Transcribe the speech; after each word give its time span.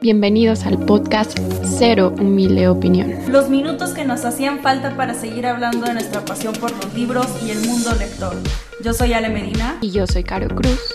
Bienvenidos 0.00 0.66
al 0.66 0.84
podcast 0.84 1.38
Cero 1.64 2.14
Humilde 2.18 2.68
Opinión. 2.68 3.14
Los 3.28 3.48
minutos 3.48 3.90
que 3.94 4.04
nos 4.04 4.24
hacían 4.24 4.60
falta 4.60 4.94
para 4.96 5.14
seguir 5.14 5.46
hablando 5.46 5.86
de 5.86 5.94
nuestra 5.94 6.24
pasión 6.24 6.54
por 6.54 6.70
los 6.70 6.94
libros 6.94 7.26
y 7.42 7.50
el 7.50 7.66
mundo 7.66 7.90
lector. 7.98 8.36
Yo 8.84 8.92
soy 8.92 9.14
Ale 9.14 9.30
Medina. 9.30 9.78
Y 9.80 9.90
yo 9.90 10.06
soy 10.06 10.22
Caro 10.22 10.54
Cruz. 10.54 10.94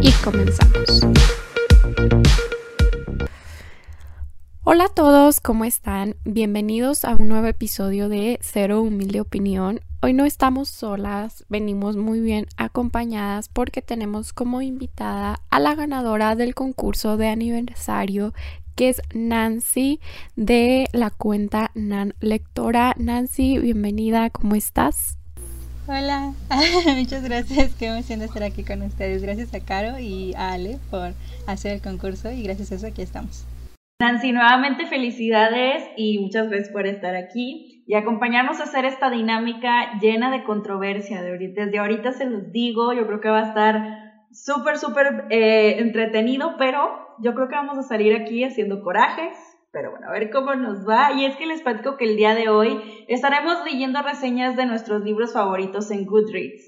Y 0.00 0.12
comenzamos. 0.22 1.06
Hola 4.62 4.84
a 4.84 4.88
todos, 4.94 5.40
¿cómo 5.40 5.64
están? 5.64 6.14
Bienvenidos 6.24 7.04
a 7.04 7.16
un 7.16 7.28
nuevo 7.28 7.48
episodio 7.48 8.08
de 8.08 8.38
Cero 8.42 8.80
Humilde 8.82 9.20
Opinión. 9.20 9.80
Hoy 10.02 10.14
no 10.14 10.24
estamos 10.24 10.70
solas, 10.70 11.44
venimos 11.50 11.98
muy 11.98 12.20
bien 12.20 12.46
acompañadas 12.56 13.50
porque 13.50 13.82
tenemos 13.82 14.32
como 14.32 14.62
invitada 14.62 15.42
a 15.50 15.60
la 15.60 15.74
ganadora 15.74 16.36
del 16.36 16.54
concurso 16.54 17.18
de 17.18 17.28
aniversario 17.28 18.32
que 18.76 18.88
es 18.88 19.02
Nancy 19.12 20.00
de 20.36 20.88
la 20.94 21.10
cuenta 21.10 21.70
Nan 21.74 22.14
Lectora. 22.20 22.94
Nancy, 22.96 23.58
bienvenida, 23.58 24.30
¿cómo 24.30 24.54
estás? 24.54 25.18
Hola, 25.86 26.32
muchas 26.96 27.22
gracias, 27.22 27.74
qué 27.74 27.88
emoción 27.88 28.20
de 28.20 28.24
estar 28.24 28.42
aquí 28.42 28.64
con 28.64 28.80
ustedes. 28.80 29.20
Gracias 29.20 29.52
a 29.52 29.60
Caro 29.60 29.98
y 29.98 30.32
a 30.34 30.52
Ale 30.52 30.78
por 30.90 31.12
hacer 31.46 31.72
el 31.72 31.82
concurso 31.82 32.30
y 32.30 32.42
gracias 32.44 32.72
a 32.72 32.76
eso 32.76 32.86
aquí 32.86 33.02
estamos. 33.02 33.44
Nancy, 34.00 34.32
nuevamente 34.32 34.86
felicidades 34.86 35.84
y 35.98 36.20
muchas 36.20 36.48
gracias 36.48 36.70
por 36.70 36.86
estar 36.86 37.14
aquí 37.16 37.79
y 37.90 37.96
acompañarnos 37.96 38.60
a 38.60 38.62
hacer 38.62 38.84
esta 38.84 39.10
dinámica 39.10 39.98
llena 40.00 40.30
de 40.30 40.44
controversia. 40.44 41.22
Desde 41.22 41.76
ahorita 41.76 42.12
se 42.12 42.24
los 42.24 42.52
digo, 42.52 42.92
yo 42.92 43.04
creo 43.04 43.20
que 43.20 43.30
va 43.30 43.40
a 43.40 43.48
estar 43.48 43.82
súper, 44.30 44.78
súper 44.78 45.24
eh, 45.30 45.80
entretenido, 45.80 46.54
pero 46.56 47.08
yo 47.18 47.34
creo 47.34 47.48
que 47.48 47.56
vamos 47.56 47.78
a 47.78 47.82
salir 47.82 48.14
aquí 48.14 48.44
haciendo 48.44 48.80
corajes, 48.84 49.36
pero 49.72 49.90
bueno, 49.90 50.06
a 50.06 50.12
ver 50.12 50.30
cómo 50.30 50.54
nos 50.54 50.88
va. 50.88 51.14
Y 51.14 51.24
es 51.24 51.34
que 51.34 51.46
les 51.46 51.62
platico 51.62 51.96
que 51.96 52.04
el 52.04 52.16
día 52.16 52.36
de 52.36 52.48
hoy 52.48 52.80
estaremos 53.08 53.64
leyendo 53.64 54.00
reseñas 54.02 54.54
de 54.54 54.66
nuestros 54.66 55.02
libros 55.02 55.32
favoritos 55.32 55.90
en 55.90 56.06
Goodreads. 56.06 56.62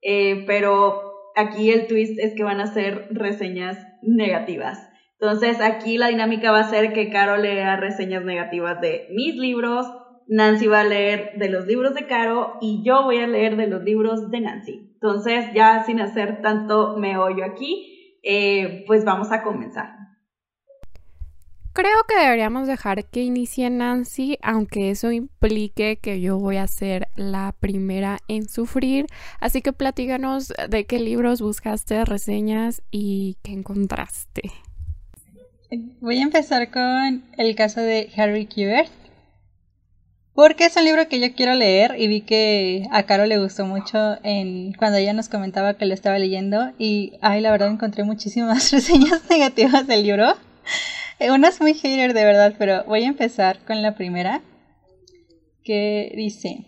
Eh, 0.00 0.44
pero 0.46 1.02
aquí 1.34 1.70
el 1.70 1.86
twist 1.86 2.18
es 2.18 2.34
que 2.34 2.44
van 2.44 2.62
a 2.62 2.72
ser 2.72 3.08
reseñas 3.10 3.76
negativas. 4.00 4.88
Entonces 5.20 5.60
aquí 5.60 5.98
la 5.98 6.08
dinámica 6.08 6.50
va 6.50 6.60
a 6.60 6.70
ser 6.70 6.94
que 6.94 7.10
Caro 7.10 7.36
lea 7.36 7.76
reseñas 7.76 8.24
negativas 8.24 8.80
de 8.80 9.08
mis 9.10 9.36
libros, 9.36 9.86
Nancy 10.28 10.66
va 10.66 10.80
a 10.80 10.84
leer 10.84 11.32
de 11.36 11.48
los 11.48 11.66
libros 11.66 11.94
de 11.94 12.06
Caro 12.06 12.58
y 12.60 12.82
yo 12.84 13.04
voy 13.04 13.18
a 13.18 13.26
leer 13.26 13.56
de 13.56 13.68
los 13.68 13.82
libros 13.82 14.30
de 14.30 14.40
Nancy. 14.40 14.90
Entonces 14.94 15.46
ya 15.54 15.84
sin 15.84 16.00
hacer 16.00 16.42
tanto 16.42 16.96
meollo 16.96 17.44
aquí, 17.44 18.18
eh, 18.22 18.84
pues 18.86 19.04
vamos 19.04 19.30
a 19.30 19.42
comenzar. 19.42 19.96
Creo 21.76 22.04
que 22.08 22.18
deberíamos 22.18 22.66
dejar 22.66 23.04
que 23.04 23.22
inicie 23.22 23.68
Nancy, 23.68 24.38
aunque 24.40 24.90
eso 24.90 25.12
implique 25.12 25.98
que 25.98 26.22
yo 26.22 26.38
voy 26.38 26.56
a 26.56 26.66
ser 26.66 27.08
la 27.16 27.54
primera 27.60 28.16
en 28.28 28.48
sufrir. 28.48 29.04
Así 29.40 29.60
que 29.60 29.74
platíganos 29.74 30.54
de 30.70 30.86
qué 30.86 30.98
libros 30.98 31.42
buscaste, 31.42 32.06
reseñas 32.06 32.80
y 32.90 33.36
qué 33.42 33.52
encontraste. 33.52 34.50
Voy 36.00 36.20
a 36.20 36.22
empezar 36.22 36.70
con 36.70 37.24
el 37.36 37.54
caso 37.54 37.82
de 37.82 38.08
Harry 38.16 38.46
Kubert. 38.46 39.05
Porque 40.36 40.66
es 40.66 40.76
un 40.76 40.84
libro 40.84 41.08
que 41.08 41.18
yo 41.18 41.34
quiero 41.34 41.54
leer 41.54 41.94
y 41.98 42.08
vi 42.08 42.20
que 42.20 42.86
a 42.90 43.04
Caro 43.04 43.24
le 43.24 43.38
gustó 43.38 43.64
mucho 43.64 44.18
cuando 44.76 44.98
ella 44.98 45.14
nos 45.14 45.30
comentaba 45.30 45.78
que 45.78 45.86
lo 45.86 45.94
estaba 45.94 46.18
leyendo 46.18 46.74
y 46.78 47.14
ay, 47.22 47.40
la 47.40 47.50
verdad 47.50 47.70
encontré 47.70 48.04
muchísimas 48.04 48.70
reseñas 48.70 49.22
negativas 49.30 49.86
del 49.86 50.02
libro. 50.02 50.34
Unas 51.20 51.62
muy 51.62 51.72
hater 51.72 52.12
de 52.12 52.24
verdad, 52.26 52.54
pero 52.58 52.84
voy 52.84 53.04
a 53.04 53.08
empezar 53.08 53.60
con 53.60 53.80
la 53.80 53.94
primera 53.94 54.42
que 55.64 56.12
dice 56.14 56.66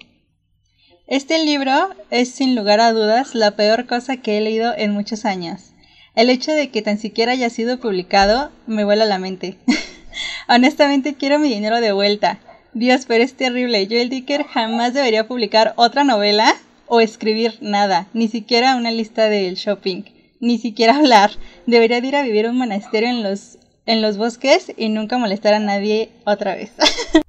Este 1.06 1.44
libro 1.44 1.90
es 2.10 2.30
sin 2.30 2.56
lugar 2.56 2.80
a 2.80 2.94
dudas 2.94 3.34
la 3.34 3.50
peor 3.50 3.86
cosa 3.86 4.16
que 4.16 4.38
he 4.38 4.40
leído 4.40 4.72
en 4.78 4.92
muchos 4.92 5.26
años. 5.26 5.74
El 6.14 6.30
hecho 6.30 6.52
de 6.52 6.70
que 6.70 6.80
tan 6.80 6.96
siquiera 6.96 7.32
haya 7.32 7.50
sido 7.50 7.78
publicado 7.78 8.50
me 8.66 8.84
vuela 8.84 9.04
la 9.04 9.18
mente. 9.18 9.58
Honestamente 10.48 11.16
quiero 11.16 11.38
mi 11.38 11.50
dinero 11.50 11.82
de 11.82 11.92
vuelta. 11.92 12.40
Dios, 12.74 13.04
pero 13.06 13.24
es 13.24 13.34
terrible. 13.34 13.86
Joel 13.88 14.10
Dicker 14.10 14.44
jamás 14.44 14.94
debería 14.94 15.26
publicar 15.26 15.74
otra 15.76 16.04
novela 16.04 16.54
o 16.86 17.00
escribir 17.00 17.58
nada, 17.60 18.08
ni 18.12 18.28
siquiera 18.28 18.76
una 18.76 18.90
lista 18.90 19.28
del 19.28 19.54
shopping, 19.54 20.02
ni 20.40 20.58
siquiera 20.58 20.96
hablar. 20.98 21.30
Debería 21.66 21.98
ir 21.98 22.16
a 22.16 22.22
vivir 22.22 22.46
un 22.46 22.58
monasterio 22.58 23.08
en 23.08 23.22
los, 23.22 23.58
en 23.86 24.02
los 24.02 24.16
bosques 24.16 24.72
y 24.76 24.88
nunca 24.88 25.18
molestar 25.18 25.54
a 25.54 25.58
nadie 25.60 26.10
otra 26.24 26.54
vez. 26.54 26.72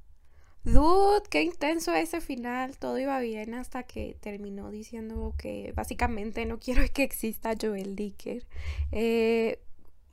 Dude, 0.65 1.23
qué 1.29 1.41
intenso 1.41 1.93
ese 1.93 2.21
final. 2.21 2.77
Todo 2.77 2.99
iba 2.99 3.19
bien 3.21 3.53
hasta 3.53 3.83
que 3.83 4.17
terminó 4.19 4.69
diciendo 4.69 5.33
que 5.37 5.73
básicamente 5.75 6.45
no 6.45 6.59
quiero 6.59 6.83
que 6.93 7.03
exista 7.03 7.55
Joel 7.59 7.95
Dicker. 7.95 8.45
Eh, 8.91 9.59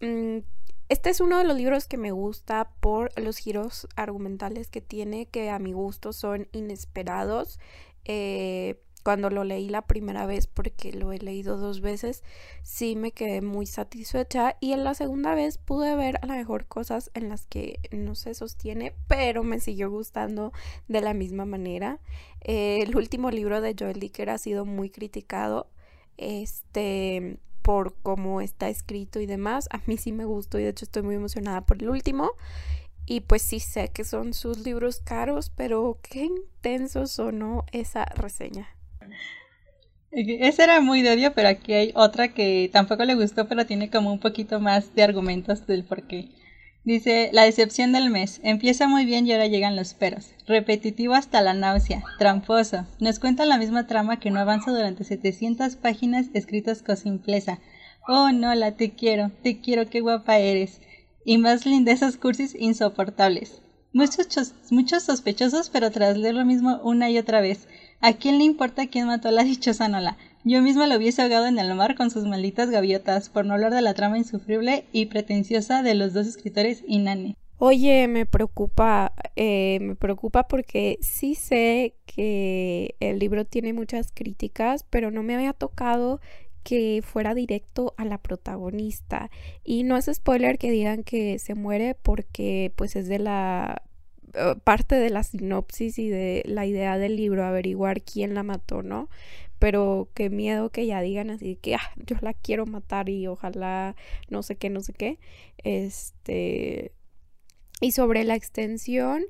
mm, 0.00 0.38
este 0.88 1.10
es 1.10 1.20
uno 1.20 1.38
de 1.38 1.44
los 1.44 1.56
libros 1.56 1.86
que 1.86 1.96
me 1.96 2.12
gusta 2.12 2.70
por 2.80 3.10
los 3.18 3.38
giros 3.38 3.88
argumentales 3.96 4.68
que 4.68 4.80
tiene, 4.80 5.26
que 5.26 5.50
a 5.50 5.58
mi 5.58 5.72
gusto 5.72 6.12
son 6.12 6.48
inesperados. 6.52 7.58
Eh, 8.04 8.80
cuando 9.06 9.30
lo 9.30 9.44
leí 9.44 9.68
la 9.68 9.82
primera 9.82 10.26
vez, 10.26 10.48
porque 10.48 10.92
lo 10.92 11.12
he 11.12 11.18
leído 11.18 11.58
dos 11.58 11.80
veces, 11.80 12.24
sí 12.64 12.96
me 12.96 13.12
quedé 13.12 13.40
muy 13.40 13.64
satisfecha 13.64 14.56
y 14.58 14.72
en 14.72 14.82
la 14.82 14.94
segunda 14.94 15.32
vez 15.36 15.58
pude 15.58 15.94
ver 15.94 16.18
a 16.22 16.26
lo 16.26 16.34
mejor 16.34 16.66
cosas 16.66 17.12
en 17.14 17.28
las 17.28 17.46
que 17.46 17.78
no 17.92 18.16
se 18.16 18.34
sostiene, 18.34 18.94
pero 19.06 19.44
me 19.44 19.60
siguió 19.60 19.90
gustando 19.90 20.52
de 20.88 21.02
la 21.02 21.14
misma 21.14 21.44
manera. 21.44 22.00
Eh, 22.40 22.82
el 22.82 22.96
último 22.96 23.30
libro 23.30 23.60
de 23.60 23.76
Joel 23.78 24.00
Dicker 24.00 24.28
ha 24.28 24.38
sido 24.38 24.64
muy 24.64 24.90
criticado. 24.90 25.68
Este 26.16 27.38
por 27.66 27.96
cómo 28.04 28.40
está 28.40 28.68
escrito 28.68 29.18
y 29.18 29.26
demás. 29.26 29.68
A 29.72 29.80
mí 29.86 29.96
sí 29.96 30.12
me 30.12 30.24
gustó 30.24 30.60
y 30.60 30.62
de 30.62 30.68
hecho 30.68 30.84
estoy 30.84 31.02
muy 31.02 31.16
emocionada 31.16 31.62
por 31.62 31.82
el 31.82 31.88
último. 31.88 32.30
Y 33.06 33.22
pues 33.22 33.42
sí 33.42 33.58
sé 33.58 33.88
que 33.88 34.04
son 34.04 34.34
sus 34.34 34.58
libros 34.58 35.00
caros, 35.00 35.50
pero 35.50 35.98
qué 36.00 36.26
intenso 36.26 37.08
sonó 37.08 37.64
esa 37.72 38.04
reseña. 38.04 38.68
Esa 40.12 40.62
era 40.62 40.80
muy 40.80 41.02
de 41.02 41.14
odio, 41.14 41.34
pero 41.34 41.48
aquí 41.48 41.72
hay 41.72 41.92
otra 41.96 42.28
que 42.28 42.70
tampoco 42.72 43.04
le 43.04 43.16
gustó, 43.16 43.48
pero 43.48 43.66
tiene 43.66 43.90
como 43.90 44.12
un 44.12 44.20
poquito 44.20 44.60
más 44.60 44.94
de 44.94 45.02
argumentos 45.02 45.66
del 45.66 45.82
porqué. 45.82 46.28
Dice, 46.86 47.30
la 47.32 47.42
decepción 47.42 47.90
del 47.90 48.10
mes. 48.10 48.38
Empieza 48.44 48.86
muy 48.86 49.04
bien 49.04 49.26
y 49.26 49.32
ahora 49.32 49.48
llegan 49.48 49.74
los 49.74 49.92
peros. 49.92 50.30
Repetitivo 50.46 51.14
hasta 51.14 51.42
la 51.42 51.52
náusea. 51.52 52.04
Tramposo. 52.16 52.86
Nos 53.00 53.18
cuenta 53.18 53.44
la 53.44 53.58
misma 53.58 53.88
trama 53.88 54.20
que 54.20 54.30
no 54.30 54.38
avanza 54.38 54.70
durante 54.70 55.02
700 55.02 55.74
páginas 55.74 56.28
escritas 56.32 56.84
con 56.84 56.96
simpleza. 56.96 57.58
Oh, 58.06 58.30
Nola, 58.30 58.76
te 58.76 58.92
quiero. 58.92 59.32
Te 59.42 59.60
quiero, 59.60 59.90
qué 59.90 60.00
guapa 60.00 60.38
eres. 60.38 60.80
Y 61.24 61.38
más 61.38 61.66
lindezas 61.66 62.16
cursis 62.16 62.54
insoportables. 62.56 63.62
Muchos, 63.92 64.54
muchos 64.70 65.02
sospechosos, 65.02 65.70
pero 65.70 65.90
tras 65.90 66.16
leer 66.16 66.36
lo 66.36 66.44
mismo 66.44 66.80
una 66.84 67.10
y 67.10 67.18
otra 67.18 67.40
vez. 67.40 67.66
¿A 68.00 68.12
quién 68.12 68.38
le 68.38 68.44
importa 68.44 68.86
quién 68.86 69.08
mató 69.08 69.26
a 69.26 69.32
la 69.32 69.42
dichosa 69.42 69.88
Nola? 69.88 70.18
Yo 70.48 70.62
misma 70.62 70.86
lo 70.86 70.96
hubiese 70.96 71.22
ahogado 71.22 71.46
en 71.48 71.58
el 71.58 71.74
mar 71.74 71.96
con 71.96 72.08
sus 72.08 72.24
malditas 72.24 72.70
gaviotas, 72.70 73.30
por 73.30 73.44
no 73.44 73.54
hablar 73.54 73.74
de 73.74 73.82
la 73.82 73.94
trama 73.94 74.16
insufrible 74.16 74.84
y 74.92 75.06
pretenciosa 75.06 75.82
de 75.82 75.96
los 75.96 76.12
dos 76.12 76.28
escritores 76.28 76.84
Inane. 76.86 77.34
Oye, 77.58 78.06
me 78.06 78.26
preocupa, 78.26 79.12
eh, 79.34 79.80
me 79.80 79.96
preocupa 79.96 80.46
porque 80.46 80.98
sí 81.00 81.34
sé 81.34 81.96
que 82.06 82.94
el 83.00 83.18
libro 83.18 83.44
tiene 83.44 83.72
muchas 83.72 84.12
críticas, 84.12 84.84
pero 84.88 85.10
no 85.10 85.24
me 85.24 85.34
había 85.34 85.52
tocado 85.52 86.20
que 86.62 87.02
fuera 87.04 87.34
directo 87.34 87.94
a 87.96 88.04
la 88.04 88.18
protagonista. 88.18 89.32
Y 89.64 89.82
no 89.82 89.96
es 89.96 90.08
spoiler 90.14 90.58
que 90.58 90.70
digan 90.70 91.02
que 91.02 91.40
se 91.40 91.56
muere 91.56 91.96
porque 92.00 92.72
pues 92.76 92.94
es 92.94 93.08
de 93.08 93.18
la 93.18 93.82
eh, 94.34 94.54
parte 94.62 94.94
de 94.96 95.10
la 95.10 95.22
sinopsis 95.22 95.98
y 95.98 96.08
de 96.08 96.42
la 96.46 96.66
idea 96.66 96.98
del 96.98 97.16
libro, 97.16 97.44
averiguar 97.44 98.02
quién 98.02 98.34
la 98.34 98.42
mató, 98.42 98.82
¿no? 98.82 99.08
Pero 99.58 100.08
qué 100.14 100.30
miedo 100.30 100.70
que 100.70 100.86
ya 100.86 101.00
digan 101.00 101.30
así 101.30 101.56
que 101.56 101.74
ah, 101.76 101.92
yo 101.96 102.16
la 102.20 102.34
quiero 102.34 102.66
matar 102.66 103.08
y 103.08 103.26
ojalá 103.26 103.96
no 104.28 104.42
sé 104.42 104.56
qué, 104.56 104.70
no 104.70 104.80
sé 104.80 104.92
qué. 104.92 105.18
Este. 105.58 106.92
Y 107.80 107.92
sobre 107.92 108.24
la 108.24 108.34
extensión, 108.34 109.24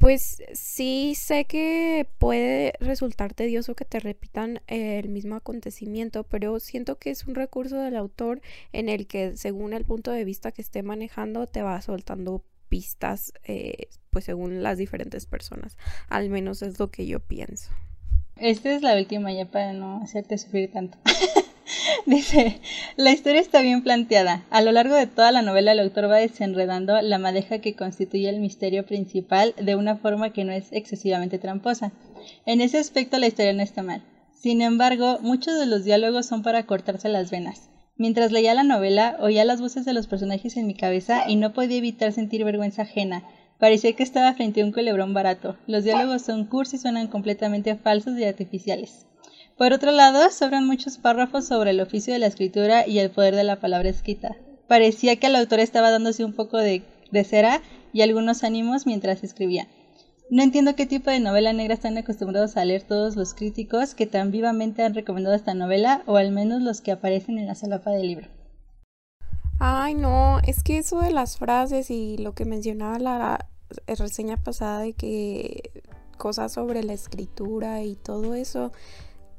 pues 0.00 0.42
sí 0.54 1.14
sé 1.14 1.44
que 1.44 2.08
puede 2.18 2.72
resultar 2.80 3.34
tedioso 3.34 3.74
que 3.74 3.84
te 3.84 4.00
repitan 4.00 4.62
el 4.66 5.10
mismo 5.10 5.34
acontecimiento, 5.34 6.24
pero 6.24 6.58
siento 6.58 6.98
que 6.98 7.10
es 7.10 7.26
un 7.26 7.34
recurso 7.34 7.76
del 7.76 7.96
autor 7.96 8.40
en 8.72 8.88
el 8.88 9.06
que 9.06 9.36
según 9.36 9.74
el 9.74 9.84
punto 9.84 10.10
de 10.10 10.24
vista 10.24 10.52
que 10.52 10.62
esté 10.62 10.82
manejando 10.82 11.46
te 11.48 11.60
va 11.60 11.82
soltando 11.82 12.42
pistas, 12.70 13.34
eh, 13.44 13.88
pues 14.08 14.24
según 14.24 14.62
las 14.62 14.78
diferentes 14.78 15.26
personas. 15.26 15.76
Al 16.08 16.30
menos 16.30 16.62
es 16.62 16.78
lo 16.78 16.90
que 16.90 17.06
yo 17.06 17.20
pienso. 17.20 17.70
Esta 18.40 18.72
es 18.72 18.80
la 18.80 18.96
última 18.96 19.30
ya 19.32 19.44
para 19.44 19.74
no 19.74 20.00
hacerte 20.02 20.38
sufrir 20.38 20.72
tanto. 20.72 20.96
Dice, 22.06 22.58
la 22.96 23.10
historia 23.10 23.38
está 23.38 23.60
bien 23.60 23.82
planteada. 23.82 24.46
A 24.48 24.62
lo 24.62 24.72
largo 24.72 24.94
de 24.94 25.06
toda 25.06 25.30
la 25.30 25.42
novela 25.42 25.72
el 25.72 25.80
autor 25.80 26.10
va 26.10 26.16
desenredando 26.16 27.02
la 27.02 27.18
madeja 27.18 27.58
que 27.58 27.76
constituye 27.76 28.30
el 28.30 28.40
misterio 28.40 28.86
principal 28.86 29.54
de 29.60 29.76
una 29.76 29.96
forma 29.96 30.32
que 30.32 30.44
no 30.44 30.52
es 30.52 30.72
excesivamente 30.72 31.38
tramposa. 31.38 31.92
En 32.46 32.62
ese 32.62 32.78
aspecto 32.78 33.18
la 33.18 33.26
historia 33.26 33.52
no 33.52 33.62
está 33.62 33.82
mal. 33.82 34.02
Sin 34.32 34.62
embargo, 34.62 35.18
muchos 35.20 35.58
de 35.58 35.66
los 35.66 35.84
diálogos 35.84 36.24
son 36.24 36.42
para 36.42 36.64
cortarse 36.64 37.10
las 37.10 37.30
venas. 37.30 37.68
Mientras 37.98 38.32
leía 38.32 38.54
la 38.54 38.62
novela, 38.62 39.18
oía 39.20 39.44
las 39.44 39.60
voces 39.60 39.84
de 39.84 39.92
los 39.92 40.06
personajes 40.06 40.56
en 40.56 40.66
mi 40.66 40.72
cabeza 40.72 41.28
y 41.28 41.36
no 41.36 41.52
podía 41.52 41.76
evitar 41.76 42.12
sentir 42.12 42.42
vergüenza 42.44 42.82
ajena. 42.82 43.22
Parecía 43.60 43.92
que 43.92 44.02
estaba 44.02 44.32
frente 44.32 44.62
a 44.62 44.64
un 44.64 44.72
culebrón 44.72 45.12
barato. 45.12 45.58
Los 45.66 45.84
diálogos 45.84 46.22
son 46.22 46.46
cursi 46.46 46.76
y 46.76 46.78
suenan 46.78 47.08
completamente 47.08 47.76
falsos 47.76 48.18
y 48.18 48.24
artificiales. 48.24 49.04
Por 49.58 49.74
otro 49.74 49.92
lado, 49.92 50.30
sobran 50.30 50.66
muchos 50.66 50.96
párrafos 50.96 51.46
sobre 51.46 51.72
el 51.72 51.80
oficio 51.80 52.14
de 52.14 52.18
la 52.18 52.26
escritura 52.26 52.88
y 52.88 52.98
el 52.98 53.10
poder 53.10 53.36
de 53.36 53.44
la 53.44 53.60
palabra 53.60 53.90
escrita. 53.90 54.34
Parecía 54.66 55.16
que 55.16 55.26
el 55.26 55.36
autor 55.36 55.60
estaba 55.60 55.90
dándose 55.90 56.24
un 56.24 56.32
poco 56.32 56.56
de, 56.56 56.82
cera 57.24 57.60
y 57.92 58.00
algunos 58.00 58.44
ánimos 58.44 58.86
mientras 58.86 59.22
escribía. 59.22 59.68
No 60.30 60.42
entiendo 60.42 60.74
qué 60.74 60.86
tipo 60.86 61.10
de 61.10 61.20
novela 61.20 61.52
negra 61.52 61.74
están 61.74 61.98
acostumbrados 61.98 62.56
a 62.56 62.64
leer 62.64 62.84
todos 62.84 63.14
los 63.14 63.34
críticos 63.34 63.94
que 63.94 64.06
tan 64.06 64.30
vivamente 64.30 64.84
han 64.84 64.94
recomendado 64.94 65.36
esta 65.36 65.52
novela, 65.52 66.02
o 66.06 66.16
al 66.16 66.30
menos 66.30 66.62
los 66.62 66.80
que 66.80 66.92
aparecen 66.92 67.38
en 67.38 67.46
la 67.46 67.54
solapa 67.54 67.90
del 67.90 68.06
libro. 68.06 68.39
Ay, 69.62 69.94
no, 69.94 70.38
es 70.40 70.62
que 70.62 70.78
eso 70.78 71.00
de 71.00 71.10
las 71.10 71.36
frases 71.36 71.90
y 71.90 72.16
lo 72.16 72.34
que 72.34 72.46
mencionaba 72.46 72.98
la 72.98 73.46
reseña 73.86 74.42
pasada 74.42 74.80
de 74.80 74.94
que 74.94 75.70
cosas 76.16 76.52
sobre 76.52 76.82
la 76.82 76.94
escritura 76.94 77.82
y 77.82 77.94
todo 77.94 78.34
eso, 78.34 78.72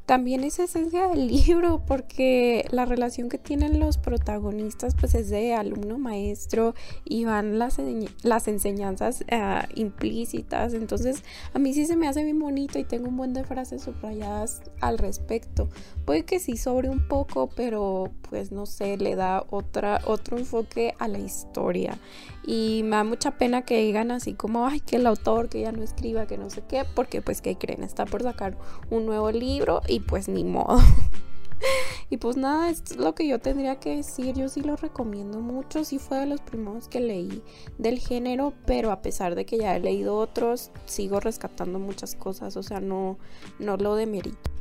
también 0.06 0.44
es 0.44 0.59
esencia 0.59 1.07
del 1.07 1.27
libro 1.45 1.83
porque 1.86 2.65
la 2.71 2.86
relación 2.86 3.30
que 3.30 3.38
tienen 3.38 3.80
los 3.80 3.98
protagonistas 3.98 4.95
pues 4.95 5.15
es 5.15 5.30
de 5.30 5.53
alumno 5.53 5.98
maestro 5.98 6.75
y 7.06 7.25
van 7.25 7.59
las, 7.59 7.80
enseñanzas 8.48 9.24
ah, 9.31 9.68
implícitas. 9.75 10.74
Entonces 10.74 11.24
a 11.53 11.59
mí 11.59 11.74
sí 11.74 11.86
se 11.86 11.95
me 11.95 12.07
hace 12.07 12.24
bien 12.24 12.39
bonito 12.39 12.80
y 12.80 12.83
tengo 12.83 13.07
un 13.07 13.18
buen 13.18 13.33
de 13.33 13.44
frases 13.44 13.83
subrayadas 13.83 14.62
al 14.81 14.98
respecto. 14.98 15.69
Puede 16.06 16.24
que 16.24 16.39
sí 16.39 16.57
sobre 16.57 16.89
un 16.89 17.07
poco 17.07 17.50
pero 17.56 18.12
pues 18.30 18.51
no 18.51 18.65
sé 18.65 18.97
le 18.97 19.15
da 19.15 19.45
otra 19.50 20.01
otro 20.06 20.38
enfoque 20.38 20.94
a 21.00 21.07
la 21.07 21.19
historia 21.19 21.97
y 22.45 22.81
me 22.83 22.95
da 22.97 23.03
mucha 23.03 23.31
pena 23.31 23.63
que 23.63 23.81
digan 23.81 24.11
así 24.11 24.33
como, 24.33 24.65
ay, 24.65 24.79
que 24.79 24.95
el 24.95 25.07
autor, 25.07 25.49
que 25.49 25.61
ya 25.61 25.71
no 25.71 25.83
escriba, 25.83 26.25
que 26.25 26.38
no 26.38 26.49
sé 26.49 26.63
qué, 26.67 26.85
porque 26.95 27.21
pues, 27.21 27.41
¿qué 27.41 27.57
creen? 27.57 27.83
Está 27.83 28.05
por 28.05 28.23
sacar 28.23 28.57
un 28.89 29.05
nuevo 29.05 29.31
libro 29.31 29.81
y 29.88 29.99
pues 29.99 30.27
ni 30.27 30.43
modo. 30.43 30.79
y 32.09 32.17
pues 32.17 32.38
nada, 32.38 32.69
es 32.69 32.97
lo 32.97 33.13
que 33.13 33.27
yo 33.27 33.39
tendría 33.39 33.79
que 33.79 33.97
decir. 33.97 34.35
Yo 34.35 34.49
sí 34.49 34.61
lo 34.61 34.75
recomiendo 34.75 35.39
mucho. 35.39 35.83
Sí 35.83 35.99
fue 35.99 36.17
de 36.19 36.25
los 36.25 36.41
primeros 36.41 36.88
que 36.88 36.99
leí 36.99 37.43
del 37.77 37.99
género, 37.99 38.53
pero 38.65 38.91
a 38.91 39.01
pesar 39.01 39.35
de 39.35 39.45
que 39.45 39.57
ya 39.57 39.75
he 39.75 39.79
leído 39.79 40.15
otros, 40.17 40.71
sigo 40.85 41.19
rescatando 41.19 41.79
muchas 41.79 42.15
cosas. 42.15 42.57
O 42.57 42.63
sea, 42.63 42.79
no, 42.79 43.17
no 43.59 43.77
lo 43.77 43.95
demerito. 43.95 44.51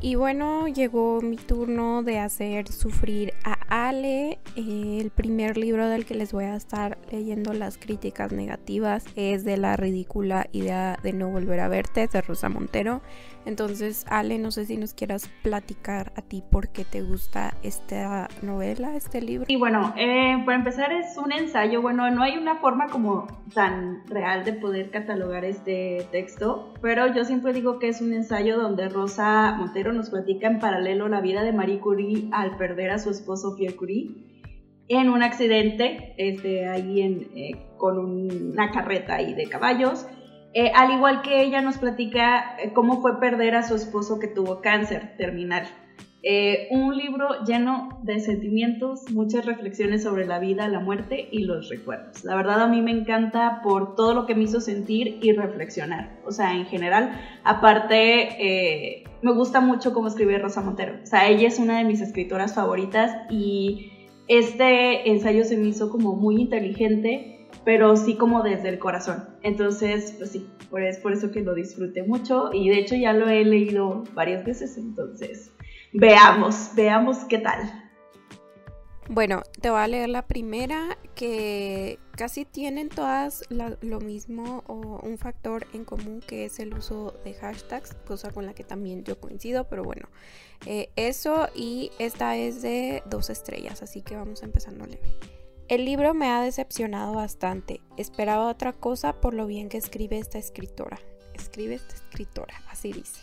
Y 0.00 0.14
bueno, 0.14 0.68
llegó 0.68 1.20
mi 1.20 1.36
turno 1.36 2.02
de 2.02 2.18
hacer 2.18 2.68
sufrir 2.70 3.32
a 3.44 3.56
Ale. 3.68 4.38
Eh, 4.54 4.98
el 5.00 5.10
primer 5.10 5.56
libro 5.56 5.88
del 5.88 6.04
que 6.04 6.14
les 6.14 6.32
voy 6.32 6.44
a 6.44 6.54
estar 6.54 6.98
leyendo 7.10 7.52
las 7.54 7.78
críticas 7.78 8.30
negativas 8.30 9.04
es 9.16 9.44
de 9.44 9.56
La 9.56 9.76
ridícula 9.76 10.48
idea 10.52 10.98
de 11.02 11.12
no 11.12 11.30
volver 11.30 11.60
a 11.60 11.68
verte 11.68 12.06
de 12.06 12.20
Rosa 12.20 12.48
Montero. 12.48 13.00
Entonces, 13.46 14.04
Ale, 14.08 14.38
no 14.38 14.50
sé 14.50 14.66
si 14.66 14.76
nos 14.76 14.92
quieras 14.92 15.30
platicar 15.42 16.12
a 16.16 16.22
ti 16.22 16.42
por 16.50 16.68
qué 16.68 16.84
te 16.84 17.00
gusta 17.00 17.54
esta 17.62 18.28
novela, 18.42 18.96
este 18.96 19.22
libro. 19.22 19.46
Y 19.48 19.56
bueno, 19.56 19.94
eh, 19.96 20.42
para 20.44 20.58
empezar 20.58 20.92
es 20.92 21.16
un 21.16 21.32
ensayo. 21.32 21.80
Bueno, 21.80 22.10
no 22.10 22.22
hay 22.22 22.36
una 22.36 22.56
forma 22.56 22.88
como 22.88 23.28
tan 23.54 24.04
real 24.08 24.44
de 24.44 24.52
poder 24.52 24.90
catalogar 24.90 25.44
este 25.44 26.06
texto, 26.10 26.74
pero 26.82 27.14
yo 27.14 27.24
siempre 27.24 27.52
digo 27.52 27.78
que 27.78 27.88
es 27.88 28.00
un 28.00 28.12
ensayo 28.12 28.58
donde 28.58 28.88
Rosa 28.88 29.54
Montero 29.56 29.92
nos 29.92 30.10
platica 30.10 30.48
en 30.48 30.58
paralelo 30.58 31.08
la 31.08 31.20
vida 31.20 31.44
de 31.44 31.52
Marie 31.52 31.78
Curie 31.78 32.28
al 32.32 32.56
perder 32.56 32.90
a 32.90 32.98
su 32.98 33.10
esposo 33.10 33.54
Pierre 33.56 33.76
Curie 33.76 34.26
en 34.88 35.08
un 35.08 35.22
accidente 35.22 36.14
este, 36.16 36.68
ahí 36.68 37.00
en, 37.00 37.28
eh, 37.34 37.66
con 37.76 37.98
una 37.98 38.70
carreta 38.70 39.16
ahí 39.16 39.34
de 39.34 39.48
caballos 39.48 40.06
eh, 40.58 40.72
al 40.74 40.90
igual 40.90 41.20
que 41.20 41.42
ella 41.42 41.60
nos 41.60 41.76
platica 41.76 42.56
eh, 42.58 42.72
cómo 42.72 43.02
fue 43.02 43.20
perder 43.20 43.56
a 43.56 43.62
su 43.62 43.74
esposo 43.74 44.18
que 44.18 44.26
tuvo 44.26 44.62
cáncer 44.62 45.14
terminal. 45.18 45.66
Eh, 46.22 46.68
un 46.70 46.96
libro 46.96 47.44
lleno 47.44 48.00
de 48.04 48.20
sentimientos, 48.20 49.02
muchas 49.12 49.44
reflexiones 49.44 50.02
sobre 50.02 50.24
la 50.24 50.38
vida, 50.38 50.66
la 50.68 50.80
muerte 50.80 51.28
y 51.30 51.40
los 51.40 51.68
recuerdos. 51.68 52.24
La 52.24 52.34
verdad 52.36 52.62
a 52.62 52.68
mí 52.68 52.80
me 52.80 52.90
encanta 52.90 53.60
por 53.62 53.96
todo 53.96 54.14
lo 54.14 54.24
que 54.24 54.34
me 54.34 54.44
hizo 54.44 54.62
sentir 54.62 55.18
y 55.20 55.32
reflexionar. 55.32 56.22
O 56.24 56.32
sea, 56.32 56.54
en 56.54 56.64
general, 56.64 57.12
aparte, 57.44 59.04
me 59.20 59.32
gusta 59.34 59.60
mucho 59.60 59.92
cómo 59.92 60.08
escribe 60.08 60.38
Rosa 60.38 60.62
Montero. 60.62 61.00
O 61.02 61.06
sea, 61.06 61.28
ella 61.28 61.48
es 61.48 61.58
una 61.58 61.76
de 61.76 61.84
mis 61.84 62.00
escritoras 62.00 62.54
favoritas 62.54 63.14
y 63.28 63.92
este 64.26 65.10
ensayo 65.10 65.44
se 65.44 65.58
me 65.58 65.68
hizo 65.68 65.90
como 65.90 66.16
muy 66.16 66.40
inteligente 66.40 67.35
pero 67.66 67.96
sí 67.96 68.14
como 68.14 68.44
desde 68.44 68.68
el 68.68 68.78
corazón. 68.78 69.28
Entonces, 69.42 70.14
pues 70.18 70.30
sí, 70.30 70.48
por, 70.70 70.82
es 70.82 70.98
por 70.98 71.12
eso 71.12 71.32
que 71.32 71.40
lo 71.40 71.52
disfruté 71.52 72.04
mucho 72.04 72.50
y 72.52 72.68
de 72.68 72.78
hecho 72.78 72.94
ya 72.94 73.12
lo 73.12 73.28
he 73.28 73.44
leído 73.44 74.04
varias 74.14 74.44
veces, 74.44 74.78
entonces 74.78 75.50
veamos, 75.92 76.70
veamos 76.76 77.18
qué 77.28 77.38
tal. 77.38 77.82
Bueno, 79.08 79.42
te 79.60 79.70
voy 79.70 79.80
a 79.80 79.88
leer 79.88 80.08
la 80.08 80.22
primera 80.28 80.96
que 81.16 81.98
casi 82.12 82.44
tienen 82.44 82.88
todas 82.88 83.42
lo 83.50 83.98
mismo 84.00 84.62
o 84.68 85.00
un 85.02 85.18
factor 85.18 85.66
en 85.72 85.84
común 85.84 86.20
que 86.24 86.44
es 86.44 86.60
el 86.60 86.72
uso 86.72 87.14
de 87.24 87.34
hashtags, 87.34 87.94
cosa 88.06 88.30
con 88.30 88.46
la 88.46 88.54
que 88.54 88.62
también 88.62 89.02
yo 89.02 89.18
coincido, 89.18 89.68
pero 89.68 89.82
bueno, 89.82 90.08
eh, 90.66 90.90
eso 90.94 91.48
y 91.52 91.90
esta 91.98 92.36
es 92.36 92.62
de 92.62 93.02
dos 93.06 93.28
estrellas, 93.28 93.82
así 93.82 94.02
que 94.02 94.14
vamos 94.14 94.44
empezando 94.44 94.86
leve. 94.86 95.35
El 95.68 95.84
libro 95.84 96.14
me 96.14 96.30
ha 96.30 96.40
decepcionado 96.42 97.14
bastante. 97.14 97.80
Esperaba 97.96 98.48
otra 98.48 98.72
cosa 98.72 99.20
por 99.20 99.34
lo 99.34 99.48
bien 99.48 99.68
que 99.68 99.78
escribe 99.78 100.16
esta 100.16 100.38
escritora. 100.38 101.00
Escribe 101.34 101.74
esta 101.74 101.96
escritora, 101.96 102.54
así 102.70 102.92
dice. 102.92 103.20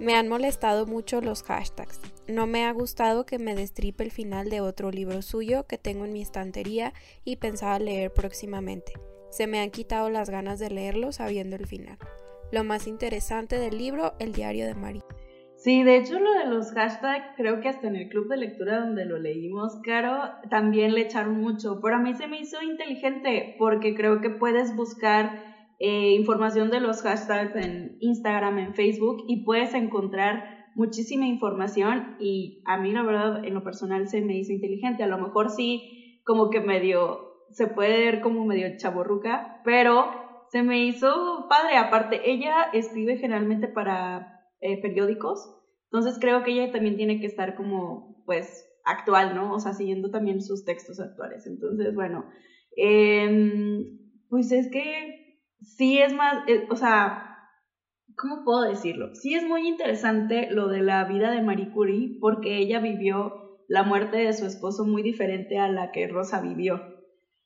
Me 0.00 0.16
han 0.16 0.26
molestado 0.26 0.86
mucho 0.86 1.20
los 1.20 1.44
hashtags. 1.44 2.00
No 2.26 2.48
me 2.48 2.64
ha 2.64 2.72
gustado 2.72 3.24
que 3.24 3.38
me 3.38 3.54
destripe 3.54 4.02
el 4.02 4.10
final 4.10 4.50
de 4.50 4.60
otro 4.60 4.90
libro 4.90 5.22
suyo 5.22 5.68
que 5.68 5.78
tengo 5.78 6.04
en 6.04 6.12
mi 6.12 6.22
estantería 6.22 6.92
y 7.24 7.36
pensaba 7.36 7.78
leer 7.78 8.12
próximamente. 8.12 8.94
Se 9.30 9.46
me 9.46 9.60
han 9.60 9.70
quitado 9.70 10.10
las 10.10 10.28
ganas 10.28 10.58
de 10.58 10.70
leerlo 10.70 11.12
sabiendo 11.12 11.54
el 11.54 11.68
final. 11.68 11.98
Lo 12.50 12.64
más 12.64 12.88
interesante 12.88 13.60
del 13.60 13.78
libro, 13.78 14.14
el 14.18 14.32
diario 14.32 14.66
de 14.66 14.74
María. 14.74 15.04
Sí, 15.62 15.82
de 15.82 15.98
hecho 15.98 16.18
lo 16.18 16.32
de 16.32 16.46
los 16.46 16.72
hashtags, 16.72 17.36
creo 17.36 17.60
que 17.60 17.68
hasta 17.68 17.86
en 17.86 17.96
el 17.96 18.08
club 18.08 18.28
de 18.28 18.38
lectura 18.38 18.80
donde 18.80 19.04
lo 19.04 19.18
leímos, 19.18 19.78
Caro, 19.84 20.16
también 20.48 20.94
le 20.94 21.02
echaron 21.02 21.38
mucho, 21.38 21.80
pero 21.82 21.96
a 21.96 21.98
mí 21.98 22.14
se 22.14 22.28
me 22.28 22.40
hizo 22.40 22.62
inteligente 22.62 23.56
porque 23.58 23.94
creo 23.94 24.22
que 24.22 24.30
puedes 24.30 24.74
buscar 24.74 25.44
eh, 25.78 26.12
información 26.12 26.70
de 26.70 26.80
los 26.80 27.02
hashtags 27.02 27.54
en 27.56 27.98
Instagram, 28.00 28.58
en 28.58 28.74
Facebook 28.74 29.24
y 29.28 29.44
puedes 29.44 29.74
encontrar 29.74 30.44
muchísima 30.74 31.26
información. 31.26 32.16
Y 32.18 32.62
a 32.64 32.78
mí 32.78 32.92
la 32.92 33.02
verdad 33.02 33.44
en 33.44 33.52
lo 33.52 33.62
personal 33.62 34.08
se 34.08 34.22
me 34.22 34.38
hizo 34.38 34.54
inteligente, 34.54 35.02
a 35.02 35.08
lo 35.08 35.18
mejor 35.18 35.50
sí 35.50 36.22
como 36.24 36.48
que 36.48 36.60
medio, 36.60 37.34
se 37.50 37.66
puede 37.66 37.98
ver 37.98 38.22
como 38.22 38.46
medio 38.46 38.78
chaborruca, 38.78 39.60
pero 39.62 40.10
se 40.50 40.62
me 40.62 40.86
hizo 40.86 41.44
padre, 41.50 41.76
aparte 41.76 42.30
ella 42.30 42.70
escribe 42.72 43.18
generalmente 43.18 43.68
para 43.68 44.39
eh, 44.60 44.80
periódicos. 44.80 45.56
Entonces 45.92 46.18
creo 46.20 46.42
que 46.42 46.52
ella 46.52 46.72
también 46.72 46.96
tiene 46.96 47.20
que 47.20 47.26
estar 47.26 47.54
como, 47.54 48.22
pues, 48.26 48.66
actual, 48.84 49.34
¿no? 49.34 49.52
O 49.52 49.60
sea, 49.60 49.72
siguiendo 49.72 50.10
también 50.10 50.40
sus 50.42 50.64
textos 50.64 51.00
actuales. 51.00 51.46
Entonces, 51.46 51.94
bueno, 51.94 52.24
em, 52.76 53.98
pues 54.28 54.52
es 54.52 54.70
que 54.70 55.40
sí 55.60 55.98
es 55.98 56.12
más, 56.12 56.42
eh, 56.48 56.66
o 56.70 56.76
sea, 56.76 57.36
¿cómo 58.16 58.44
puedo 58.44 58.62
decirlo? 58.62 59.14
Sí 59.14 59.34
es 59.34 59.44
muy 59.44 59.66
interesante 59.68 60.48
lo 60.50 60.68
de 60.68 60.82
la 60.82 61.04
vida 61.04 61.30
de 61.30 61.42
Marie 61.42 61.70
Curie 61.70 62.18
porque 62.20 62.58
ella 62.58 62.78
vivió 62.80 63.32
la 63.68 63.82
muerte 63.82 64.18
de 64.18 64.32
su 64.32 64.46
esposo 64.46 64.84
muy 64.84 65.02
diferente 65.02 65.58
a 65.58 65.68
la 65.68 65.92
que 65.92 66.08
Rosa 66.08 66.40
vivió. 66.40 66.80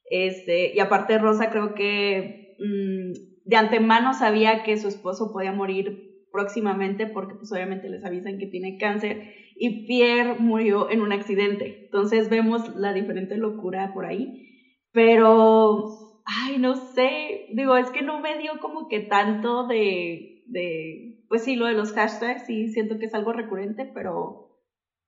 Este, 0.05 0.75
y 0.75 0.81
aparte 0.81 1.19
Rosa 1.19 1.51
creo 1.51 1.75
que 1.75 2.57
mm, 2.59 3.49
de 3.49 3.57
antemano 3.57 4.15
sabía 4.15 4.63
que 4.63 4.77
su 4.77 4.89
esposo 4.89 5.33
podía 5.33 5.53
morir 5.53 6.14
próximamente 6.35 7.07
porque 7.07 7.37
pues 7.37 7.53
obviamente 7.53 7.89
les 7.89 8.05
avisan 8.05 8.39
que 8.39 8.49
tiene 8.49 8.77
cáncer 8.77 9.33
y 9.55 9.87
Pierre 9.87 10.35
murió 10.41 10.91
en 10.91 11.01
un 11.01 11.13
accidente. 11.13 11.85
Entonces 11.85 12.29
vemos 12.29 12.75
la 12.75 12.93
diferente 12.93 13.37
locura 13.37 13.93
por 13.95 14.05
ahí. 14.05 14.51
Pero, 14.91 16.23
ay, 16.25 16.59
no 16.59 16.75
sé, 16.75 17.47
digo, 17.53 17.77
es 17.77 17.91
que 17.91 18.03
no 18.03 18.21
me 18.21 18.37
dio 18.39 18.59
como 18.61 18.89
que 18.89 19.01
tanto 19.01 19.69
de, 19.69 20.43
de 20.49 21.25
pues 21.29 21.45
sí, 21.45 21.55
lo 21.55 21.67
de 21.67 21.75
los 21.75 21.93
hashtags, 21.93 22.47
sí, 22.47 22.69
siento 22.69 22.99
que 22.99 23.07
es 23.07 23.15
algo 23.15 23.33
recurrente, 23.33 23.89
pero 23.95 24.51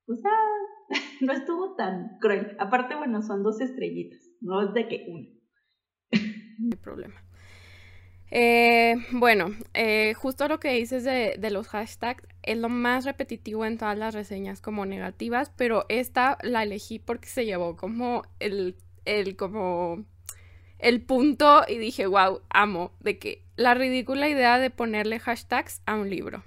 o 0.08 0.14
sea, 0.14 0.30
no 1.20 1.32
estuvo 1.32 1.74
tan 1.74 2.18
cruel. 2.20 2.56
Aparte, 2.60 2.94
bueno, 2.94 3.22
son 3.22 3.42
dos 3.42 3.60
estrellitas, 3.60 4.20
no 4.40 4.62
es 4.62 4.72
de 4.74 4.88
que 4.88 5.06
una. 5.08 5.28
No 6.58 6.70
hay 6.72 6.78
problema. 6.82 7.25
Eh, 8.30 8.96
bueno, 9.12 9.54
eh, 9.74 10.14
justo 10.14 10.48
lo 10.48 10.58
que 10.58 10.72
dices 10.72 11.04
de, 11.04 11.36
de, 11.38 11.50
los 11.50 11.68
hashtags 11.68 12.24
es 12.42 12.58
lo 12.58 12.68
más 12.68 13.04
repetitivo 13.04 13.64
en 13.64 13.78
todas 13.78 13.96
las 13.96 14.14
reseñas 14.14 14.60
como 14.60 14.84
negativas, 14.84 15.52
pero 15.56 15.86
esta 15.88 16.38
la 16.42 16.64
elegí 16.64 16.98
porque 16.98 17.28
se 17.28 17.44
llevó 17.44 17.76
como 17.76 18.22
el, 18.40 18.76
el 19.04 19.36
como 19.36 20.04
el 20.78 21.02
punto 21.02 21.62
y 21.68 21.78
dije, 21.78 22.06
wow, 22.06 22.42
amo, 22.50 22.92
de 23.00 23.18
que 23.18 23.42
la 23.56 23.74
ridícula 23.74 24.28
idea 24.28 24.58
de 24.58 24.70
ponerle 24.70 25.20
hashtags 25.20 25.80
a 25.86 25.94
un 25.94 26.10
libro. 26.10 26.42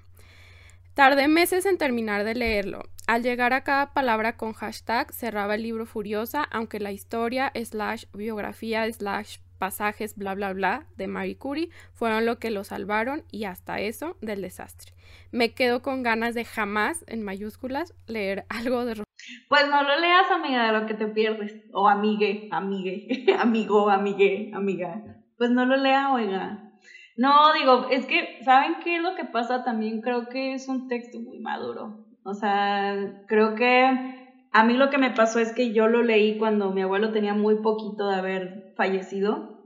Tardé 0.93 1.29
meses 1.29 1.65
en 1.65 1.77
terminar 1.77 2.25
de 2.25 2.35
leerlo. 2.35 2.83
Al 3.07 3.23
llegar 3.23 3.53
a 3.53 3.63
cada 3.63 3.93
palabra 3.93 4.35
con 4.35 4.53
hashtag 4.53 5.13
cerraba 5.13 5.55
el 5.55 5.63
libro 5.63 5.85
furiosa, 5.85 6.43
aunque 6.43 6.79
la 6.79 6.91
historia 6.91 7.51
slash 7.55 8.03
biografía 8.13 8.91
slash 8.91 9.37
pasajes 9.59 10.15
bla 10.15 10.33
bla 10.33 10.53
bla 10.53 10.85
de 10.97 11.07
Marie 11.07 11.37
Curie 11.37 11.69
fueron 11.93 12.25
lo 12.25 12.39
que 12.39 12.49
lo 12.49 12.63
salvaron 12.63 13.23
y 13.29 13.43
hasta 13.43 13.79
eso 13.79 14.17
del 14.21 14.41
desastre. 14.41 14.93
Me 15.31 15.53
quedo 15.53 15.81
con 15.81 16.01
ganas 16.01 16.33
de 16.33 16.45
jamás, 16.45 17.03
en 17.07 17.23
mayúsculas, 17.23 17.93
leer 18.07 18.45
algo 18.49 18.85
de... 18.85 19.03
Pues 19.47 19.67
no 19.69 19.83
lo 19.83 19.99
leas, 19.99 20.31
amiga, 20.31 20.65
de 20.65 20.79
lo 20.79 20.87
que 20.87 20.93
te 20.95 21.07
pierdes. 21.07 21.53
O 21.73 21.87
amigue, 21.87 22.47
amigue, 22.51 23.27
amigo, 23.39 23.89
amigue, 23.89 24.51
amiga. 24.55 25.03
Pues 25.37 25.51
no 25.51 25.65
lo 25.65 25.77
lea, 25.77 26.11
oiga. 26.11 26.71
No, 27.17 27.53
digo, 27.53 27.89
es 27.91 28.05
que, 28.05 28.39
¿saben 28.43 28.77
qué 28.83 28.95
es 28.95 29.01
lo 29.01 29.15
que 29.15 29.25
pasa? 29.25 29.63
También 29.63 30.01
creo 30.01 30.29
que 30.29 30.53
es 30.53 30.69
un 30.69 30.87
texto 30.87 31.19
muy 31.19 31.39
maduro. 31.39 32.05
O 32.23 32.33
sea, 32.33 33.23
creo 33.27 33.55
que 33.55 34.18
a 34.51 34.63
mí 34.63 34.73
lo 34.73 34.89
que 34.89 34.97
me 34.97 35.11
pasó 35.11 35.39
es 35.39 35.53
que 35.53 35.73
yo 35.73 35.87
lo 35.87 36.01
leí 36.01 36.37
cuando 36.37 36.71
mi 36.71 36.81
abuelo 36.81 37.11
tenía 37.11 37.33
muy 37.33 37.61
poquito 37.61 38.07
de 38.07 38.15
haber 38.15 38.73
fallecido. 38.75 39.59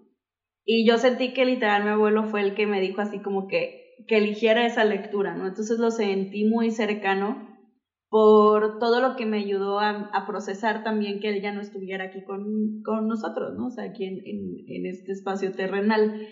Y 0.66 0.88
yo 0.88 0.98
sentí 0.98 1.34
que 1.34 1.46
literal 1.46 1.84
mi 1.84 1.90
abuelo 1.90 2.26
fue 2.26 2.42
el 2.42 2.54
que 2.56 2.68
me 2.68 2.82
dijo 2.82 3.02
así 3.02 3.20
como 3.20 3.48
que, 3.48 3.96
que 4.08 4.18
eligiera 4.18 4.66
esa 4.66 4.84
lectura, 4.84 5.36
¿no? 5.36 5.48
Entonces 5.48 5.80
lo 5.80 5.92
sentí 5.92 6.46
muy 6.46 6.72
cercano 6.72 7.50
por 8.10 8.78
todo 8.78 9.02
lo 9.02 9.16
que 9.16 9.26
me 9.26 9.40
ayudó 9.40 9.80
a, 9.80 10.26
procesar 10.28 10.84
también 10.84 11.20
que 11.20 11.30
él 11.30 11.42
ya 11.42 11.52
no 11.52 11.62
estuviera 11.62 12.06
aquí 12.06 12.24
con, 12.24 12.84
con 12.84 13.08
nosotros, 13.08 13.56
¿no? 13.58 13.68
O 13.68 13.72
sea, 13.72 13.86
aquí 13.86 14.06
en, 14.06 14.20
en, 14.26 14.66
en 14.68 14.86
este 14.86 15.14
espacio 15.14 15.52
terrenal. 15.54 16.28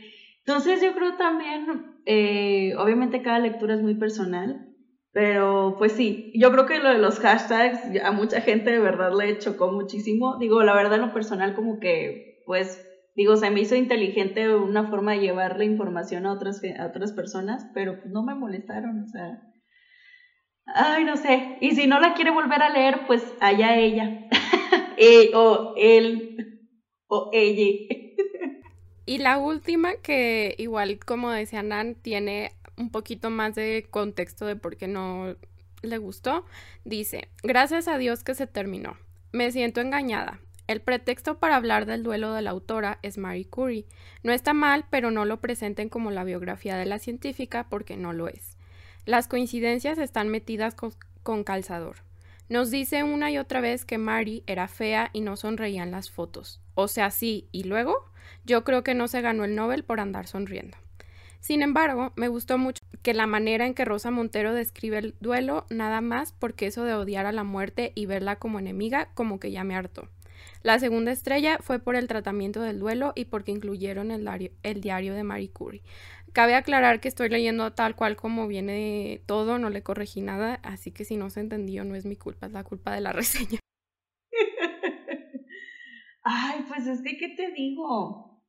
Entonces 0.46 0.81
yo 0.81 0.93
creo 0.93 1.15
también, 1.17 1.96
eh, 2.05 2.75
obviamente 2.77 3.22
cada 3.22 3.39
lectura 3.39 3.75
es 3.75 3.81
muy 3.81 3.96
personal, 3.96 4.71
pero 5.13 5.75
pues 5.77 5.91
sí, 5.91 6.32
yo 6.36 6.51
creo 6.51 6.65
que 6.65 6.80
lo 6.80 6.89
de 6.89 6.98
los 6.98 7.20
hashtags 7.20 7.80
a 8.01 8.12
mucha 8.12 8.41
gente 8.41 8.72
de 8.72 8.80
verdad 8.80 9.12
le 9.18 9.38
chocó 9.39 9.72
muchísimo. 9.72 10.38
Digo, 10.38 10.63
la 10.63 10.74
verdad 10.74 10.96
en 10.96 11.01
lo 11.01 11.13
personal 11.13 11.53
como 11.53 11.80
que, 11.80 12.41
pues, 12.46 12.86
digo, 13.15 13.36
se 13.36 13.51
me 13.51 13.60
hizo 13.60 13.75
inteligente 13.75 14.56
una 14.56 14.89
forma 14.89 15.12
de 15.13 15.20
llevar 15.20 15.58
la 15.58 15.65
información 15.65 16.25
a 16.25 16.34
otras, 16.34 16.62
a 16.80 16.86
otras 16.86 17.12
personas, 17.12 17.70
pero 17.74 18.00
pues 18.00 18.12
no 18.12 18.24
me 18.24 18.36
molestaron, 18.36 19.03
o 19.03 19.08
sea... 19.08 19.41
Ay, 20.74 21.03
no 21.03 21.18
sé. 21.18 21.58
Y 21.60 21.72
si 21.72 21.88
no 21.88 22.00
la 22.00 22.13
quiere 22.13 22.32
volver 22.32 22.62
a 22.62 22.70
leer, 22.70 23.01
pues 23.08 23.24
allá 23.41 23.75
ella. 23.75 24.30
e, 24.98 25.32
o 25.34 25.74
él. 25.75 26.38
O 27.08 27.30
ella. 27.34 27.98
Y 29.06 29.18
la 29.18 29.39
última, 29.39 29.96
que 30.01 30.56
igual 30.58 31.00
como 31.00 31.32
decía 31.32 31.63
Nan, 31.63 31.96
tiene 31.96 32.51
un 32.78 32.90
poquito 32.90 33.30
más 33.30 33.56
de 33.56 33.88
contexto 33.90 34.46
de 34.46 34.56
por 34.56 34.78
qué 34.78 34.88
no 34.88 35.36
le 35.82 35.98
gustó, 35.98 36.46
dice, 36.86 37.30
gracias 37.44 37.88
a 37.88 37.98
Dios 37.98 38.24
que 38.24 38.36
se 38.36 38.48
terminó. 38.48 38.98
Me 39.32 39.51
siento 39.51 39.82
engañada. 39.82 40.40
El 40.68 40.82
pretexto 40.82 41.38
para 41.40 41.58
hablar 41.58 41.86
del 41.86 42.04
duelo 42.04 42.34
de 42.34 42.42
la 42.42 42.51
autora 42.51 43.00
es 43.01 43.18
Marie 43.18 43.50
Curie. 43.50 43.88
No 44.24 44.32
está 44.32 44.54
mal, 44.54 44.86
pero 44.90 45.12
no 45.12 45.25
lo 45.25 45.42
presenten 45.42 45.90
como 45.90 46.12
la 46.12 46.24
biografía 46.24 46.78
de 46.78 46.86
la 46.86 47.00
científica 47.00 47.68
porque 47.70 47.98
no 47.98 48.13
lo 48.13 48.28
es. 48.28 48.58
Las 49.06 49.28
coincidencias 49.28 49.98
están 49.98 50.30
metidas 50.30 50.75
con, 50.75 51.44
calzador. 51.44 51.98
Nos 52.50 52.70
dice 52.70 53.04
una 53.04 53.32
y 53.32 53.38
otra 53.38 53.62
vez 53.62 53.86
que 53.86 53.98
Marie 53.98 54.44
era 54.46 54.68
fea 54.68 55.10
y 55.13 55.22
no 55.22 55.36
sonreía 55.36 55.84
en 55.84 55.92
las 55.92 56.12
fotos. 56.12 56.62
O 56.75 56.88
sea, 56.88 57.10
sí, 57.12 57.48
y 57.51 57.63
luego 57.63 58.12
yo 58.46 58.63
creo 58.63 58.84
que 58.84 58.94
no 58.94 59.08
se 59.08 59.22
ganó 59.22 59.44
el 59.44 59.56
Nobel 59.56 59.84
por 59.84 60.00
andar 60.00 60.28
sonriendo. 60.28 60.78
Sin 61.41 61.63
embargo, 61.63 62.13
me 62.15 62.27
gustó 62.27 62.57
mucho 62.57 62.81
que 63.01 63.13
la 63.13 63.25
manera 63.27 63.65
en 63.65 63.74
que 63.74 63.83
Rosa 63.83 64.12
Montero 64.12 64.53
describe 64.53 65.00
el 65.00 65.15
duelo, 65.19 65.65
nada 65.69 66.00
más 66.00 66.33
porque 66.33 66.67
eso 66.67 66.83
de 66.86 66.93
odiar 66.93 67.25
a 67.25 67.31
la 67.31 67.43
muerte 67.43 67.91
y 67.95 68.05
verla 68.05 68.38
como 68.38 68.60
enemiga, 68.60 69.10
como 69.15 69.39
que 69.39 69.51
ya 69.51 69.63
me 69.63 69.75
hartó. 69.75 70.07
La 70.63 70.77
segunda 70.77 71.12
estrella 71.12 71.57
fue 71.60 71.79
por 71.79 71.95
el 71.95 72.07
tratamiento 72.07 72.62
del 72.62 72.79
duelo 72.79 73.13
y 73.15 73.25
porque 73.25 73.51
incluyeron 73.51 74.12
el 74.12 74.21
diario, 74.21 74.51
el 74.62 74.81
diario 74.81 75.15
de 75.15 75.24
Marie 75.24 75.50
Curie. 75.51 75.81
Cabe 76.33 76.53
aclarar 76.53 77.00
que 77.00 77.07
estoy 77.07 77.29
leyendo 77.29 77.74
tal 77.74 77.95
cual 77.95 78.15
como 78.15 78.48
viene 78.48 79.21
todo, 79.25 79.57
no 79.57 79.69
le 79.71 79.81
corregí 79.81 80.21
nada, 80.21 80.60
así 80.63 80.91
que 80.91 81.05
si 81.05 81.17
no 81.17 81.29
se 81.31 81.39
entendió 81.39 81.83
no 81.83 81.95
es 81.95 82.05
mi 82.05 82.15
culpa, 82.15 82.45
es 82.45 82.53
la 82.53 82.63
culpa 82.63 82.93
de 82.93 83.01
la 83.01 83.12
reseña. 83.13 83.60
Ay, 86.24 86.65
pues 86.67 86.86
es 86.88 87.01
que, 87.01 87.17
¿qué 87.17 87.29
te 87.29 87.51
digo? 87.51 88.40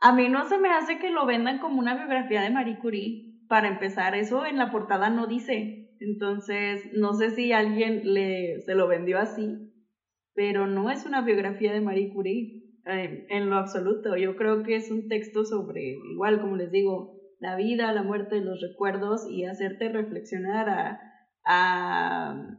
A 0.00 0.12
mí 0.12 0.28
no 0.30 0.48
se 0.48 0.58
me 0.58 0.70
hace 0.70 0.98
que 0.98 1.10
lo 1.10 1.26
vendan 1.26 1.58
como 1.58 1.78
una 1.78 1.94
biografía 1.94 2.40
de 2.40 2.50
Marie 2.50 2.78
Curie. 2.78 3.26
Para 3.48 3.68
empezar, 3.68 4.14
eso 4.14 4.46
en 4.46 4.56
la 4.56 4.70
portada 4.70 5.10
no 5.10 5.26
dice. 5.26 5.94
Entonces, 6.00 6.90
no 6.94 7.12
sé 7.12 7.30
si 7.30 7.52
alguien 7.52 8.14
le, 8.14 8.62
se 8.62 8.74
lo 8.74 8.88
vendió 8.88 9.18
así, 9.18 9.74
pero 10.34 10.66
no 10.66 10.90
es 10.90 11.04
una 11.04 11.20
biografía 11.20 11.72
de 11.72 11.82
Marie 11.82 12.10
Curie 12.12 12.62
en, 12.86 13.50
lo 13.50 13.56
absoluto. 13.56 14.16
Yo 14.16 14.36
creo 14.36 14.62
que 14.62 14.76
es 14.76 14.90
un 14.90 15.08
texto 15.08 15.44
sobre, 15.44 15.98
igual 16.12 16.40
como 16.40 16.56
les 16.56 16.70
digo, 16.70 17.20
la 17.38 17.56
vida, 17.56 17.92
la 17.92 18.02
muerte, 18.02 18.40
los 18.40 18.60
recuerdos 18.62 19.26
y 19.28 19.44
hacerte 19.44 19.90
reflexionar 19.90 20.68
a, 20.70 21.00
a, 21.44 22.56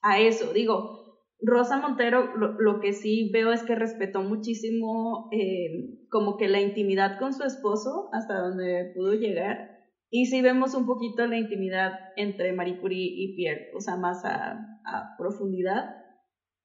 a 0.00 0.18
eso. 0.20 0.54
Digo, 0.54 1.07
Rosa 1.40 1.78
Montero 1.78 2.34
lo, 2.36 2.80
que 2.80 2.92
sí 2.92 3.30
veo 3.32 3.52
es 3.52 3.62
que 3.62 3.76
respetó 3.76 4.22
muchísimo 4.22 5.28
eh, 5.32 6.06
como 6.10 6.36
que 6.36 6.48
la 6.48 6.60
intimidad 6.60 7.18
con 7.18 7.32
su 7.32 7.44
esposo 7.44 8.08
hasta 8.12 8.40
donde 8.40 8.92
pudo 8.94 9.14
llegar. 9.14 9.78
Y 10.10 10.26
sí 10.26 10.42
vemos 10.42 10.74
un 10.74 10.86
poquito 10.86 11.26
la 11.26 11.36
intimidad 11.36 11.92
entre 12.16 12.52
Marie 12.52 12.80
Curie 12.80 13.12
y 13.14 13.36
Pierre, 13.36 13.70
o 13.74 13.80
sea, 13.80 13.96
más 13.96 14.24
a, 14.24 14.64
profundidad. 15.18 15.96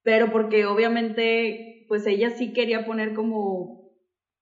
Pero 0.01 0.31
porque 0.31 0.65
obviamente, 0.65 1.85
pues 1.87 2.07
ella 2.07 2.29
sí 2.31 2.53
quería 2.53 2.85
poner 2.85 3.13
como 3.13 3.91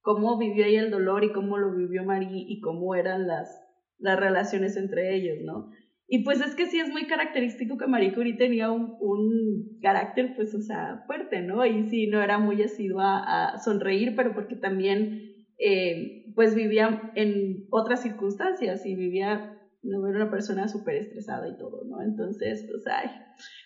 cómo 0.01 0.37
vivió 0.37 0.65
ella 0.65 0.81
el 0.81 0.91
dolor 0.91 1.23
y 1.23 1.31
cómo 1.31 1.57
lo 1.57 1.75
vivió 1.75 2.03
Marie 2.03 2.45
y 2.47 2.61
cómo 2.61 2.95
eran 2.95 3.27
las, 3.27 3.59
las 3.97 4.19
relaciones 4.19 4.77
entre 4.77 5.15
ellos, 5.15 5.37
¿no? 5.43 5.71
Y 6.13 6.25
pues 6.25 6.41
es 6.41 6.55
que 6.55 6.65
sí 6.65 6.77
es 6.77 6.89
muy 6.89 7.07
característico 7.07 7.77
que 7.77 7.87
Marie 7.87 8.13
Curie 8.13 8.35
tenía 8.35 8.69
un, 8.69 8.97
un 8.99 9.79
carácter, 9.81 10.33
pues, 10.35 10.53
o 10.53 10.59
sea, 10.59 11.05
fuerte, 11.07 11.41
¿no? 11.41 11.65
Y 11.65 11.87
sí, 11.87 12.07
no 12.07 12.21
era 12.21 12.37
muy 12.37 12.61
asidua 12.61 13.23
a 13.25 13.57
sonreír, 13.59 14.13
pero 14.13 14.33
porque 14.33 14.57
también, 14.57 15.45
eh, 15.57 16.25
pues, 16.35 16.53
vivía 16.53 17.13
en 17.15 17.65
otras 17.69 18.01
circunstancias 18.01 18.85
y 18.85 18.93
vivía, 18.93 19.57
no 19.83 20.05
era 20.05 20.23
una 20.23 20.29
persona 20.29 20.67
súper 20.67 20.97
estresada 20.97 21.47
y 21.47 21.57
todo, 21.57 21.85
¿no? 21.85 22.01
Entonces, 22.01 22.67
pues, 22.69 22.85
ay, 22.87 23.09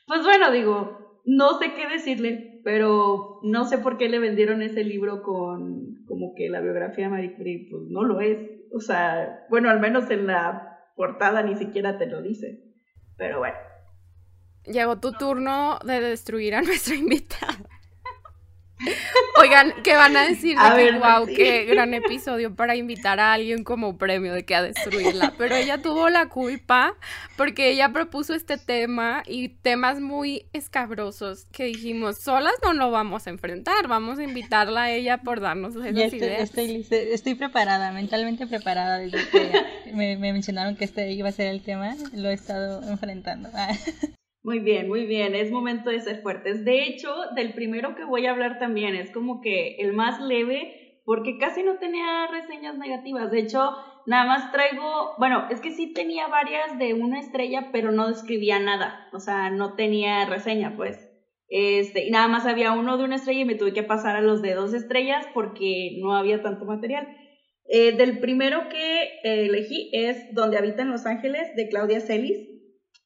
pues 0.06 0.22
bueno, 0.22 0.52
digo, 0.52 1.22
no 1.26 1.58
sé 1.58 1.74
qué 1.74 1.88
decirle, 1.88 2.62
pero 2.64 3.40
no 3.42 3.66
sé 3.66 3.80
por 3.80 3.98
qué 3.98 4.08
le 4.08 4.20
vendieron 4.20 4.62
ese 4.62 4.84
libro 4.84 5.24
con 5.24 5.96
como 6.06 6.36
que 6.36 6.50
la 6.50 6.62
biografía 6.62 7.06
de 7.06 7.10
Marie 7.10 7.36
Curie, 7.36 7.68
pues 7.72 7.86
no 7.90 8.04
lo 8.04 8.22
es. 8.22 8.38
O 8.72 8.82
sea, 8.82 9.48
bueno, 9.50 9.72
al 9.72 9.80
menos 9.80 10.12
en 10.12 10.28
la 10.28 10.75
portada 10.96 11.44
ni 11.44 11.56
siquiera 11.56 11.98
te 11.98 12.08
lo 12.08 12.22
dice. 12.22 12.64
Pero 13.18 13.40
bueno. 13.40 13.58
Llegó 14.66 15.00
tu 15.00 15.12
turno 15.12 15.80
de 15.86 16.02
destruir 16.02 16.56
a 16.56 16.62
nuestra 16.62 16.96
invitada. 17.06 17.70
Oigan, 19.42 19.74
¿qué 19.84 19.96
van 19.96 20.16
a 20.18 20.26
decir? 20.26 20.58
De 20.58 20.76
que, 20.76 20.92
wow, 20.98 21.26
qué 21.26 21.66
gran 21.66 21.94
episodio 21.94 22.56
para 22.56 22.76
invitar 22.76 23.20
a 23.20 23.34
alguien 23.34 23.64
como 23.64 23.98
premio 23.98 24.34
de 24.34 24.46
que 24.46 24.56
a 24.56 24.62
destruirla. 24.62 25.34
Pero 25.38 25.56
ella 25.56 25.82
tuvo 25.82 26.10
la 26.10 26.28
culpa 26.28 26.96
porque 27.38 27.70
ella 27.70 27.92
propuso 27.92 28.34
este 28.34 28.58
tema 28.58 29.24
y 29.26 29.50
temas 29.50 30.00
muy 30.02 30.46
escabrosos 30.54 31.46
que 31.52 31.66
dijimos, 31.66 32.18
solas 32.18 32.54
no 32.64 32.74
lo 32.74 32.92
vamos 32.92 33.28
a 33.28 33.30
enfrentar, 33.30 33.88
vamos 33.88 34.20
a 34.20 34.24
invitarla 34.24 34.84
a 34.84 34.92
ella 34.92 35.18
por 35.20 35.42
darnos 35.42 35.76
esas 35.76 35.96
estoy, 35.96 36.20
ideas. 36.20 36.42
Estoy, 36.42 36.86
estoy, 36.90 37.36
preparada, 37.36 37.92
mentalmente 37.92 38.48
preparada 38.48 39.00
desde 39.00 39.28
que 39.30 39.92
me, 39.94 40.18
me 40.18 40.34
mencionaron 40.34 40.76
que 40.76 40.86
este 40.86 41.12
iba 41.12 41.30
a 41.30 41.32
ser 41.32 41.48
el 41.48 41.62
tema, 41.62 41.96
lo 42.14 42.30
he 42.30 42.34
estado 42.34 42.82
enfrentando. 42.90 43.50
Muy 44.46 44.60
bien, 44.60 44.88
muy 44.88 45.08
bien, 45.08 45.34
es 45.34 45.50
momento 45.50 45.90
de 45.90 46.00
ser 46.00 46.22
fuertes. 46.22 46.64
De 46.64 46.84
hecho, 46.84 47.10
del 47.36 47.56
primero 47.56 47.96
que 47.96 48.04
voy 48.04 48.28
a 48.28 48.30
hablar 48.30 48.60
también 48.60 48.94
es 48.94 49.10
como 49.10 49.42
que 49.42 49.74
el 49.80 49.92
más 49.92 50.20
leve, 50.20 51.02
porque 51.04 51.40
casi 51.40 51.64
no 51.64 51.80
tenía 51.80 52.28
reseñas 52.28 52.78
negativas. 52.78 53.32
De 53.32 53.40
hecho, 53.40 53.72
nada 54.06 54.24
más 54.24 54.52
traigo, 54.52 55.16
bueno, 55.18 55.46
es 55.50 55.62
que 55.62 55.72
sí 55.72 55.92
tenía 55.92 56.28
varias 56.28 56.78
de 56.78 56.94
una 56.94 57.20
estrella, 57.20 57.70
pero 57.72 57.92
no 57.92 58.08
describía 58.08 58.60
nada, 58.60 59.10
o 59.14 59.20
sea, 59.20 59.50
no 59.50 59.74
tenía 59.74 60.26
reseña, 60.26 60.76
pues. 60.76 61.10
Este, 61.48 62.04
y 62.06 62.12
nada 62.12 62.28
más 62.28 62.46
había 62.46 62.72
uno 62.72 62.98
de 62.98 63.04
una 63.04 63.16
estrella 63.16 63.42
y 63.42 63.46
me 63.46 63.56
tuve 63.56 63.74
que 63.74 63.82
pasar 63.84 64.16
a 64.16 64.22
los 64.22 64.44
de 64.44 64.54
dos 64.54 64.74
estrellas 64.76 65.26
porque 65.34 65.98
no 65.98 66.14
había 66.16 66.44
tanto 66.44 66.66
material. 66.66 67.08
Eh, 67.68 67.94
del 67.94 68.20
primero 68.20 68.70
que 68.70 69.06
eh, 69.24 69.46
elegí 69.48 69.90
es 69.92 70.24
Donde 70.36 70.58
habitan 70.60 70.92
Los 70.92 71.08
Ángeles, 71.08 71.50
de 71.56 71.68
Claudia 71.68 72.00
Celis. 72.00 72.55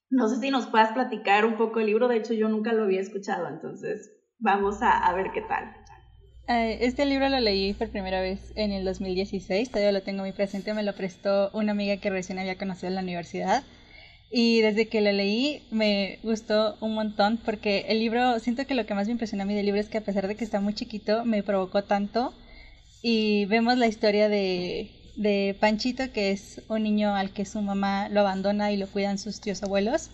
No 0.10 0.28
sé 0.28 0.38
si 0.38 0.50
nos 0.50 0.68
puedas 0.68 0.92
platicar 0.94 1.46
un 1.46 1.58
poco 1.58 1.80
el 1.80 1.88
libro, 1.88 2.08
de 2.08 2.18
hecho 2.18 2.34
yo 2.34 2.50
nunca 2.50 2.74
lo 2.74 2.84
había 2.84 3.01
escuchado, 3.01 3.48
entonces 3.48 4.12
vamos 4.39 4.82
a, 4.82 4.98
a 4.98 5.13
ver 5.13 5.32
qué 5.34 5.42
tal. 5.42 5.75
Eh, 6.48 6.80
este 6.82 7.06
libro 7.06 7.30
lo 7.30 7.39
leí 7.39 7.74
por 7.74 7.89
primera 7.89 8.22
vez 8.22 8.54
en 8.56 8.72
el 8.72 8.84
2016, 8.84 9.70
todavía 9.70 9.92
lo 9.92 10.01
tengo 10.01 10.22
muy 10.22 10.32
presente, 10.32 10.74
me 10.74 10.82
lo 10.82 10.96
prestó 10.96 11.51
una 11.54 11.74
amiga 11.74 11.98
que 11.98 12.10
recién 12.10 12.39
había 12.39 12.58
conocido 12.58 12.88
en 12.88 12.96
la 12.96 13.01
universidad. 13.01 13.63
Y 14.32 14.62
desde 14.62 14.88
que 14.88 15.01
lo 15.01 15.12
leí 15.12 15.63
me 15.72 16.20
gustó 16.24 16.78
un 16.82 16.94
montón 16.94 17.38
porque 17.44 17.86
el 17.89 18.00
libro, 18.00 18.39
siento 18.39 18.66
que 18.66 18.75
lo 18.75 18.86
que 18.86 18.94
más 18.94 19.08
me 19.08 19.13
impresionó 19.13 19.44
a 19.44 19.46
mí 19.46 19.56
del 19.56 19.66
libro 19.66 19.82
es 19.82 19.89
que 19.89 19.98
a 19.98 20.04
pesar 20.04 20.28
de 20.28 20.36
que 20.36 20.44
está 20.44 20.60
muy 20.60 20.74
chiquito, 20.74 21.25
me 21.25 21.44
provocó 21.44 21.84
tanto. 21.84 22.34
Y 23.01 23.46
vemos 23.46 23.78
la 23.78 23.88
historia 23.88 24.28
de, 24.30 24.92
de 25.20 25.54
Panchito, 25.60 26.12
que 26.14 26.32
es 26.32 26.62
un 26.70 26.84
niño 26.84 27.14
al 27.14 27.32
que 27.32 27.44
su 27.46 27.62
mamá 27.62 28.08
lo 28.08 28.22
abandona 28.22 28.72
y 28.72 28.78
lo 28.78 28.88
cuidan 28.88 29.18
sus 29.18 29.42
tíos 29.42 29.62
abuelos. 29.62 30.10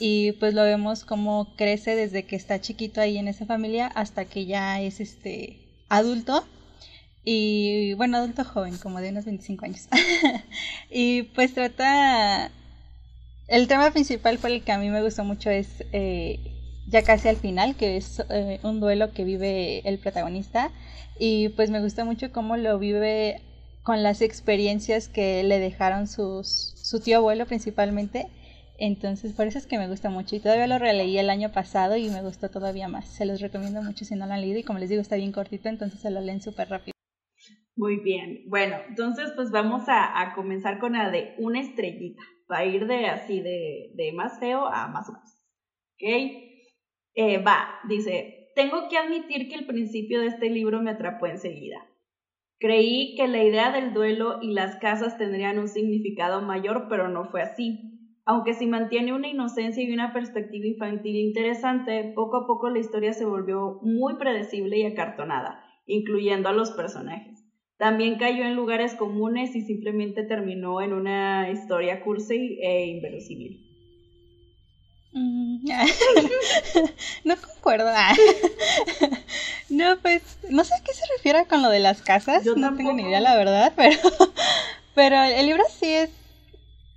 Y 0.00 0.32
pues 0.32 0.52
lo 0.52 0.62
vemos 0.64 1.04
como 1.04 1.54
crece 1.56 1.94
desde 1.94 2.24
que 2.24 2.36
está 2.36 2.60
chiquito 2.60 3.00
ahí 3.00 3.18
en 3.18 3.28
esa 3.28 3.46
familia 3.46 3.86
hasta 3.86 4.24
que 4.24 4.46
ya 4.46 4.80
es 4.80 5.00
este 5.00 5.60
adulto. 5.88 6.44
Y 7.24 7.94
bueno, 7.94 8.16
adulto 8.16 8.44
joven, 8.44 8.76
como 8.78 9.00
de 9.00 9.10
unos 9.10 9.26
25 9.26 9.64
años. 9.64 9.88
y 10.90 11.22
pues 11.22 11.54
trata 11.54 12.50
el 13.46 13.68
tema 13.68 13.92
principal 13.92 14.38
por 14.38 14.50
el 14.50 14.62
que 14.62 14.72
a 14.72 14.78
mí 14.78 14.90
me 14.90 15.02
gustó 15.02 15.22
mucho 15.22 15.50
es 15.50 15.84
eh, 15.92 16.40
ya 16.88 17.02
casi 17.02 17.28
al 17.28 17.36
final, 17.36 17.76
que 17.76 17.96
es 17.96 18.22
eh, 18.28 18.58
un 18.64 18.80
duelo 18.80 19.12
que 19.12 19.22
vive 19.22 19.88
el 19.88 20.00
protagonista. 20.00 20.72
Y 21.16 21.50
pues 21.50 21.70
me 21.70 21.80
gusta 21.80 22.04
mucho 22.04 22.32
cómo 22.32 22.56
lo 22.56 22.78
vive 22.78 23.42
con 23.88 24.02
las 24.02 24.20
experiencias 24.20 25.08
que 25.08 25.42
le 25.44 25.58
dejaron 25.58 26.08
sus, 26.08 26.74
su 26.76 27.00
tío 27.00 27.16
abuelo 27.16 27.46
principalmente. 27.46 28.26
Entonces, 28.78 29.32
por 29.32 29.46
eso 29.46 29.56
es 29.56 29.66
que 29.66 29.78
me 29.78 29.88
gusta 29.88 30.10
mucho. 30.10 30.36
Y 30.36 30.40
todavía 30.40 30.66
lo 30.66 30.78
releí 30.78 31.16
el 31.16 31.30
año 31.30 31.52
pasado 31.52 31.96
y 31.96 32.10
me 32.10 32.20
gustó 32.20 32.50
todavía 32.50 32.88
más. 32.88 33.08
Se 33.08 33.24
los 33.24 33.40
recomiendo 33.40 33.80
mucho 33.80 34.04
si 34.04 34.14
no 34.14 34.26
lo 34.26 34.34
han 34.34 34.42
leído. 34.42 34.58
Y 34.58 34.62
como 34.62 34.78
les 34.78 34.90
digo, 34.90 35.00
está 35.00 35.16
bien 35.16 35.32
cortito, 35.32 35.70
entonces 35.70 36.00
se 36.00 36.10
lo 36.10 36.20
leen 36.20 36.42
súper 36.42 36.68
rápido. 36.68 36.92
Muy 37.76 37.96
bien. 38.00 38.42
Bueno, 38.48 38.76
entonces 38.90 39.32
pues 39.34 39.50
vamos 39.50 39.88
a, 39.88 40.20
a 40.20 40.34
comenzar 40.34 40.80
con 40.80 40.92
la 40.92 41.10
de 41.10 41.34
una 41.38 41.62
estrellita 41.62 42.22
va 42.52 42.58
a 42.58 42.66
ir 42.66 42.86
de 42.86 43.06
así, 43.06 43.40
de, 43.40 43.92
de 43.94 44.12
más 44.12 44.38
feo 44.38 44.66
a 44.66 44.88
más 44.88 45.08
o 45.08 45.12
menos. 45.12 45.30
¿Ok? 45.94 46.42
Eh, 47.14 47.38
va, 47.38 47.80
dice, 47.88 48.50
tengo 48.54 48.90
que 48.90 48.98
admitir 48.98 49.48
que 49.48 49.54
el 49.54 49.66
principio 49.66 50.20
de 50.20 50.26
este 50.26 50.50
libro 50.50 50.82
me 50.82 50.90
atrapó 50.90 51.26
enseguida. 51.26 51.87
Creí 52.60 53.14
que 53.16 53.26
la 53.28 53.42
idea 53.42 53.70
del 53.70 53.92
duelo 53.92 54.36
y 54.40 54.52
las 54.52 54.76
casas 54.76 55.16
tendrían 55.16 55.58
un 55.58 55.68
significado 55.68 56.40
mayor, 56.40 56.86
pero 56.88 57.08
no 57.08 57.24
fue 57.24 57.40
así. 57.42 57.80
Aunque 58.24 58.54
si 58.54 58.66
mantiene 58.66 59.12
una 59.12 59.28
inocencia 59.28 59.82
y 59.82 59.92
una 59.92 60.12
perspectiva 60.12 60.66
infantil 60.66 61.16
interesante, 61.16 62.04
poco 62.14 62.36
a 62.36 62.46
poco 62.46 62.68
la 62.68 62.78
historia 62.78 63.12
se 63.12 63.24
volvió 63.24 63.76
muy 63.80 64.14
predecible 64.16 64.78
y 64.78 64.84
acartonada, 64.84 65.56
incluyendo 65.86 66.48
a 66.48 66.52
los 66.52 66.70
personajes. 66.72 67.44
También 67.76 68.16
cayó 68.16 68.44
en 68.44 68.54
lugares 68.56 68.94
comunes 68.94 69.54
y 69.54 69.62
simplemente 69.62 70.24
terminó 70.24 70.80
en 70.82 70.92
una 70.92 71.48
historia 71.50 71.96
cursi 71.96 72.56
e 72.60 72.86
inverosímil. 72.86 73.58
Mm, 75.12 75.64
no 77.24 77.36
concuerdo. 77.36 77.90
no, 79.68 79.98
pues 80.00 80.22
no 80.50 80.64
sé 80.64 80.74
a 80.74 80.82
qué 80.82 80.92
se 80.92 81.06
refiere 81.16 81.46
con 81.46 81.62
lo 81.62 81.70
de 81.70 81.80
las 81.80 82.02
casas. 82.02 82.44
no 82.44 82.76
tengo 82.76 82.92
ni 82.92 83.02
idea, 83.02 83.20
la 83.20 83.36
verdad, 83.36 83.72
pero, 83.76 83.98
pero 84.94 85.22
el 85.22 85.46
libro 85.46 85.64
sí 85.78 85.86
es 85.86 86.10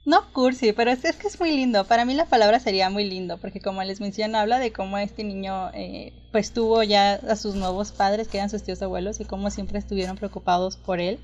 no 0.04 0.32
cursi, 0.34 0.74
pero 0.74 0.92
es, 0.92 1.02
que 1.02 1.28
es 1.28 1.40
muy 1.40 1.52
lindo. 1.52 1.86
Para 1.86 2.06
mí 2.06 2.14
la 2.14 2.26
palabra 2.26 2.60
sería 2.60 2.90
muy 2.90 3.08
lindo, 3.08 3.38
porque 3.38 3.62
como 3.62 3.84
les 3.84 4.02
menciono, 4.02 4.40
habla 4.40 4.60
de 4.60 4.72
cómo 4.74 4.98
este 4.98 5.24
niño 5.24 5.70
eh, 5.74 6.12
pues 6.32 6.54
tuvo 6.54 6.82
ya 6.84 7.14
a 7.14 7.36
sus 7.36 7.56
nuevos 7.56 7.92
padres, 7.92 8.28
que 8.28 8.38
eran 8.38 8.50
sus 8.50 8.64
tíos 8.64 8.82
abuelos, 8.82 9.20
y 9.20 9.26
cómo 9.26 9.52
siempre 9.52 9.78
estuvieron 9.78 10.18
preocupados 10.18 10.78
por 10.78 11.00
él. 11.00 11.20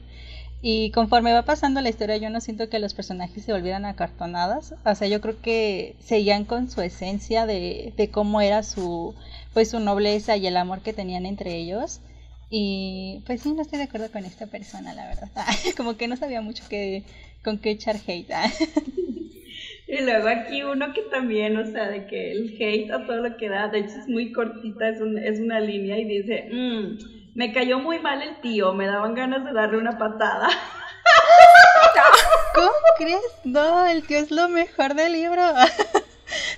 Y 0.61 0.91
conforme 0.91 1.33
va 1.33 1.43
pasando 1.43 1.81
la 1.81 1.89
historia, 1.89 2.17
yo 2.17 2.29
no 2.29 2.41
siento 2.41 2.67
que 2.67 2.79
los 2.79 2.93
personajes 2.93 3.43
se 3.43 3.53
volvieran 3.53 3.85
acartonadas. 3.85 4.73
O 4.85 4.95
sea, 4.95 5.07
yo 5.07 5.21
creo 5.21 5.39
que 5.39 5.95
seguían 5.99 6.45
con 6.45 6.69
su 6.69 6.81
esencia 6.81 7.45
de, 7.45 7.93
de 7.95 8.09
cómo 8.09 8.41
era 8.41 8.63
su, 8.63 9.13
pues 9.53 9.69
su 9.69 9.79
nobleza 9.79 10.35
y 10.35 10.47
el 10.47 10.57
amor 10.57 10.81
que 10.81 10.93
tenían 10.93 11.25
entre 11.25 11.55
ellos. 11.55 12.01
Y 12.49 13.21
pues 13.25 13.41
sí, 13.41 13.53
no 13.53 13.61
estoy 13.61 13.77
de 13.77 13.85
acuerdo 13.85 14.11
con 14.11 14.25
esta 14.25 14.47
persona, 14.47 14.93
la 14.93 15.07
verdad. 15.07 15.29
Como 15.77 15.97
que 15.97 16.07
no 16.07 16.15
sabía 16.15 16.41
mucho 16.41 16.63
que, 16.69 17.03
con 17.43 17.59
qué 17.59 17.71
echar 17.71 17.97
hate. 18.07 18.29
Y 19.89 20.01
luego 20.01 20.27
aquí 20.27 20.63
uno 20.63 20.93
que 20.93 21.01
también, 21.03 21.55
o 21.55 21.65
sea, 21.65 21.87
de 21.89 22.07
que 22.07 22.31
el 22.33 22.57
hate 22.59 22.91
a 22.91 23.05
todo 23.05 23.21
lo 23.21 23.37
que 23.37 23.47
da, 23.47 23.69
de 23.69 23.79
hecho 23.79 23.97
es 23.97 24.07
muy 24.09 24.33
cortita, 24.33 24.89
es, 24.89 24.99
un, 24.99 25.17
es 25.17 25.39
una 25.39 25.61
línea 25.61 25.97
y 25.97 26.03
dice, 26.03 26.49
mmm, 26.51 26.97
me 27.37 27.53
cayó 27.53 27.77
muy 27.77 27.99
mal 27.99 28.23
el 28.23 28.41
tío, 28.41 28.73
me 28.73 28.87
daban 28.87 29.13
ganas 29.13 29.45
de 29.45 29.53
darle 29.53 29.77
una 29.77 29.99
patada. 29.99 30.49
¿Cómo 32.55 32.71
crees? 32.97 33.21
No, 33.43 33.85
el 33.85 34.01
tío 34.01 34.17
es 34.17 34.31
lo 34.31 34.49
mejor 34.49 34.95
del 34.95 35.13
libro. 35.13 35.43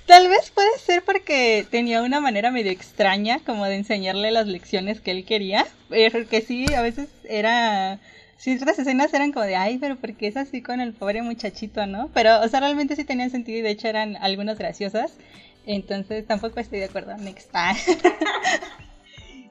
Tal 0.06 0.28
vez 0.28 0.50
puede 0.50 0.78
ser 0.78 1.04
porque 1.04 1.66
tenía 1.70 2.00
una 2.00 2.20
manera 2.20 2.50
medio 2.50 2.72
extraña 2.72 3.40
como 3.44 3.66
de 3.66 3.74
enseñarle 3.74 4.30
las 4.30 4.46
lecciones 4.46 5.02
que 5.02 5.10
él 5.10 5.26
quería, 5.26 5.66
porque 6.12 6.40
sí, 6.40 6.72
a 6.72 6.80
veces 6.80 7.10
era 7.24 7.98
ciertas 8.38 8.78
escenas 8.78 9.12
eran 9.12 9.32
como 9.32 9.44
de, 9.44 9.56
ay, 9.56 9.76
pero 9.76 9.96
porque 9.96 10.28
es 10.28 10.38
así 10.38 10.62
con 10.62 10.80
el 10.80 10.94
pobre 10.94 11.20
muchachito, 11.20 11.84
¿no? 11.84 12.08
Pero, 12.14 12.40
o 12.40 12.48
sea, 12.48 12.60
realmente 12.60 12.96
sí 12.96 13.04
tenían 13.04 13.28
sentido 13.28 13.58
y 13.58 13.62
de 13.62 13.70
hecho 13.70 13.86
eran 13.86 14.16
algunas 14.16 14.56
graciosas. 14.56 15.12
Entonces 15.66 16.26
tampoco 16.26 16.58
estoy 16.58 16.78
de 16.78 16.86
acuerdo. 16.86 17.14
Next 17.18 17.54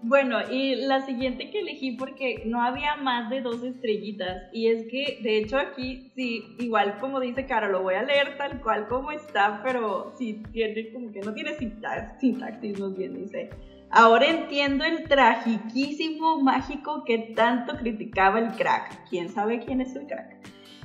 Bueno, 0.02 0.38
y 0.50 0.76
la 0.76 1.06
siguiente 1.06 1.52
que 1.52 1.60
elegí 1.60 1.92
porque 1.92 2.44
no 2.46 2.62
había 2.62 2.96
más 2.96 3.30
de 3.30 3.42
dos 3.42 3.64
estrellitas. 3.64 4.44
Y 4.54 4.68
es 4.68 4.88
que, 4.88 5.20
de 5.22 5.38
hecho, 5.40 5.58
aquí 5.58 6.10
sí, 6.16 6.56
igual 6.60 6.98
como 7.00 7.20
dice 7.20 7.46
Caro, 7.46 7.70
lo 7.70 7.84
voy 7.84 7.96
a 7.96 8.04
leer 8.04 8.38
tal 8.38 8.62
cual 8.62 8.88
como 8.88 9.12
está, 9.12 9.62
pero 9.64 10.14
sí 10.18 10.42
tiene 10.54 10.94
como 10.94 11.12
que 11.12 11.20
no 11.20 11.34
tiene 11.34 11.54
sintaxis, 11.56 12.38
más 12.38 12.62
bien 12.98 13.14
dice. 13.14 13.50
Ahora 13.92 14.28
entiendo 14.28 14.86
el 14.86 15.04
tragiquísimo 15.08 16.40
mágico 16.42 17.04
que 17.04 17.34
tanto 17.36 17.76
criticaba 17.76 18.40
el 18.40 18.52
crack. 18.52 19.10
¿Quién 19.10 19.30
sabe 19.30 19.60
quién 19.60 19.82
es 19.82 19.96
el 19.96 20.08
crack? 20.08 20.38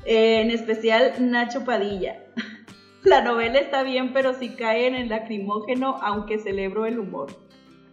Eh, 0.07 0.41
en 0.41 0.51
especial 0.51 1.13
Nacho 1.21 1.65
Padilla. 1.65 2.25
La 3.05 3.21
novela 3.21 3.59
está 3.59 3.83
bien, 3.83 4.15
pero 4.15 4.33
si 4.33 4.57
cae 4.57 4.87
en 4.87 4.95
el 4.95 5.11
lacrimógeno, 5.11 5.99
aunque 6.01 6.39
celebro 6.39 6.87
el 6.87 6.99
humor. 6.99 7.44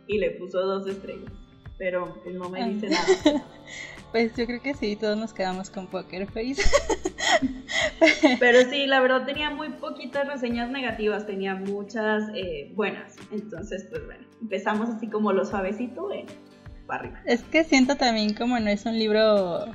Y 0.07 0.17
le 0.17 0.31
puso 0.31 0.59
dos 0.61 0.87
estrellas. 0.87 1.31
Pero 1.77 2.13
pues, 2.23 2.35
no 2.35 2.49
me 2.49 2.69
dice 2.69 2.89
nada. 2.89 3.45
Pues 4.11 4.35
yo 4.35 4.45
creo 4.45 4.61
que 4.61 4.73
sí, 4.73 4.97
todos 4.97 5.17
nos 5.17 5.33
quedamos 5.33 5.69
con 5.69 5.87
Poker 5.87 6.27
Face. 6.27 6.61
Pero 8.39 8.69
sí, 8.69 8.85
la 8.85 8.99
verdad 8.99 9.25
tenía 9.25 9.49
muy 9.49 9.69
poquitas 9.69 10.27
reseñas 10.27 10.69
negativas, 10.69 11.25
tenía 11.25 11.55
muchas 11.55 12.23
eh, 12.35 12.73
buenas. 12.75 13.15
Entonces, 13.31 13.87
pues 13.89 14.05
bueno, 14.05 14.25
empezamos 14.41 14.89
así 14.89 15.07
como 15.07 15.31
lo 15.31 15.45
suavecito 15.45 16.11
eh, 16.11 16.25
para 16.87 17.03
arriba. 17.03 17.21
Es 17.25 17.41
que 17.43 17.63
siento 17.63 17.95
también 17.95 18.33
como 18.33 18.59
no 18.59 18.69
es 18.69 18.85
un 18.85 18.99
libro... 18.99 19.65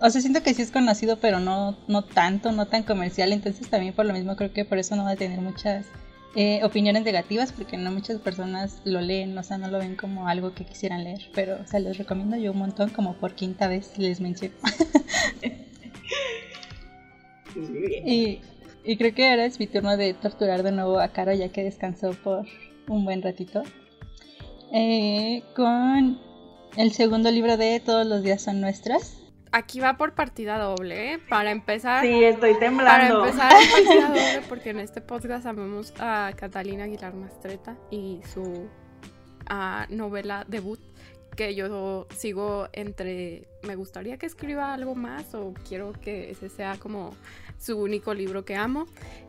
O 0.00 0.10
sea, 0.10 0.20
siento 0.20 0.42
que 0.42 0.54
sí 0.54 0.62
es 0.62 0.72
conocido, 0.72 1.18
pero 1.20 1.38
no, 1.38 1.78
no 1.86 2.02
tanto, 2.02 2.50
no 2.50 2.66
tan 2.66 2.82
comercial. 2.82 3.32
Entonces 3.32 3.68
también 3.68 3.94
por 3.94 4.06
lo 4.06 4.12
mismo 4.12 4.34
creo 4.34 4.52
que 4.52 4.64
por 4.64 4.78
eso 4.78 4.96
no 4.96 5.04
va 5.04 5.10
a 5.10 5.16
tener 5.16 5.40
muchas 5.40 5.86
eh, 6.34 6.60
opiniones 6.62 7.04
negativas 7.04 7.52
porque 7.52 7.76
no 7.76 7.90
muchas 7.90 8.20
personas 8.20 8.80
lo 8.84 9.00
leen, 9.00 9.36
o 9.36 9.42
sea, 9.42 9.58
no 9.58 9.68
lo 9.68 9.78
ven 9.78 9.96
como 9.96 10.28
algo 10.28 10.54
que 10.54 10.64
quisieran 10.64 11.04
leer, 11.04 11.22
pero 11.34 11.58
o 11.62 11.66
sea, 11.66 11.80
les 11.80 11.96
recomiendo 11.96 12.36
yo 12.36 12.52
un 12.52 12.58
montón, 12.58 12.90
como 12.90 13.14
por 13.14 13.34
quinta 13.34 13.66
vez 13.66 13.98
les 13.98 14.20
menciono. 14.20 14.54
y, 18.04 18.40
y, 18.84 18.96
creo 18.96 19.14
que 19.14 19.30
ahora 19.30 19.46
es 19.46 19.58
mi 19.58 19.66
turno 19.66 19.96
de 19.96 20.14
torturar 20.14 20.62
de 20.62 20.72
nuevo 20.72 21.00
a 21.00 21.08
Caro 21.08 21.32
ya 21.32 21.48
que 21.48 21.64
descansó 21.64 22.12
por 22.12 22.46
un 22.88 23.04
buen 23.04 23.22
ratito. 23.22 23.62
Eh, 24.72 25.42
con 25.56 26.20
el 26.76 26.92
segundo 26.92 27.30
libro 27.30 27.56
de 27.56 27.80
Todos 27.80 28.06
los 28.06 28.22
días 28.22 28.42
son 28.42 28.60
nuestras 28.60 29.18
aquí 29.52 29.80
va 29.80 29.96
por 29.96 30.14
partida 30.14 30.58
doble, 30.58 31.14
¿eh? 31.14 31.18
Para 31.28 31.50
empezar. 31.50 32.02
Sí, 32.02 32.24
estoy 32.24 32.58
temblando. 32.58 33.20
Para 33.20 33.30
empezar, 33.30 33.52
partida 33.72 34.08
doble, 34.08 34.42
porque 34.48 34.70
en 34.70 34.80
este 34.80 35.00
podcast 35.00 35.46
amamos 35.46 35.92
a 35.98 36.32
Catalina 36.36 36.84
Aguilar 36.84 37.14
Mastreta 37.14 37.76
y 37.90 38.20
su 38.32 38.42
uh, 38.42 38.68
novela 39.88 40.44
debut, 40.48 40.80
que 41.36 41.54
yo 41.54 42.06
sigo 42.16 42.68
entre, 42.72 43.46
me 43.62 43.76
gustaría 43.76 44.16
que 44.18 44.26
escriba 44.26 44.74
algo 44.74 44.94
más 44.94 45.34
o 45.34 45.54
quiero 45.68 45.92
que 45.92 46.30
ese 46.30 46.48
sea 46.48 46.76
como 46.78 47.14
su 47.58 47.78
único 47.78 48.14
libro 48.14 48.44
que 48.44 48.56
amo. 48.56 48.86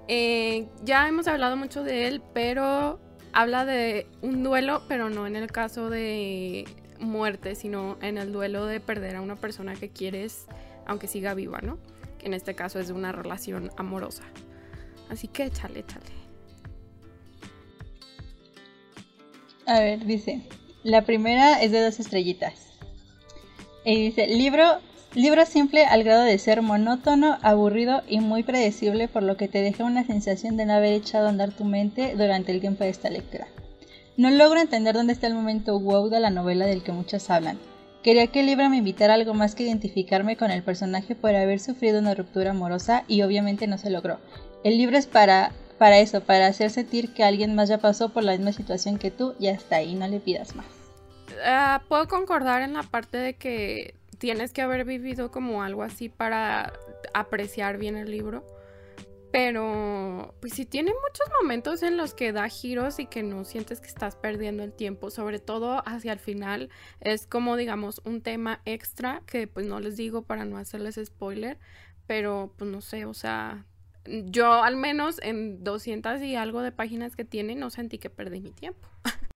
Eh, 0.08 0.68
ya 0.84 1.08
hemos 1.08 1.28
hablado 1.28 1.56
mucho 1.56 1.84
de 1.84 2.08
él, 2.08 2.22
pero 2.34 3.00
habla 3.32 3.66
de 3.66 4.08
un 4.22 4.44
duelo, 4.44 4.82
pero 4.88 5.10
no 5.10 5.28
en 5.28 5.36
el 5.36 5.52
caso 5.52 5.90
de 5.90 6.66
muerte, 7.00 7.56
sino 7.56 7.98
en 8.02 8.18
el 8.18 8.32
duelo 8.32 8.66
de 8.66 8.80
perder 8.80 9.16
a 9.16 9.22
una 9.22 9.36
persona 9.36 9.76
que 9.76 9.90
quieres, 9.90 10.46
aunque 10.86 11.08
siga 11.08 11.34
viva, 11.34 11.60
¿no? 11.62 11.78
Que 12.18 12.28
en 12.28 12.34
este 12.34 12.56
caso 12.56 12.80
es 12.80 12.88
de 12.88 12.94
una 12.94 13.12
relación 13.12 13.72
amorosa. 13.78 14.24
Así 15.10 15.28
que 15.28 15.46
échale, 15.46 15.80
échale. 15.80 16.20
A 19.66 19.80
ver, 19.80 20.06
dice, 20.06 20.42
la 20.84 21.04
primera 21.04 21.62
es 21.62 21.72
de 21.72 21.82
dos 21.82 22.00
estrellitas. 22.00 22.54
Y 23.86 23.96
dice, 24.06 24.28
libro, 24.28 24.80
libro 25.14 25.46
simple 25.46 25.86
al 25.86 26.04
grado 26.04 26.24
de 26.24 26.38
ser 26.38 26.62
monótono, 26.62 27.38
aburrido 27.42 28.02
y 28.08 28.20
muy 28.20 28.44
predecible, 28.44 29.08
por 29.08 29.24
lo 29.24 29.38
que 29.38 29.48
te 29.48 29.62
deja 29.62 29.84
una 29.84 30.06
sensación 30.06 30.58
de 30.58 30.66
no 30.66 30.74
haber 30.74 30.94
echado 30.94 31.28
a 31.28 31.30
andar 31.30 31.52
tu 31.52 31.66
mente 31.66 32.16
durante 32.16 32.52
el 32.52 32.62
tiempo 32.62 32.84
de 32.84 32.90
esta 32.90 33.10
lectura. 33.10 33.48
No 34.20 34.30
logro 34.32 34.60
entender 34.60 34.96
dónde 34.96 35.14
está 35.14 35.28
el 35.28 35.34
momento 35.34 35.80
wow 35.80 36.10
de 36.10 36.20
la 36.20 36.30
novela 36.30 36.66
del 36.66 36.84
que 36.84 36.92
muchos 36.92 37.30
hablan. 37.30 37.58
Quería 38.04 38.28
que 38.28 38.42
el 38.42 38.48
libro 38.48 38.70
me 38.70 38.76
invitara 38.76 39.14
algo 39.14 39.34
más 39.34 39.56
que 39.56 39.64
identificarme 39.64 40.36
con 40.36 40.52
el 40.52 40.62
personaje 40.62 41.16
por 41.16 41.34
haber 41.34 41.62
sufrido 41.62 42.00
una 42.00 42.16
ruptura 42.16 42.52
amorosa 42.52 43.06
y 43.08 43.22
obviamente 43.22 43.66
no 43.66 43.78
se 43.78 43.90
logró. 43.90 44.20
El 44.66 44.78
libro 44.78 44.98
es 44.98 45.08
para, 45.08 45.54
para 45.78 46.00
eso, 46.00 46.20
para 46.20 46.48
hacer 46.48 46.70
sentir 46.70 47.14
que 47.14 47.24
alguien 47.24 47.56
más 47.56 47.70
ya 47.70 47.78
pasó 47.78 48.10
por 48.10 48.24
la 48.24 48.34
misma 48.34 48.52
situación 48.52 48.98
que 48.98 49.10
tú 49.10 49.36
y 49.40 49.48
hasta 49.48 49.78
ahí 49.78 49.96
no 49.96 50.06
le 50.06 50.20
pidas 50.20 50.54
más. 50.54 50.66
Ah, 51.46 51.82
puedo 51.88 52.10
concordar 52.10 52.62
en 52.62 52.74
la 52.74 52.84
parte 52.84 53.16
de 53.16 53.36
que 53.36 53.94
tienes 54.18 54.52
que 54.52 54.62
haber 54.62 54.84
vivido 54.84 55.32
como 55.32 55.64
algo 55.64 55.82
así 55.82 56.10
para 56.10 56.74
apreciar 57.14 57.78
bien 57.78 57.96
el 57.96 58.12
libro. 58.12 58.44
Pero, 59.32 60.34
pues 60.42 60.54
sí 60.54 60.66
tiene 60.66 60.92
muchos 60.92 61.28
momentos 61.40 61.84
en 61.84 61.98
los 61.98 62.16
que 62.16 62.32
da 62.32 62.50
giros 62.50 63.00
y 63.00 63.06
que 63.06 63.22
no 63.22 63.46
sientes 63.46 63.80
que 63.80 63.88
estás 63.88 64.16
perdiendo 64.16 64.64
el 64.64 64.74
tiempo, 64.74 65.12
sobre 65.12 65.40
todo 65.40 65.84
hacia 65.88 66.14
el 66.14 66.20
final. 66.20 66.70
Es 67.00 67.28
como, 67.28 67.56
digamos, 67.56 68.02
un 68.06 68.22
tema 68.22 68.62
extra 68.66 69.22
que 69.28 69.48
pues 69.48 69.68
no 69.68 69.80
les 69.80 69.98
digo 69.98 70.24
para 70.24 70.46
no 70.46 70.58
hacerles 70.58 71.00
spoiler, 71.04 71.60
pero 72.08 72.54
pues 72.58 72.72
no 72.72 72.82
sé, 72.82 73.06
o 73.06 73.14
sea, 73.14 73.66
yo 74.06 74.52
al 74.64 74.78
menos 74.78 75.20
en 75.22 75.64
200 75.64 76.22
y 76.24 76.36
algo 76.36 76.62
de 76.62 76.72
páginas 76.72 77.16
que 77.16 77.26
tiene 77.26 77.56
no 77.56 77.70
sentí 77.70 78.00
que 78.00 78.10
perdí 78.10 78.42
mi 78.42 78.52
tiempo. 78.52 78.88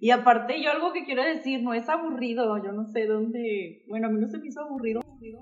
Y 0.00 0.10
aparte 0.10 0.60
yo 0.60 0.72
algo 0.72 0.92
que 0.92 1.04
quiero 1.04 1.22
decir, 1.22 1.62
no 1.62 1.72
es 1.72 1.88
aburrido, 1.88 2.62
yo 2.62 2.72
no 2.72 2.84
sé 2.84 3.06
dónde, 3.06 3.84
bueno, 3.86 4.08
a 4.08 4.10
mí 4.10 4.20
no 4.20 4.26
se 4.26 4.38
me 4.38 4.48
hizo 4.48 4.60
aburrido. 4.60 5.00
aburrido 5.00 5.40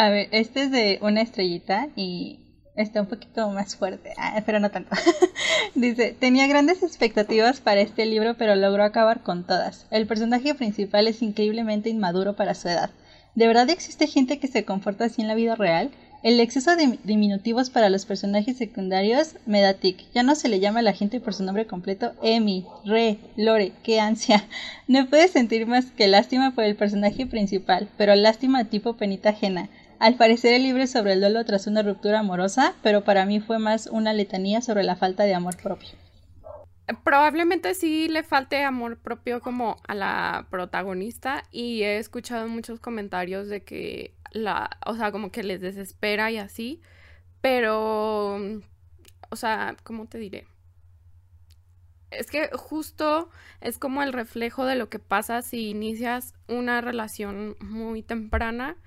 A 0.00 0.08
ver, 0.08 0.28
este 0.30 0.62
es 0.62 0.70
de 0.70 0.98
una 1.02 1.20
estrellita 1.20 1.88
y 1.94 2.38
está 2.74 3.02
un 3.02 3.06
poquito 3.06 3.50
más 3.50 3.76
fuerte, 3.76 4.14
ah, 4.16 4.42
pero 4.46 4.58
no 4.58 4.70
tanto. 4.70 4.96
Dice, 5.74 6.16
tenía 6.18 6.46
grandes 6.46 6.82
expectativas 6.82 7.60
para 7.60 7.82
este 7.82 8.06
libro, 8.06 8.34
pero 8.38 8.56
logró 8.56 8.82
acabar 8.82 9.22
con 9.22 9.44
todas. 9.46 9.86
El 9.90 10.06
personaje 10.06 10.54
principal 10.54 11.06
es 11.06 11.20
increíblemente 11.20 11.90
inmaduro 11.90 12.34
para 12.34 12.54
su 12.54 12.68
edad. 12.68 12.88
¿De 13.34 13.46
verdad 13.46 13.68
existe 13.68 14.06
gente 14.06 14.38
que 14.38 14.48
se 14.48 14.64
comporta 14.64 15.04
así 15.04 15.20
en 15.20 15.28
la 15.28 15.34
vida 15.34 15.54
real? 15.54 15.90
El 16.22 16.40
exceso 16.40 16.76
de 16.76 16.98
diminutivos 17.04 17.68
para 17.68 17.90
los 17.90 18.06
personajes 18.06 18.56
secundarios 18.56 19.36
me 19.44 19.60
da 19.60 19.74
tic. 19.74 20.04
Ya 20.14 20.22
no 20.22 20.34
se 20.34 20.48
le 20.48 20.60
llama 20.60 20.80
a 20.80 20.82
la 20.82 20.94
gente 20.94 21.20
por 21.20 21.34
su 21.34 21.42
nombre 21.42 21.66
completo 21.66 22.12
Emi, 22.22 22.66
Re, 22.86 23.18
Lore, 23.36 23.72
qué 23.82 24.00
ansia. 24.00 24.46
No 24.88 25.08
puedes 25.08 25.30
sentir 25.30 25.66
más 25.66 25.90
que 25.92 26.08
lástima 26.08 26.54
por 26.54 26.64
el 26.64 26.74
personaje 26.74 27.26
principal, 27.26 27.88
pero 27.98 28.14
lástima 28.14 28.64
tipo 28.64 28.94
penita 28.94 29.28
ajena. 29.28 29.68
Al 30.00 30.14
parecer 30.14 30.54
el 30.54 30.62
libro 30.62 30.86
sobre 30.86 31.12
el 31.12 31.20
duelo 31.20 31.44
tras 31.44 31.66
una 31.66 31.82
ruptura 31.82 32.20
amorosa, 32.20 32.74
pero 32.82 33.04
para 33.04 33.26
mí 33.26 33.38
fue 33.38 33.58
más 33.58 33.86
una 33.86 34.14
letanía 34.14 34.62
sobre 34.62 34.82
la 34.82 34.96
falta 34.96 35.24
de 35.24 35.34
amor 35.34 35.58
propio. 35.58 35.90
Probablemente 37.04 37.74
sí 37.74 38.08
le 38.08 38.22
falte 38.22 38.64
amor 38.64 38.98
propio 38.98 39.42
como 39.42 39.76
a 39.86 39.94
la 39.94 40.46
protagonista 40.50 41.44
y 41.52 41.82
he 41.82 41.98
escuchado 41.98 42.48
muchos 42.48 42.80
comentarios 42.80 43.48
de 43.48 43.62
que 43.62 44.14
la, 44.32 44.70
o 44.86 44.96
sea, 44.96 45.12
como 45.12 45.30
que 45.30 45.42
les 45.42 45.60
desespera 45.60 46.30
y 46.30 46.38
así, 46.38 46.80
pero, 47.42 48.36
o 49.28 49.36
sea, 49.36 49.76
¿cómo 49.84 50.06
te 50.06 50.16
diré? 50.16 50.46
Es 52.10 52.30
que 52.30 52.48
justo 52.54 53.28
es 53.60 53.76
como 53.76 54.02
el 54.02 54.14
reflejo 54.14 54.64
de 54.64 54.76
lo 54.76 54.88
que 54.88 54.98
pasa 54.98 55.42
si 55.42 55.68
inicias 55.68 56.32
una 56.48 56.80
relación 56.80 57.54
muy 57.60 58.02
temprana 58.02 58.78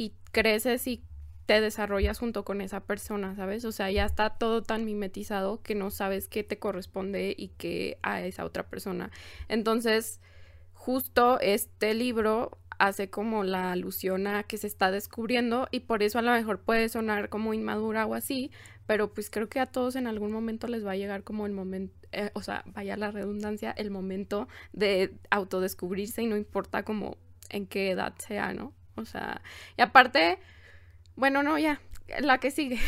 y 0.00 0.14
creces 0.32 0.86
y 0.86 1.04
te 1.44 1.60
desarrollas 1.60 2.18
junto 2.18 2.42
con 2.42 2.62
esa 2.62 2.80
persona, 2.80 3.36
¿sabes? 3.36 3.66
O 3.66 3.72
sea, 3.72 3.90
ya 3.90 4.06
está 4.06 4.30
todo 4.30 4.62
tan 4.62 4.86
mimetizado 4.86 5.60
que 5.62 5.74
no 5.74 5.90
sabes 5.90 6.26
qué 6.26 6.42
te 6.42 6.58
corresponde 6.58 7.34
y 7.36 7.48
qué 7.58 7.98
a 8.02 8.22
esa 8.22 8.46
otra 8.46 8.66
persona. 8.66 9.10
Entonces, 9.48 10.20
justo 10.72 11.38
este 11.40 11.92
libro 11.92 12.56
hace 12.78 13.10
como 13.10 13.44
la 13.44 13.72
alusión 13.72 14.26
a 14.26 14.44
que 14.44 14.56
se 14.56 14.68
está 14.68 14.90
descubriendo 14.90 15.68
y 15.70 15.80
por 15.80 16.02
eso 16.02 16.18
a 16.18 16.22
lo 16.22 16.32
mejor 16.32 16.60
puede 16.60 16.88
sonar 16.88 17.28
como 17.28 17.52
inmadura 17.52 18.06
o 18.06 18.14
así, 18.14 18.50
pero 18.86 19.12
pues 19.12 19.28
creo 19.28 19.50
que 19.50 19.60
a 19.60 19.66
todos 19.66 19.96
en 19.96 20.06
algún 20.06 20.32
momento 20.32 20.66
les 20.66 20.86
va 20.86 20.92
a 20.92 20.96
llegar 20.96 21.24
como 21.24 21.44
el 21.44 21.52
momento, 21.52 21.94
eh, 22.12 22.30
o 22.32 22.42
sea, 22.42 22.64
vaya 22.68 22.96
la 22.96 23.10
redundancia, 23.10 23.70
el 23.72 23.90
momento 23.90 24.48
de 24.72 25.12
autodescubrirse 25.28 26.22
y 26.22 26.26
no 26.26 26.38
importa 26.38 26.84
como 26.84 27.18
en 27.50 27.66
qué 27.66 27.90
edad 27.90 28.14
sea, 28.16 28.54
¿no? 28.54 28.72
O 28.96 29.04
sea, 29.04 29.42
y 29.76 29.82
aparte, 29.82 30.38
bueno, 31.16 31.42
no, 31.42 31.58
ya, 31.58 31.80
la 32.20 32.38
que 32.38 32.50
sigue. 32.50 32.78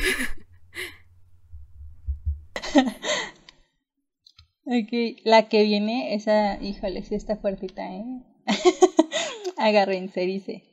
ok, 4.64 5.20
la 5.24 5.48
que 5.48 5.62
viene, 5.62 6.14
esa, 6.14 6.62
híjole, 6.62 7.02
sí 7.02 7.14
está 7.14 7.36
fuertita, 7.36 7.82
¿eh? 7.92 8.04
Agárrense, 9.56 10.22
dice. 10.22 10.64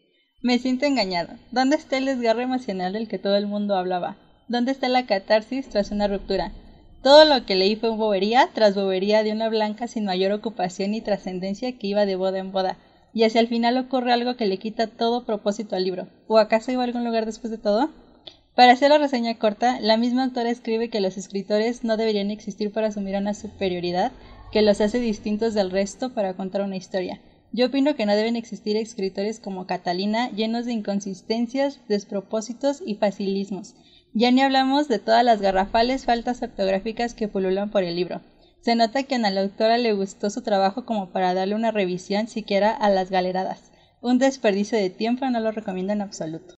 Me 0.41 0.57
siento 0.57 0.85
engañado. 0.85 1.33
¿Dónde 1.51 1.75
está 1.75 1.97
el 1.97 2.05
desgarro 2.05 2.41
emocional 2.41 2.93
del 2.93 3.09
que 3.09 3.19
todo 3.19 3.35
el 3.35 3.45
mundo 3.45 3.75
hablaba? 3.75 4.17
¿Dónde 4.47 4.71
está 4.71 4.87
la 4.87 5.05
catarsis 5.05 5.67
tras 5.67 5.91
una 5.91 6.07
ruptura? 6.07 6.53
Todo 7.03 7.25
lo 7.25 7.45
que 7.45 7.55
leí 7.55 7.75
fue 7.75 7.89
bobería 7.89 8.49
tras 8.53 8.75
bobería 8.75 9.23
de 9.23 9.31
una 9.31 9.49
blanca 9.49 9.87
sin 9.87 10.05
mayor 10.05 10.31
ocupación 10.31 10.93
y 10.93 11.01
trascendencia 11.01 11.77
que 11.77 11.87
iba 11.87 12.05
de 12.05 12.15
boda 12.15 12.39
en 12.39 12.51
boda 12.51 12.77
y 13.19 13.25
hacia 13.25 13.41
el 13.41 13.49
final 13.49 13.75
ocurre 13.75 14.13
algo 14.13 14.37
que 14.37 14.45
le 14.45 14.59
quita 14.59 14.87
todo 14.87 15.25
propósito 15.25 15.75
al 15.75 15.83
libro. 15.83 16.07
¿O 16.29 16.37
acaso 16.37 16.71
iba 16.71 16.83
a 16.83 16.85
algún 16.85 17.03
lugar 17.03 17.25
después 17.25 17.51
de 17.51 17.57
todo? 17.57 17.89
Para 18.55 18.71
hacer 18.71 18.91
la 18.91 18.97
reseña 18.97 19.37
corta, 19.37 19.77
la 19.81 19.97
misma 19.97 20.23
autora 20.23 20.49
escribe 20.49 20.89
que 20.89 21.01
los 21.01 21.17
escritores 21.17 21.83
no 21.83 21.97
deberían 21.97 22.31
existir 22.31 22.71
para 22.71 22.87
asumir 22.87 23.17
una 23.17 23.33
superioridad 23.33 24.13
que 24.53 24.61
los 24.61 24.79
hace 24.79 25.01
distintos 25.01 25.53
del 25.53 25.69
resto 25.69 26.13
para 26.13 26.35
contar 26.35 26.61
una 26.61 26.77
historia. 26.77 27.19
Yo 27.51 27.65
opino 27.65 27.93
que 27.97 28.05
no 28.05 28.15
deben 28.15 28.37
existir 28.37 28.77
escritores 28.77 29.41
como 29.41 29.67
Catalina 29.67 30.31
llenos 30.31 30.65
de 30.65 30.71
inconsistencias, 30.71 31.81
despropósitos 31.89 32.81
y 32.85 32.95
facilismos. 32.95 33.75
Ya 34.13 34.31
ni 34.31 34.39
hablamos 34.43 34.87
de 34.87 34.99
todas 34.99 35.25
las 35.25 35.41
garrafales 35.41 36.05
faltas 36.05 36.41
ortográficas 36.41 37.15
que 37.15 37.27
pululan 37.27 37.69
por 37.69 37.83
el 37.83 37.97
libro. 37.97 38.21
Se 38.61 38.75
nota 38.75 39.03
que 39.03 39.15
a 39.15 39.19
la 39.19 39.41
autora 39.41 39.77
le 39.77 39.93
gustó 39.93 40.29
su 40.29 40.41
trabajo 40.41 40.85
como 40.85 41.11
para 41.11 41.33
darle 41.33 41.55
una 41.55 41.71
revisión 41.71 42.27
siquiera 42.27 42.71
a 42.71 42.89
las 42.89 43.09
galeradas. 43.09 43.71
Un 44.01 44.19
desperdicio 44.19 44.77
de 44.77 44.89
tiempo, 44.89 45.29
no 45.29 45.39
lo 45.39 45.51
recomiendo 45.51 45.93
en 45.93 46.01
absoluto. 46.01 46.55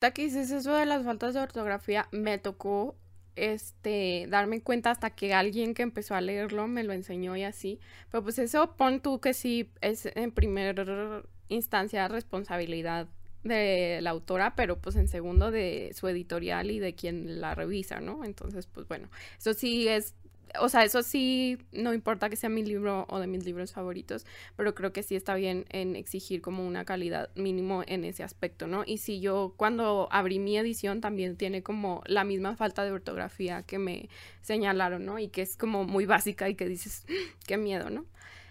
Aquí 0.00 0.24
dices 0.24 0.50
eso 0.50 0.74
de 0.74 0.86
las 0.86 1.04
faltas 1.04 1.34
de 1.34 1.40
ortografía, 1.40 2.08
me 2.12 2.38
tocó 2.38 2.96
este 3.36 4.26
darme 4.28 4.60
cuenta 4.62 4.90
hasta 4.90 5.10
que 5.10 5.34
alguien 5.34 5.74
que 5.74 5.82
empezó 5.82 6.14
a 6.14 6.20
leerlo 6.20 6.66
me 6.68 6.84
lo 6.84 6.92
enseñó 6.92 7.36
y 7.36 7.42
así. 7.42 7.80
Pero 8.10 8.22
pues 8.22 8.38
eso 8.38 8.76
pon 8.76 9.00
tú 9.00 9.20
que 9.20 9.34
sí 9.34 9.70
es 9.80 10.08
en 10.14 10.30
primera 10.32 11.22
instancia 11.48 12.08
responsabilidad 12.08 13.08
de 13.42 14.00
la 14.02 14.10
autora, 14.10 14.54
pero 14.56 14.80
pues 14.80 14.96
en 14.96 15.08
segundo 15.08 15.50
de 15.50 15.92
su 15.94 16.08
editorial 16.08 16.70
y 16.70 16.78
de 16.78 16.94
quien 16.94 17.40
la 17.40 17.54
revisa, 17.54 18.00
¿no? 18.00 18.24
Entonces, 18.24 18.66
pues 18.66 18.88
bueno, 18.88 19.10
eso 19.38 19.52
sí 19.52 19.88
es 19.88 20.14
o 20.60 20.68
sea, 20.68 20.84
eso 20.84 21.02
sí, 21.02 21.58
no 21.72 21.94
importa 21.94 22.28
que 22.28 22.36
sea 22.36 22.48
mi 22.48 22.64
libro 22.64 23.06
o 23.08 23.18
de 23.18 23.26
mis 23.26 23.44
libros 23.44 23.72
favoritos, 23.72 24.26
pero 24.56 24.74
creo 24.74 24.92
que 24.92 25.02
sí 25.02 25.16
está 25.16 25.34
bien 25.34 25.64
en 25.70 25.96
exigir 25.96 26.40
como 26.40 26.66
una 26.66 26.84
calidad 26.84 27.30
mínimo 27.34 27.82
en 27.86 28.04
ese 28.04 28.22
aspecto, 28.22 28.66
¿no? 28.66 28.84
Y 28.86 28.98
si 28.98 29.20
yo 29.20 29.54
cuando 29.56 30.08
abrí 30.10 30.38
mi 30.38 30.56
edición 30.56 31.00
también 31.00 31.36
tiene 31.36 31.62
como 31.62 32.02
la 32.06 32.24
misma 32.24 32.56
falta 32.56 32.84
de 32.84 32.92
ortografía 32.92 33.62
que 33.62 33.78
me 33.78 34.08
señalaron, 34.42 35.04
¿no? 35.04 35.18
Y 35.18 35.28
que 35.28 35.42
es 35.42 35.56
como 35.56 35.84
muy 35.84 36.06
básica 36.06 36.48
y 36.48 36.54
que 36.54 36.68
dices, 36.68 37.06
qué 37.46 37.56
miedo, 37.56 37.90
¿no? 37.90 38.04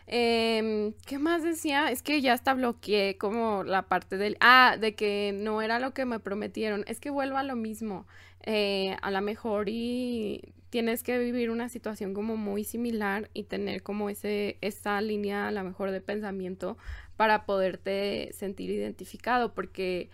Eh, 0.08 0.94
¿Qué 1.06 1.18
más 1.18 1.44
decía? 1.44 1.90
Es 1.90 2.04
que 2.04 2.22
ya 2.22 2.34
hasta 2.34 2.54
bloqueé 2.54 3.18
como 3.18 3.64
la 3.64 3.84
parte 3.84 4.18
del... 4.18 4.38
Ah, 4.42 4.78
de 4.80 4.96
que 4.96 5.32
no 5.34 5.62
era 5.62 5.80
lo 5.80 5.94
que 5.94 6.06
me 6.06 6.20
prometieron. 6.20 6.84
Es 6.88 7.00
que 7.00 7.10
vuelvo 7.10 7.38
a 7.38 7.44
lo 7.44 7.56
mismo. 7.56 8.06
Eh, 8.46 8.98
a 9.02 9.12
lo 9.12 9.22
mejor 9.22 9.70
y 9.70 10.54
tienes 10.74 11.04
que 11.04 11.20
vivir 11.20 11.52
una 11.52 11.70
situación 11.70 12.16
como 12.16 12.36
muy 12.36 12.64
similar 12.64 13.30
y 13.36 13.44
tener 13.44 13.84
como 13.84 14.10
ese, 14.10 14.58
esa 14.62 15.00
línea 15.02 15.48
a 15.48 15.52
lo 15.52 15.64
mejor 15.64 15.92
de 15.92 16.02
pensamiento 16.02 16.80
para 17.16 17.46
poderte 17.46 18.32
sentir 18.34 18.72
identificado, 18.72 19.54
porque 19.54 20.10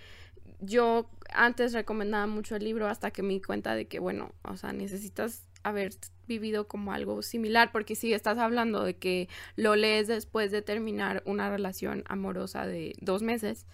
yo 0.60 1.10
antes 1.34 1.72
recomendaba 1.72 2.28
mucho 2.28 2.58
el 2.58 2.66
libro 2.66 2.90
hasta 2.90 3.10
que 3.12 3.24
me 3.24 3.36
di 3.36 3.42
cuenta 3.42 3.74
de 3.74 3.88
que, 3.88 4.00
bueno, 4.00 4.34
o 4.44 4.58
sea, 4.58 4.74
necesitas 4.74 5.48
haber 5.64 5.94
vivido 6.28 6.68
como 6.68 6.92
algo 6.92 7.22
similar, 7.22 7.72
porque 7.72 7.96
si 7.96 8.14
estás 8.14 8.38
hablando 8.38 8.84
de 8.84 8.98
que 8.98 9.30
lo 9.56 9.78
lees 9.78 10.10
después 10.10 10.52
de 10.52 10.62
terminar 10.62 11.24
una 11.26 11.50
relación 11.50 12.04
amorosa 12.06 12.68
de 12.68 12.96
dos 13.00 13.22
meses, 13.22 13.66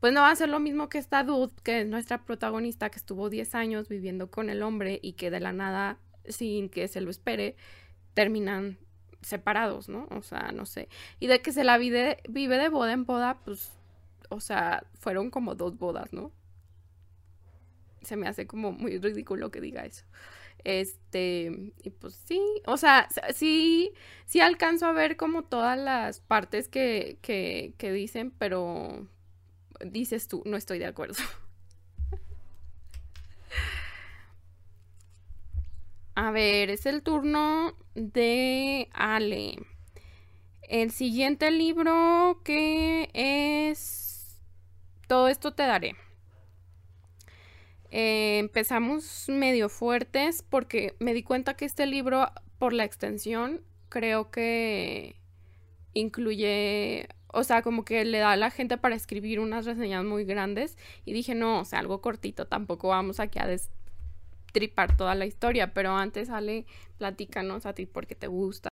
pues 0.00 0.12
no 0.12 0.22
va 0.22 0.32
a 0.32 0.36
ser 0.36 0.48
lo 0.48 0.58
mismo 0.58 0.88
que 0.88 0.98
esta 0.98 1.22
dude, 1.22 1.52
que 1.62 1.82
es 1.82 1.86
nuestra 1.86 2.24
protagonista, 2.24 2.90
que 2.90 2.98
estuvo 2.98 3.30
10 3.30 3.54
años 3.54 3.88
viviendo 3.88 4.32
con 4.32 4.50
el 4.50 4.64
hombre 4.64 4.98
y 5.00 5.12
que 5.12 5.30
de 5.30 5.38
la 5.38 5.52
nada, 5.52 6.00
sin 6.28 6.68
que 6.68 6.88
se 6.88 7.00
lo 7.00 7.10
espere, 7.10 7.56
terminan 8.14 8.78
separados, 9.22 9.88
¿no? 9.88 10.06
O 10.10 10.22
sea, 10.22 10.52
no 10.52 10.66
sé. 10.66 10.88
Y 11.20 11.26
de 11.26 11.40
que 11.40 11.52
se 11.52 11.64
la 11.64 11.78
vive, 11.78 12.22
de 12.26 12.68
boda 12.68 12.92
en 12.92 13.04
boda, 13.04 13.40
pues, 13.44 13.72
o 14.28 14.40
sea, 14.40 14.84
fueron 14.98 15.30
como 15.30 15.54
dos 15.54 15.78
bodas, 15.78 16.12
¿no? 16.12 16.32
Se 18.02 18.16
me 18.16 18.28
hace 18.28 18.46
como 18.46 18.72
muy 18.72 18.98
ridículo 18.98 19.50
que 19.50 19.60
diga 19.60 19.84
eso. 19.84 20.04
Este, 20.64 21.72
y 21.82 21.90
pues 21.90 22.14
sí, 22.26 22.40
o 22.66 22.76
sea, 22.76 23.08
sí, 23.34 23.92
sí 24.26 24.40
alcanzo 24.40 24.86
a 24.86 24.92
ver 24.92 25.16
como 25.16 25.44
todas 25.44 25.78
las 25.78 26.20
partes 26.20 26.68
que, 26.68 27.18
que, 27.22 27.74
que 27.78 27.92
dicen, 27.92 28.32
pero 28.32 29.06
dices 29.84 30.28
tú, 30.28 30.42
no 30.46 30.56
estoy 30.56 30.78
de 30.78 30.86
acuerdo. 30.86 31.22
A 36.20 36.32
ver, 36.32 36.68
es 36.70 36.84
el 36.84 37.04
turno 37.04 37.76
de 37.94 38.88
Ale. 38.92 39.54
El 40.62 40.90
siguiente 40.90 41.52
libro 41.52 42.40
que 42.42 43.08
es... 43.14 44.42
Todo 45.06 45.28
esto 45.28 45.54
te 45.54 45.62
daré. 45.62 45.94
Eh, 47.92 48.40
empezamos 48.40 49.26
medio 49.28 49.68
fuertes 49.68 50.42
porque 50.42 50.96
me 50.98 51.14
di 51.14 51.22
cuenta 51.22 51.54
que 51.54 51.66
este 51.66 51.86
libro, 51.86 52.26
por 52.58 52.72
la 52.72 52.82
extensión, 52.82 53.62
creo 53.88 54.32
que 54.32 55.14
incluye 55.94 57.06
o 57.28 57.44
sea, 57.44 57.62
como 57.62 57.84
que 57.84 58.04
le 58.04 58.18
da 58.18 58.32
a 58.32 58.36
la 58.36 58.50
gente 58.50 58.76
para 58.76 58.96
escribir 58.96 59.38
unas 59.38 59.66
reseñas 59.66 60.04
muy 60.04 60.24
grandes 60.24 60.76
y 61.04 61.12
dije, 61.12 61.36
no, 61.36 61.60
o 61.60 61.64
sea, 61.64 61.78
algo 61.78 62.00
cortito, 62.00 62.48
tampoco 62.48 62.88
vamos 62.88 63.20
aquí 63.20 63.38
a 63.38 63.46
destripar 64.48 64.96
toda 64.96 65.14
la 65.14 65.26
historia, 65.26 65.72
pero 65.74 65.92
antes 65.92 66.28
sale, 66.28 66.64
platícanos 66.98 67.66
a 67.66 67.74
ti 67.74 67.86
porque 67.86 68.14
te 68.14 68.26
gusta. 68.26 68.68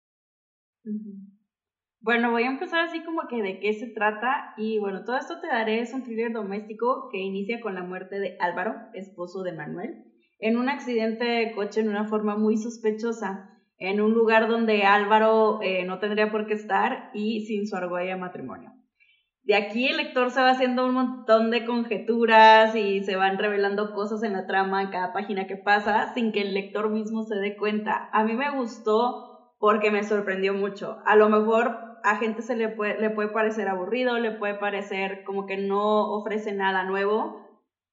Bueno, 2.00 2.32
voy 2.32 2.44
a 2.44 2.52
empezar 2.52 2.82
así 2.82 3.04
como 3.04 3.28
que 3.30 3.42
de 3.42 3.60
qué 3.60 3.74
se 3.74 3.88
trata 3.88 4.54
y 4.58 4.78
bueno, 4.80 5.04
todo 5.06 5.18
esto 5.18 5.40
te 5.40 5.48
daré 5.48 5.80
es 5.80 5.94
un 5.94 6.04
thriller 6.04 6.34
doméstico 6.34 7.10
que 7.12 7.20
inicia 7.20 7.62
con 7.62 7.76
la 7.76 7.84
muerte 7.84 8.20
de 8.20 8.38
Álvaro, 8.40 8.76
esposo 8.94 9.42
de 9.42 9.54
Manuel, 9.54 10.04
en 10.40 10.58
un 10.58 10.68
accidente 10.68 11.24
de 11.24 11.54
coche 11.54 11.80
en 11.80 11.90
una 11.90 12.06
forma 12.06 12.36
muy 12.36 12.58
sospechosa 12.58 13.50
en 13.78 14.00
un 14.00 14.14
lugar 14.14 14.48
donde 14.48 14.84
Álvaro 14.84 15.62
eh, 15.62 15.84
no 15.86 16.00
tendría 16.00 16.32
por 16.32 16.46
qué 16.46 16.54
estar 16.54 17.10
y 17.14 17.46
sin 17.46 17.68
su 17.68 17.76
argolla 17.76 18.16
matrimonio. 18.18 18.73
De 19.44 19.56
aquí 19.56 19.90
el 19.90 19.98
lector 19.98 20.32
se 20.32 20.42
va 20.42 20.52
haciendo 20.52 20.86
un 20.86 20.94
montón 20.94 21.52
de 21.52 21.66
conjeturas 21.66 22.74
y 22.76 23.04
se 23.04 23.18
van 23.18 23.38
revelando 23.38 23.94
cosas 23.94 24.24
en 24.24 24.32
la 24.32 24.48
trama 24.48 24.82
en 24.82 24.90
cada 24.90 25.12
página 25.12 25.48
que 25.48 25.58
pasa 25.58 26.14
sin 26.14 26.32
que 26.32 26.42
el 26.42 26.54
lector 26.54 26.90
mismo 26.90 27.24
se 27.24 27.36
dé 27.36 27.58
cuenta. 27.58 28.10
A 28.14 28.24
mí 28.24 28.36
me 28.36 28.50
gustó 28.52 29.56
porque 29.60 29.92
me 29.92 30.04
sorprendió 30.04 30.54
mucho. 30.54 30.98
A 31.06 31.18
lo 31.18 31.28
mejor 31.28 31.78
a 32.04 32.16
gente 32.16 32.42
se 32.42 32.56
le 32.56 32.70
puede, 32.70 33.30
parecer 33.30 33.68
aburrido, 33.68 34.18
le 34.18 34.32
puede 34.32 34.56
parecer 34.56 35.24
como 35.26 35.46
que 35.46 35.58
no 35.58 36.12
ofrece 36.14 36.54
nada 36.54 36.86
nuevo. 36.86 37.42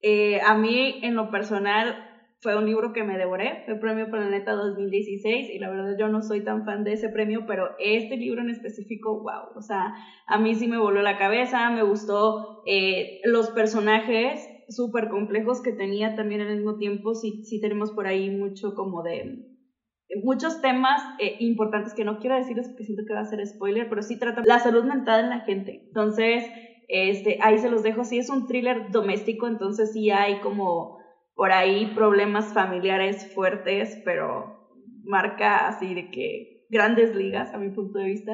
Eh, 0.02 0.40
a 0.46 0.54
mí 0.54 1.00
en 1.02 1.16
lo 1.16 1.30
personal 1.32 2.09
fue 2.40 2.56
un 2.56 2.66
libro 2.66 2.92
que 2.92 3.04
me 3.04 3.18
devoré, 3.18 3.62
fue 3.66 3.78
Premio 3.78 4.10
Planeta 4.10 4.52
2016 4.52 5.50
y 5.50 5.58
la 5.58 5.68
verdad 5.68 5.96
yo 5.98 6.08
no 6.08 6.22
soy 6.22 6.42
tan 6.42 6.64
fan 6.64 6.84
de 6.84 6.94
ese 6.94 7.10
premio, 7.10 7.44
pero 7.46 7.68
este 7.78 8.16
libro 8.16 8.40
en 8.40 8.48
específico, 8.48 9.20
wow, 9.20 9.56
o 9.56 9.60
sea, 9.60 9.92
a 10.26 10.38
mí 10.38 10.54
sí 10.54 10.66
me 10.66 10.78
voló 10.78 11.02
la 11.02 11.18
cabeza, 11.18 11.68
me 11.70 11.82
gustó 11.82 12.62
eh, 12.66 13.20
los 13.24 13.50
personajes 13.50 14.40
súper 14.68 15.08
complejos 15.08 15.60
que 15.60 15.72
tenía 15.72 16.14
también 16.14 16.40
al 16.40 16.56
mismo 16.56 16.76
tiempo, 16.76 17.14
sí, 17.14 17.42
sí 17.44 17.60
tenemos 17.60 17.92
por 17.92 18.06
ahí 18.06 18.30
mucho 18.30 18.74
como 18.74 19.02
de 19.02 19.44
muchos 20.24 20.60
temas 20.60 21.02
eh, 21.18 21.36
importantes 21.40 21.94
que 21.94 22.04
no 22.04 22.18
quiero 22.18 22.36
decirles 22.36 22.68
porque 22.68 22.84
siento 22.84 23.04
que 23.06 23.14
va 23.14 23.20
a 23.20 23.24
ser 23.26 23.46
spoiler, 23.46 23.88
pero 23.88 24.02
sí 24.02 24.18
trata 24.18 24.42
la 24.44 24.58
salud 24.58 24.84
mental 24.84 25.24
en 25.24 25.30
la 25.30 25.40
gente. 25.40 25.84
Entonces, 25.88 26.44
este, 26.88 27.38
ahí 27.40 27.58
se 27.58 27.70
los 27.70 27.82
dejo. 27.82 28.04
Sí 28.04 28.18
es 28.18 28.28
un 28.28 28.46
thriller 28.46 28.90
doméstico, 28.90 29.46
entonces 29.46 29.92
sí 29.92 30.10
hay 30.10 30.40
como 30.40 30.99
por 31.40 31.52
ahí 31.52 31.86
problemas 31.94 32.52
familiares 32.52 33.32
fuertes, 33.32 33.98
pero 34.04 34.68
marca 35.04 35.68
así 35.68 35.94
de 35.94 36.10
que 36.10 36.66
grandes 36.68 37.16
ligas 37.16 37.54
a 37.54 37.56
mi 37.56 37.70
punto 37.70 37.98
de 37.98 38.04
vista. 38.04 38.32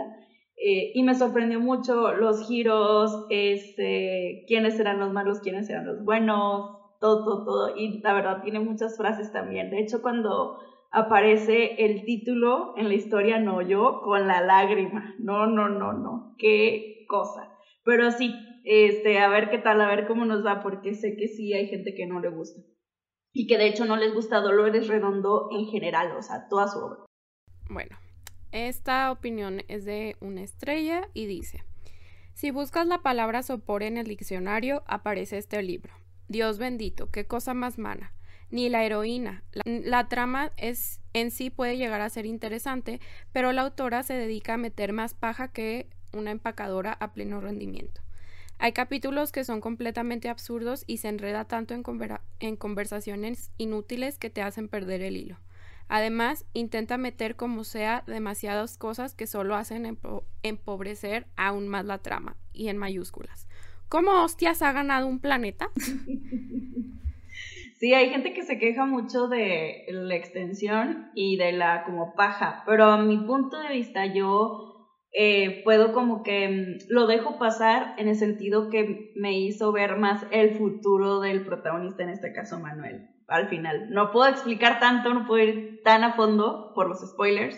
Eh, 0.57 0.91
y 0.93 1.05
me 1.05 1.15
sorprendió 1.15 1.61
mucho 1.61 2.15
los 2.15 2.49
giros, 2.49 3.27
este, 3.31 4.45
quiénes 4.49 4.81
eran 4.81 4.99
los 4.99 5.13
malos, 5.13 5.39
quiénes 5.39 5.71
eran 5.71 5.87
los 5.87 6.05
buenos, 6.05 6.81
todo, 7.01 7.25
todo, 7.25 7.45
todo. 7.45 7.77
Y 7.77 8.01
la 8.01 8.13
verdad 8.13 8.43
tiene 8.43 8.59
muchas 8.59 8.97
frases 8.97 9.31
también. 9.31 9.71
De 9.71 9.79
hecho, 9.79 10.03
cuando 10.03 10.59
aparece 10.91 11.85
el 11.85 12.05
título 12.05 12.75
en 12.77 12.89
la 12.89 12.95
historia, 12.95 13.39
no 13.39 13.63
yo, 13.63 14.01
con 14.03 14.27
la 14.27 14.41
lágrima. 14.41 15.15
No, 15.21 15.47
no, 15.47 15.69
no, 15.69 15.93
no. 15.93 16.35
Qué 16.39 17.05
cosa. 17.07 17.53
Pero 17.85 18.11
sí, 18.11 18.35
este, 18.65 19.21
a 19.21 19.29
ver 19.29 19.49
qué 19.49 19.59
tal, 19.59 19.81
a 19.81 19.87
ver 19.87 20.09
cómo 20.09 20.25
nos 20.25 20.45
va, 20.45 20.61
porque 20.61 20.95
sé 20.95 21.15
que 21.17 21.29
sí 21.29 21.55
hay 21.55 21.69
gente 21.69 21.95
que 21.95 22.07
no 22.07 22.19
le 22.19 22.31
gusta 22.31 22.63
y 23.37 23.47
que 23.47 23.59
de 23.59 23.69
hecho 23.69 23.85
no 23.85 23.99
les 23.99 24.15
gusta 24.15 24.41
Dolores 24.41 24.89
Redondo 24.89 25.51
en 25.53 25.67
general, 25.67 26.17
o 26.17 26.23
sea, 26.23 26.49
toda 26.49 26.69
su 26.69 26.79
obra. 26.79 27.05
Bueno, 27.69 27.99
esta 28.51 29.13
opinión 29.13 29.63
es 29.69 29.85
de 29.85 30.17
una 30.21 30.41
estrella 30.41 31.09
y 31.13 31.27
dice, 31.27 31.63
si 32.33 32.51
buscas 32.51 32.87
la 32.87 33.03
palabra 33.03 33.43
sopor 33.43 33.83
en 33.83 33.99
el 33.99 34.07
diccionario, 34.07 34.85
aparece 34.87 35.37
este 35.37 35.63
libro. 35.63 35.93
Dios 36.29 36.57
bendito, 36.57 37.11
qué 37.11 37.27
cosa 37.27 37.53
más 37.53 37.77
mana. 37.77 38.15
Ni 38.49 38.71
la 38.71 38.85
heroína. 38.85 39.45
La, 39.53 39.63
la, 39.67 40.09
trama 40.09 40.53
es 40.57 41.01
en 41.13 41.31
sí 41.31 41.51
puede 41.51 41.77
llegar 41.77 42.01
a 42.01 42.09
ser 42.09 42.25
interesante, 42.25 43.01
pero 43.33 43.53
la 43.53 43.63
autora 43.63 44.03
se 44.03 44.15
dedica 44.15 44.55
a 44.55 44.59
meter 44.59 44.95
más 44.95 45.13
paja 45.13 45.49
que 45.53 45.91
una 46.15 46.31
empacadora 46.31 46.93
a 46.93 47.13
pleno 47.13 47.41
rendimiento. 47.41 48.06
Hay 48.59 48.73
capítulos 48.73 49.33
que 49.33 49.45
son 49.45 49.61
completamente 49.61 50.29
absurdos 50.29 50.85
y 50.87 50.99
se 50.99 51.09
enreda 51.09 51.45
tanto 51.45 51.75
en, 51.75 52.57
conversaciones 52.57 53.51
inútiles 53.59 54.19
que 54.19 54.31
te 54.31 54.43
hacen 54.43 54.69
perder 54.69 55.03
el 55.03 55.17
hilo. 55.17 55.37
Además, 55.89 56.45
intenta 56.53 56.99
meter 56.99 57.37
como 57.37 57.63
sea 57.63 58.03
demasiadas 58.07 58.77
cosas 58.77 59.15
que 59.15 59.27
solo 59.27 59.55
hacen 59.55 59.99
empobrecer 60.43 61.27
aún 61.37 61.69
más 61.69 61.85
la 61.85 61.99
trama, 61.99 62.37
y 62.53 62.69
en 62.69 62.77
mayúsculas. 62.77 63.47
¿Cómo 63.89 64.25
hostias 64.25 64.63
ha 64.63 64.73
ganado 64.73 65.07
un 65.07 65.21
planeta? 65.21 65.71
Sí, 67.79 67.93
hay 67.93 68.09
gente 68.09 68.33
que 68.33 68.43
se 68.43 68.59
queja 68.59 68.87
mucho 68.87 69.29
de 69.29 69.85
la 69.91 70.17
extensión 70.17 71.11
y 71.15 71.37
de 71.37 71.53
la 71.53 71.85
como 71.85 72.15
paja, 72.15 72.63
pero 72.65 72.87
a 72.87 72.97
mi 73.03 73.19
punto 73.19 73.59
de 73.61 73.69
vista 73.69 74.07
yo 74.07 74.76
eh, 75.19 75.63
puedo 75.65 75.93
como 75.93 76.23
que 76.23 76.47
mm, 76.47 76.93
lo 76.93 77.07
dejo 77.07 77.39
pasar 77.39 77.95
en 77.97 78.09
el 78.09 78.17
sentido 78.17 78.69
que 78.69 79.13
me 79.17 79.33
hizo 79.39 79.73
ver 79.73 79.97
más 79.97 80.27
el 80.31 80.57
futuro 80.59 81.21
del 81.21 81.43
protagonista, 81.47 82.03
en 82.03 82.11
este 82.11 82.35
caso 82.35 82.61
Manuel, 82.61 83.09
al 83.27 83.49
final. 83.49 83.87
No 83.89 84.11
puedo 84.11 84.29
explicar 84.29 84.79
tanto, 84.79 85.15
no 85.15 85.27
puedo 85.27 85.43
ir 85.43 85.81
tan 85.83 86.05
a 86.05 86.17
fondo 86.17 86.73
por 86.75 86.87
los 86.87 87.01
spoilers, 87.01 87.57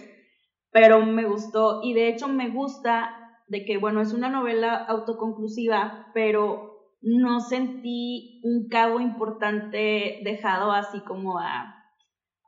pero 0.71 1.03
me 1.03 1.25
gustó 1.25 1.81
y 1.83 1.95
de 1.95 2.09
hecho 2.09 2.29
me 2.29 2.49
gusta 2.49 3.11
de 3.49 3.65
que, 3.65 3.77
bueno, 3.77 4.01
es 4.03 4.13
una 4.13 4.29
novela 4.29 4.77
autoconclusiva, 4.77 6.13
pero 6.15 6.61
no 7.01 7.41
sentí 7.41 8.41
un 8.45 8.69
cabo 8.69 9.01
importante 9.01 10.21
dejado 10.23 10.71
así 10.71 11.01
como 11.01 11.41
a, 11.41 11.75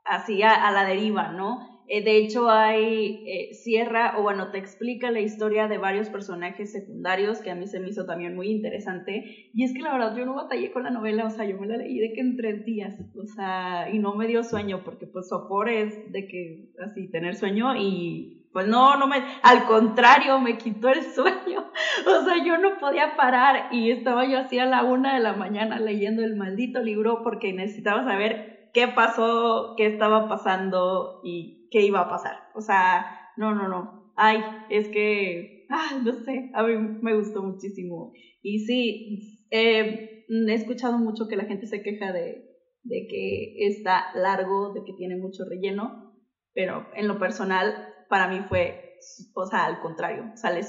así 0.05 0.41
a 0.41 0.71
la 0.71 0.85
deriva, 0.85 1.27
¿no? 1.27 1.70
Eh, 1.93 2.01
de 2.05 2.15
hecho, 2.15 2.49
hay, 2.49 3.21
eh, 3.27 3.53
cierra, 3.53 4.17
o 4.17 4.21
bueno, 4.21 4.49
te 4.49 4.57
explica 4.57 5.11
la 5.11 5.19
historia 5.19 5.67
de 5.67 5.77
varios 5.77 6.07
personajes 6.07 6.71
secundarios 6.71 7.41
que 7.41 7.51
a 7.51 7.55
mí 7.55 7.67
se 7.67 7.81
me 7.81 7.89
hizo 7.89 8.05
también 8.05 8.33
muy 8.33 8.49
interesante. 8.49 9.49
Y 9.53 9.65
es 9.65 9.73
que 9.73 9.81
la 9.81 9.91
verdad 9.91 10.15
yo 10.15 10.25
no 10.25 10.35
batallé 10.35 10.71
con 10.71 10.83
la 10.83 10.89
novela, 10.89 11.25
o 11.25 11.29
sea, 11.29 11.43
yo 11.43 11.59
me 11.59 11.67
la 11.67 11.75
leí 11.75 11.99
de 11.99 12.13
que 12.13 12.21
en 12.21 12.37
tres 12.37 12.63
días, 12.63 12.95
o 13.13 13.25
sea, 13.25 13.89
y 13.91 13.99
no 13.99 14.15
me 14.15 14.25
dio 14.27 14.41
sueño, 14.45 14.85
porque 14.85 15.05
pues 15.05 15.27
sopor 15.27 15.67
es 15.67 16.09
de 16.13 16.29
que 16.29 16.69
así, 16.81 17.11
tener 17.11 17.35
sueño 17.35 17.75
y 17.75 18.47
pues 18.53 18.67
no, 18.67 18.95
no 18.95 19.07
me, 19.07 19.17
al 19.43 19.65
contrario, 19.65 20.39
me 20.39 20.57
quitó 20.57 20.87
el 20.87 21.03
sueño. 21.03 21.71
O 22.07 22.23
sea, 22.23 22.41
yo 22.43 22.57
no 22.57 22.77
podía 22.79 23.17
parar 23.17 23.67
y 23.73 23.91
estaba 23.91 24.25
yo 24.25 24.39
así 24.39 24.57
a 24.57 24.65
la 24.65 24.85
una 24.85 25.15
de 25.15 25.19
la 25.19 25.33
mañana 25.33 25.77
leyendo 25.77 26.23
el 26.23 26.37
maldito 26.37 26.81
libro 26.81 27.21
porque 27.21 27.51
necesitaba 27.51 28.05
saber 28.05 28.69
qué 28.73 28.87
pasó, 28.87 29.73
qué 29.75 29.87
estaba 29.87 30.29
pasando 30.29 31.19
y 31.25 31.60
qué 31.71 31.81
iba 31.81 32.01
a 32.01 32.09
pasar. 32.09 32.37
O 32.53 32.61
sea, 32.61 33.31
no, 33.37 33.55
no, 33.55 33.67
no. 33.67 34.13
Ay, 34.15 34.39
es 34.69 34.89
que, 34.89 35.65
ah, 35.69 35.99
no 36.03 36.13
sé, 36.13 36.51
a 36.53 36.63
mí 36.63 36.75
me 37.01 37.15
gustó 37.15 37.41
muchísimo. 37.41 38.11
Y 38.43 38.59
sí, 38.65 39.47
eh, 39.49 40.25
he 40.27 40.53
escuchado 40.53 40.99
mucho 40.99 41.27
que 41.27 41.35
la 41.35 41.45
gente 41.45 41.65
se 41.65 41.81
queja 41.81 42.11
de, 42.11 42.45
de 42.83 43.07
que 43.07 43.67
está 43.67 44.13
largo, 44.13 44.73
de 44.73 44.83
que 44.83 44.93
tiene 44.93 45.15
mucho 45.15 45.43
relleno, 45.49 46.13
pero 46.53 46.87
en 46.95 47.07
lo 47.07 47.17
personal, 47.17 47.73
para 48.09 48.27
mí 48.27 48.45
fue, 48.49 48.97
o 49.33 49.45
sea, 49.45 49.65
al 49.65 49.79
contrario, 49.79 50.29
o 50.33 50.37
sea, 50.37 50.51
le 50.51 50.61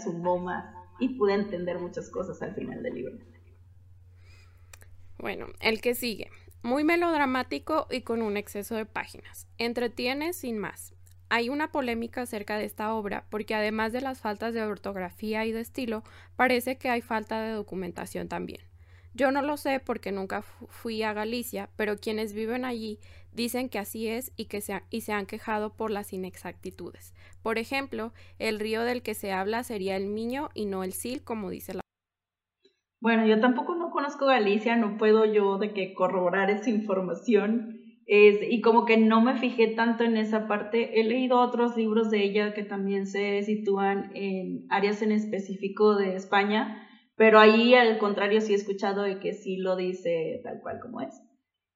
más 0.43 0.65
y 1.01 1.19
pude 1.19 1.35
entender 1.35 1.79
muchas 1.79 2.11
cosas 2.11 2.41
al 2.43 2.55
final 2.55 2.83
del 2.83 2.95
libro. 2.95 3.19
Bueno, 5.19 5.47
el 5.61 5.81
que 5.81 5.95
sigue. 5.95 6.29
Muy 6.65 6.85
melodramático 6.85 7.89
y 7.91 8.03
con 8.03 8.23
un 8.23 8.37
exceso 8.37 8.77
de 8.77 8.87
páginas. 8.87 9.49
Entretiene 9.59 10.33
sin 10.33 10.59
más. 10.59 10.95
Hay 11.29 11.49
una 11.49 11.73
polémica 11.73 12.23
acerca 12.23 12.57
de 12.57 12.67
esta 12.67 12.95
obra 12.95 13.27
porque 13.31 13.57
además 13.57 13.93
de 13.93 14.01
las 14.01 14.21
faltas 14.21 14.55
de 14.55 14.63
ortografía 14.63 15.45
y 15.45 15.51
de 15.51 15.61
estilo, 15.61 16.05
parece 16.37 16.79
que 16.79 16.89
hay 16.89 17.01
falta 17.01 17.43
de 17.43 17.51
documentación 17.51 18.29
también. 18.29 18.61
Yo 19.13 19.33
no 19.33 19.43
lo 19.43 19.57
sé 19.57 19.81
porque 19.81 20.13
nunca 20.13 20.43
fui 20.43 21.03
a 21.03 21.13
Galicia, 21.13 21.69
pero 21.75 21.97
quienes 21.97 22.33
viven 22.33 22.65
allí 22.65 23.01
dicen 23.33 23.69
que 23.69 23.81
así 23.81 24.07
es 24.07 24.31
y 24.37 24.45
que 24.45 24.61
se, 24.61 25.13
han 25.13 25.27
quejado 25.27 25.75
por 25.75 25.91
las 25.91 26.13
inexactitudes. 26.13 27.13
Por 27.43 27.59
ejemplo, 27.59 28.13
el 28.39 28.61
río 28.61 28.83
del 28.83 29.03
que 29.03 29.15
se 29.15 29.33
habla 29.33 29.65
sería 29.65 29.97
el 29.97 30.07
Miño 30.07 30.51
y 30.55 30.67
no 30.67 30.85
el 30.85 30.93
Sil, 30.95 31.25
como 31.25 31.51
dice 31.51 31.75
la 31.75 31.83
bueno, 33.03 33.27
yo 33.27 33.41
tampoco 33.41 33.75
conozco 33.93 34.27
Galicia, 34.27 34.77
no 34.77 34.97
puedo 34.97 35.25
yo 35.25 35.59
de 35.59 35.73
que 35.73 35.95
corroborar 35.95 36.51
esa 36.51 36.71
información. 36.71 37.79
Es, 38.07 38.41
y 38.43 38.61
como 38.61 38.85
que 38.85 38.97
no 38.97 39.21
me 39.21 39.37
fijé 39.39 39.69
tanto 39.69 40.05
en 40.05 40.17
esa 40.17 40.49
parte. 40.49 41.01
He 41.01 41.05
leído 41.05 41.41
otros 41.41 41.77
libros 41.77 42.11
de 42.11 42.25
ella 42.25 42.53
que 42.53 42.65
también 42.65 43.07
se 43.07 43.43
sitúan 43.43 44.11
en 44.15 44.67
áreas 44.71 45.03
en 45.03 45.13
específico 45.13 45.95
de 45.97 46.17
España, 46.17 46.89
pero 47.17 47.39
ahí 47.39 47.75
al 47.75 47.99
contrario 47.99 48.41
sí 48.41 48.53
he 48.53 48.57
escuchado 48.57 49.03
de 49.03 49.21
que 49.21 49.35
sí 49.35 49.57
lo 49.57 49.77
dice 49.77 50.41
tal 50.43 50.61
cual 50.61 50.81
como 50.81 51.01
es. 51.01 51.23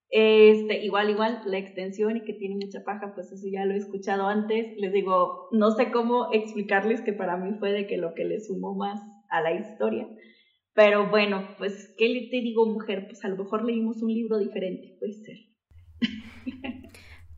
Este, 0.09 0.85
igual, 0.85 1.11
igual, 1.11 1.43
la 1.47 1.59
extensión 1.59 2.17
y 2.17 2.25
que 2.25 2.33
tiene 2.33 2.55
mucha 2.55 2.85
paja, 2.85 3.13
pues 3.15 3.33
eso 3.33 3.47
ya 3.51 3.65
lo 3.65 3.75
he 3.75 3.79
escuchado 3.79 4.27
antes. 4.29 4.77
Les 4.79 4.93
digo, 4.93 5.49
no 5.53 5.73
sé 5.73 5.91
cómo 5.91 6.29
explicarles 6.33 7.01
que 7.01 7.13
para 7.13 7.37
mí 7.37 7.57
fue 7.59 7.73
de 7.73 7.87
que 7.87 7.97
lo 7.97 8.15
que 8.15 8.25
le 8.25 8.41
sumó 8.41 8.75
más 8.75 9.01
a 9.31 9.41
la 9.41 9.53
historia. 9.53 10.09
Pero 10.77 11.09
bueno, 11.09 11.49
pues, 11.57 11.95
¿qué 11.97 12.29
te 12.31 12.43
digo, 12.43 12.67
mujer? 12.67 13.07
Pues 13.07 13.25
a 13.25 13.29
lo 13.29 13.37
mejor 13.37 13.65
leímos 13.65 14.03
un 14.03 14.13
libro 14.13 14.37
diferente, 14.37 14.95
puede 14.99 15.15
ser. 15.15 15.39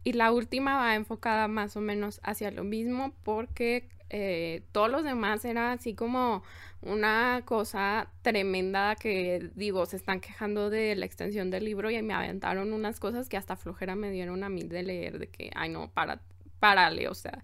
y 0.03 0.13
la 0.13 0.33
última 0.33 0.77
va 0.77 0.97
enfocada 0.97 1.47
más 1.47 1.77
o 1.77 1.81
menos 1.81 2.21
hacia 2.25 2.51
lo 2.51 2.65
mismo 2.65 3.15
porque 3.23 3.91
eh, 4.11 4.63
todos 4.73 4.91
los 4.91 5.05
demás 5.05 5.45
era 5.45 5.71
así 5.71 5.95
como 5.95 6.43
una 6.83 7.43
cosa 7.45 8.11
tremenda 8.23 8.97
que 8.97 9.51
digo, 9.55 9.87
se 9.87 9.97
están 9.97 10.21
quejando 10.21 10.69
de 10.69 10.97
la 10.97 11.07
extensión 11.07 11.49
del 11.51 11.65
libro 11.65 11.93
y 11.93 12.03
me 12.03 12.15
aventaron 12.15 12.73
unas 12.73 12.99
cosas 12.99 13.29
que 13.29 13.37
hasta 13.37 13.55
flojera 13.55 13.95
me 13.95 14.11
dieron 14.11 14.43
a 14.43 14.49
mí 14.49 14.63
de 14.65 14.83
leer, 14.83 15.21
de 15.21 15.29
que, 15.29 15.53
ay 15.55 15.71
no, 15.71 15.93
para, 15.95 16.23
párale, 16.61 17.09
o 17.09 17.15
sea, 17.15 17.43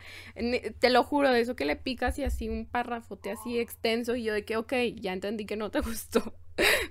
te 0.79 0.91
lo 0.91 1.05
juro, 1.05 1.31
de 1.31 1.41
eso 1.41 1.57
que 1.57 1.65
le 1.65 1.77
picas 1.77 2.19
y 2.19 2.25
así 2.25 2.49
un 2.49 2.67
párrafote 2.67 3.31
así 3.31 3.59
extenso 3.59 4.17
y 4.17 4.25
yo 4.25 4.35
de 4.35 4.45
que, 4.45 4.57
ok, 4.57 4.73
ya 4.97 5.13
entendí 5.13 5.47
que 5.47 5.57
no 5.57 5.71
te 5.71 5.81
gustó. 5.81 6.35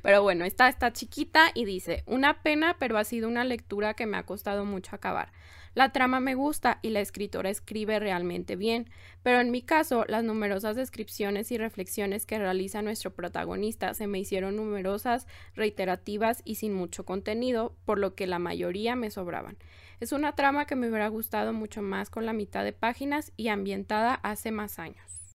Pero 0.02 0.22
bueno, 0.22 0.44
está 0.44 0.92
chiquita 0.92 1.52
y 1.54 1.66
dice, 1.66 2.04
una 2.06 2.44
pena, 2.44 2.76
pero 2.80 2.98
ha 2.98 3.04
sido 3.06 3.30
una 3.30 3.46
lectura 3.46 3.94
que 3.94 4.06
me 4.06 4.18
ha 4.18 4.26
costado 4.26 4.66
mucho 4.66 4.96
acabar. 4.96 5.32
La 5.76 5.92
trama 5.92 6.20
me 6.20 6.36
gusta 6.36 6.78
y 6.84 6.92
la 6.92 7.00
escritora 7.00 7.50
escribe 7.50 7.98
realmente 8.00 8.56
bien, 8.56 8.90
pero 9.24 9.40
en 9.40 9.50
mi 9.50 9.64
caso 9.64 10.06
las 10.08 10.24
numerosas 10.24 10.76
descripciones 10.76 11.52
y 11.52 11.58
reflexiones 11.58 12.28
que 12.28 12.38
realiza 12.38 12.84
nuestro 12.84 13.16
protagonista 13.16 13.96
se 13.96 14.06
me 14.06 14.20
hicieron 14.20 14.56
numerosas, 14.56 15.26
reiterativas 15.56 16.44
y 16.46 16.56
sin 16.56 16.74
mucho 16.76 17.06
contenido, 17.06 17.76
por 17.86 17.98
lo 17.98 18.14
que 18.14 18.28
la 18.28 18.38
mayoría 18.38 18.96
me 18.96 19.10
sobraban. 19.10 19.58
Es 20.04 20.12
una 20.12 20.36
trama 20.36 20.66
que 20.66 20.76
me 20.76 20.90
hubiera 20.90 21.08
gustado 21.08 21.54
mucho 21.54 21.82
más 21.82 22.10
con 22.10 22.26
la 22.26 22.34
mitad 22.34 22.66
de 22.66 22.74
páginas 22.74 23.32
y 23.38 23.48
ambientada 23.48 24.16
hace 24.16 24.52
más 24.52 24.78
años. 24.78 25.34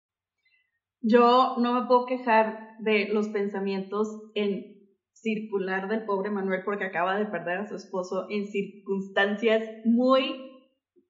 Yo 0.99 1.55
no 1.57 1.71
me 1.71 1.87
puedo 1.87 2.05
quejar 2.05 2.75
de 2.79 3.07
los 3.07 3.29
pensamientos 3.29 4.09
en 4.35 4.65
circular 5.13 5.87
del 5.87 6.03
pobre 6.03 6.31
Manuel 6.31 6.63
porque 6.65 6.83
acaba 6.83 7.17
de 7.17 7.27
perder 7.27 7.59
a 7.59 7.65
su 7.65 7.77
esposo 7.77 8.27
en 8.29 8.45
circunstancias 8.47 9.63
muy 9.85 10.35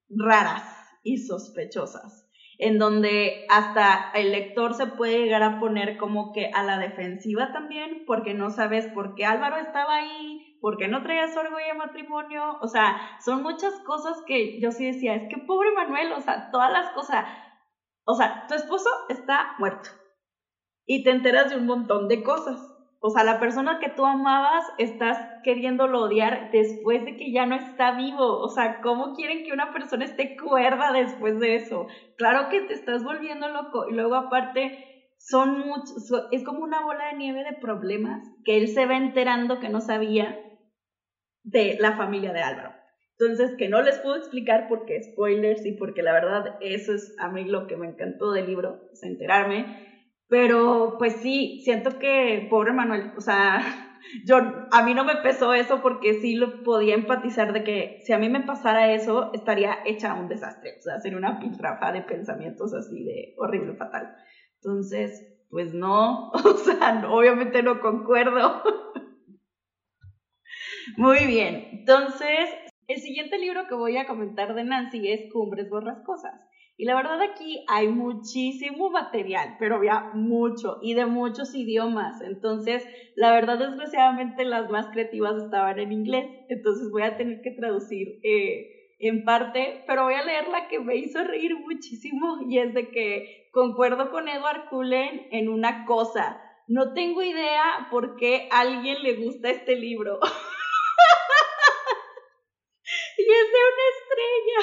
raras 0.08 0.62
y 1.02 1.26
sospechosas, 1.26 2.30
en 2.60 2.78
donde 2.78 3.48
hasta 3.50 4.12
el 4.14 4.34
lector 4.34 4.76
se 4.76 4.86
puede 4.86 5.18
llegar 5.18 5.42
a 5.42 5.60
poner 5.60 5.98
como 5.98 6.32
que 6.32 6.52
a 6.54 6.62
la 6.62 6.78
defensiva 6.78 7.52
también, 7.54 8.04
porque 8.06 8.36
no 8.36 8.52
sabes 8.52 8.86
por 8.94 9.16
qué 9.16 9.26
Álvaro 9.26 9.58
estaba 9.58 9.96
ahí, 9.96 10.37
porque 10.62 10.88
no 10.88 11.02
traías 11.02 11.36
orgullo 11.36 11.66
de 11.66 11.74
matrimonio? 11.74 12.58
O 12.62 12.68
sea, 12.68 12.98
son 13.24 13.44
muchas 13.44 13.74
cosas 13.86 14.22
que 14.26 14.60
yo 14.60 14.72
sí 14.72 14.86
decía, 14.86 15.16
es 15.16 15.28
que 15.30 15.38
pobre 15.38 15.72
Manuel, 15.72 16.12
o 16.14 16.22
sea, 16.22 16.50
todas 16.52 16.72
las 16.72 16.90
cosas, 16.92 17.26
o 18.06 18.16
sea, 18.16 18.46
tu 18.48 18.56
esposo 18.56 18.90
está 19.10 19.56
muerto 19.60 19.90
y 20.86 21.04
te 21.04 21.12
enteras 21.12 21.50
de 21.50 21.58
un 21.58 21.66
montón 21.66 22.08
de 22.08 22.24
cosas. 22.24 22.74
O 23.00 23.12
sea, 23.12 23.24
la 23.24 23.40
persona 23.40 23.80
que 23.80 23.90
tú 23.90 24.06
amabas 24.06 24.66
estás 24.80 25.20
queriéndolo 25.44 26.02
odiar 26.02 26.50
después 26.52 27.06
de 27.06 27.16
que 27.16 27.32
ya 27.32 27.46
no 27.46 27.56
está 27.56 27.92
vivo. 27.92 28.40
O 28.40 28.50
sea, 28.50 28.82
¿cómo 28.82 29.14
quieren 29.14 29.44
que 29.44 29.54
una 29.54 29.72
persona 29.72 30.06
esté 30.06 30.36
cuerda 30.36 30.92
después 30.92 31.40
de 31.40 31.56
eso? 31.56 31.86
Claro 32.18 32.50
que 32.50 32.62
te 32.62 32.74
estás 32.74 33.04
volviendo 33.04 33.50
loco. 33.50 33.88
Y 33.88 33.94
luego 33.94 34.16
aparte, 34.16 35.14
son 35.20 35.60
muchos, 35.60 36.12
es 36.32 36.44
como 36.44 36.64
una 36.64 36.82
bola 36.82 37.08
de 37.08 37.18
nieve 37.18 37.44
de 37.44 37.54
problemas 37.54 38.24
que 38.46 38.58
él 38.58 38.68
se 38.68 38.86
va 38.86 38.96
enterando 38.98 39.60
que 39.60 39.70
no 39.70 39.82
sabía 39.82 40.36
de 41.48 41.78
la 41.80 41.96
familia 41.96 42.34
de 42.34 42.42
Álvaro. 42.42 42.74
Entonces, 43.20 43.56
que 43.58 43.70
no 43.70 43.82
les 43.82 43.98
puedo 44.00 44.16
explicar 44.16 44.68
porque 44.68 45.02
spoilers 45.02 45.66
y 45.66 45.72
porque 45.72 46.04
la 46.04 46.14
verdad 46.14 46.58
eso 46.62 46.94
es 46.94 47.16
a 47.18 47.30
mí 47.30 47.46
lo 47.46 47.66
que 47.66 47.78
me 47.78 47.88
encantó 47.88 48.32
del 48.32 48.46
libro, 48.46 48.82
es 48.92 49.02
enterarme. 49.04 49.66
Pero 50.28 50.96
pues 51.00 51.14
sí, 51.14 51.62
siento 51.64 51.98
que 52.00 52.46
pobre 52.50 52.74
Manuel, 52.74 53.12
o 53.18 53.22
sea, 53.22 53.60
yo 54.26 54.38
a 54.72 54.84
mí 54.84 54.94
no 54.94 55.06
me 55.06 55.16
pesó 55.16 55.54
eso 55.54 55.82
porque 55.82 56.16
sí 56.16 56.36
lo 56.36 56.64
podía 56.64 56.94
empatizar 56.94 57.54
de 57.54 57.64
que 57.64 58.02
si 58.06 58.12
a 58.12 58.20
mí 58.20 58.30
me 58.30 58.42
pasara 58.42 58.94
eso 58.94 59.32
estaría 59.34 59.78
hecha 59.86 60.14
un 60.14 60.28
desastre, 60.28 60.76
o 60.78 60.82
sea, 60.82 61.00
sería 61.00 61.18
una 61.18 61.40
piltrafa 61.40 61.94
de 61.94 62.02
pensamientos 62.02 62.74
así 62.74 63.04
de 63.06 63.34
horrible, 63.38 63.74
fatal. 63.76 64.14
Entonces, 64.62 65.46
pues 65.50 65.74
no, 65.74 66.30
o 66.32 66.58
sea, 66.58 67.04
obviamente 67.10 67.64
no 67.64 67.80
concuerdo. 67.80 68.62
Muy 70.96 71.26
bien, 71.26 71.68
entonces 71.72 72.50
el 72.88 73.00
siguiente 73.00 73.38
libro 73.38 73.68
que 73.68 73.76
voy 73.76 73.98
a 73.98 74.08
comentar 74.08 74.56
de 74.56 74.64
Nancy 74.64 75.12
es 75.12 75.32
Cumbres 75.34 75.70
Borrascosas. 75.70 76.40
Y 76.80 76.86
la 76.86 76.96
verdad 76.96 77.20
aquí 77.22 77.66
hay 77.68 77.88
muchísimo 77.88 78.92
material, 78.92 79.56
pero 79.60 79.76
había 79.78 80.12
mucho 80.14 80.78
y 80.82 80.94
de 80.94 81.08
muchos 81.08 81.56
idiomas. 81.56 82.22
Entonces, 82.22 82.86
la 83.16 83.32
verdad 83.32 83.58
desgraciadamente 83.58 84.46
las 84.46 84.70
más 84.70 84.88
creativas 84.88 85.44
estaban 85.44 85.80
en 85.80 85.92
inglés. 85.92 86.28
Entonces 86.50 86.90
voy 86.92 87.02
a 87.02 87.18
tener 87.18 87.42
que 87.42 87.52
traducir 87.52 88.20
eh, 88.24 88.94
en 89.00 89.26
parte, 89.26 89.84
pero 89.88 90.04
voy 90.04 90.14
a 90.14 90.24
leer 90.24 90.48
la 90.50 90.68
que 90.68 90.80
me 90.80 90.96
hizo 90.98 91.24
reír 91.24 91.56
muchísimo 91.56 92.38
y 92.48 92.60
es 92.60 92.74
de 92.76 92.92
que 92.92 93.50
concuerdo 93.52 94.12
con 94.12 94.28
Edward 94.30 94.70
Cullen 94.70 95.28
en 95.32 95.50
una 95.50 95.86
cosa. 95.86 96.40
No 96.68 96.94
tengo 96.94 97.24
idea 97.24 97.88
por 97.90 98.18
qué 98.18 98.48
a 98.52 98.60
alguien 98.60 99.02
le 99.02 99.16
gusta 99.16 99.50
este 99.50 99.76
libro. 99.76 100.20
de 103.38 103.60
una 103.72 103.86
estrella. 103.96 104.60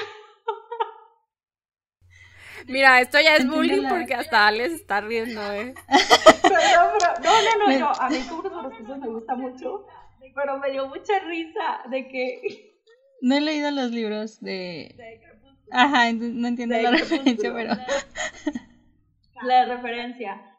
Mira, 2.66 3.00
esto 3.00 3.20
ya 3.20 3.36
es 3.36 3.46
bullying 3.46 3.88
porque 3.88 4.14
hasta 4.14 4.46
Alex 4.46 4.74
está 4.74 5.00
riendo, 5.00 5.40
¿eh? 5.52 5.74
Perdón, 6.42 6.90
pero 6.98 7.12
no, 7.22 7.32
no, 7.42 7.66
no, 7.66 7.78
no. 7.78 7.92
A 7.92 8.08
mí 8.08 8.18
Cubres 8.28 8.52
Borrascosas 8.52 8.98
me 8.98 9.08
gusta 9.08 9.34
mucho, 9.34 9.86
pero 10.34 10.58
me 10.58 10.70
dio 10.70 10.88
mucha 10.88 11.18
risa 11.20 11.82
de 11.90 12.08
que... 12.08 12.70
No 13.20 13.36
he 13.36 13.40
leído 13.40 13.70
los 13.70 13.90
libros 13.90 14.40
de... 14.40 14.94
Ajá, 15.70 16.12
no 16.12 16.46
entiendo 16.46 16.76
la 16.76 16.90
referencia, 16.90 17.54
pero... 17.54 17.74
La 19.42 19.64
referencia. 19.64 20.53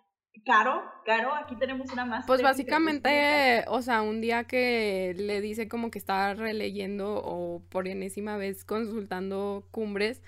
Caro, 0.45 0.83
Caro, 1.05 1.33
aquí 1.33 1.55
tenemos 1.55 1.91
una 1.91 2.05
más. 2.05 2.25
Pues 2.27 2.43
básicamente, 2.43 3.65
o 3.67 3.81
sea, 3.81 4.03
un 4.03 4.21
día 4.21 4.43
que 4.43 5.15
le 5.17 5.41
dice 5.41 5.67
como 5.67 5.89
que 5.89 5.97
estaba 5.97 6.35
releyendo 6.35 7.19
o 7.23 7.63
por 7.69 7.87
enésima 7.87 8.37
vez 8.37 8.63
consultando 8.63 9.67
cumbres, 9.71 10.21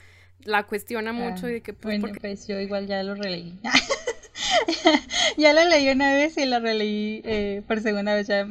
la 0.44 0.64
cuestiona 0.64 1.14
mucho 1.14 1.48
y 1.48 1.54
de 1.54 1.62
que 1.62 1.74
pues, 1.74 2.02
bueno, 2.02 2.18
pues 2.20 2.48
yo 2.48 2.60
igual 2.60 2.88
ya 2.88 3.04
lo 3.04 3.14
releí. 3.14 3.60
ya 5.38 5.54
lo 5.54 5.64
leí 5.66 5.88
una 5.90 6.14
vez 6.14 6.36
y 6.38 6.46
lo 6.48 6.60
releí 6.60 7.22
eh, 7.24 7.62
por 7.68 7.82
segunda 7.82 8.16
vez 8.16 8.28
ya 8.28 8.48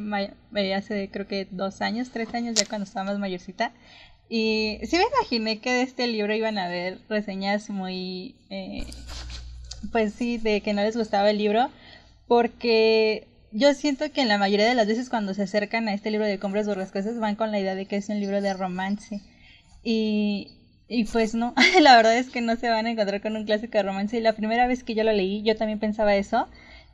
hace 0.77 1.09
creo 1.11 1.27
que 1.27 1.49
dos 1.51 1.81
años, 1.81 2.11
tres 2.11 2.33
años, 2.33 2.55
ya 2.55 2.65
cuando 2.65 2.85
estaba 2.85 3.07
más 3.07 3.19
mayorcita. 3.19 3.73
Y 4.29 4.79
sí 4.83 4.97
me 4.97 5.03
imaginé 5.03 5.59
que 5.59 5.71
de 5.71 5.81
este 5.81 6.07
libro 6.07 6.33
iban 6.33 6.57
a 6.57 6.65
haber 6.65 6.99
reseñas 7.09 7.69
muy, 7.69 8.35
eh, 8.49 8.85
pues 9.91 10.13
sí, 10.13 10.37
de 10.37 10.61
que 10.61 10.73
no 10.73 10.81
les 10.81 10.97
gustaba 10.97 11.29
el 11.29 11.37
libro, 11.37 11.69
porque 12.27 13.27
yo 13.51 13.73
siento 13.73 14.11
que 14.11 14.21
en 14.21 14.27
la 14.27 14.37
mayoría 14.37 14.67
de 14.67 14.75
las 14.75 14.87
veces 14.87 15.09
cuando 15.09 15.33
se 15.33 15.43
acercan 15.43 15.87
a 15.87 15.93
este 15.93 16.11
libro 16.11 16.27
de 16.27 16.39
Compras 16.39 16.67
Borrascosas 16.67 17.19
van 17.19 17.35
con 17.35 17.51
la 17.51 17.59
idea 17.59 17.75
de 17.75 17.85
que 17.85 17.97
es 17.97 18.09
un 18.09 18.19
libro 18.19 18.41
de 18.41 18.53
romance. 18.53 19.21
Y, 19.83 20.51
y 20.87 21.05
pues 21.05 21.33
no, 21.33 21.53
la 21.81 21.95
verdad 21.95 22.17
es 22.17 22.29
que 22.29 22.41
no 22.41 22.55
se 22.55 22.69
van 22.69 22.85
a 22.85 22.91
encontrar 22.91 23.21
con 23.21 23.35
un 23.35 23.45
clásico 23.45 23.77
de 23.77 23.83
romance. 23.83 24.17
Y 24.17 24.21
la 24.21 24.33
primera 24.33 24.67
vez 24.67 24.83
que 24.83 24.95
yo 24.95 25.03
lo 25.03 25.13
leí, 25.13 25.43
yo 25.43 25.55
también 25.55 25.79
pensaba 25.79 26.15
eso. 26.15 26.47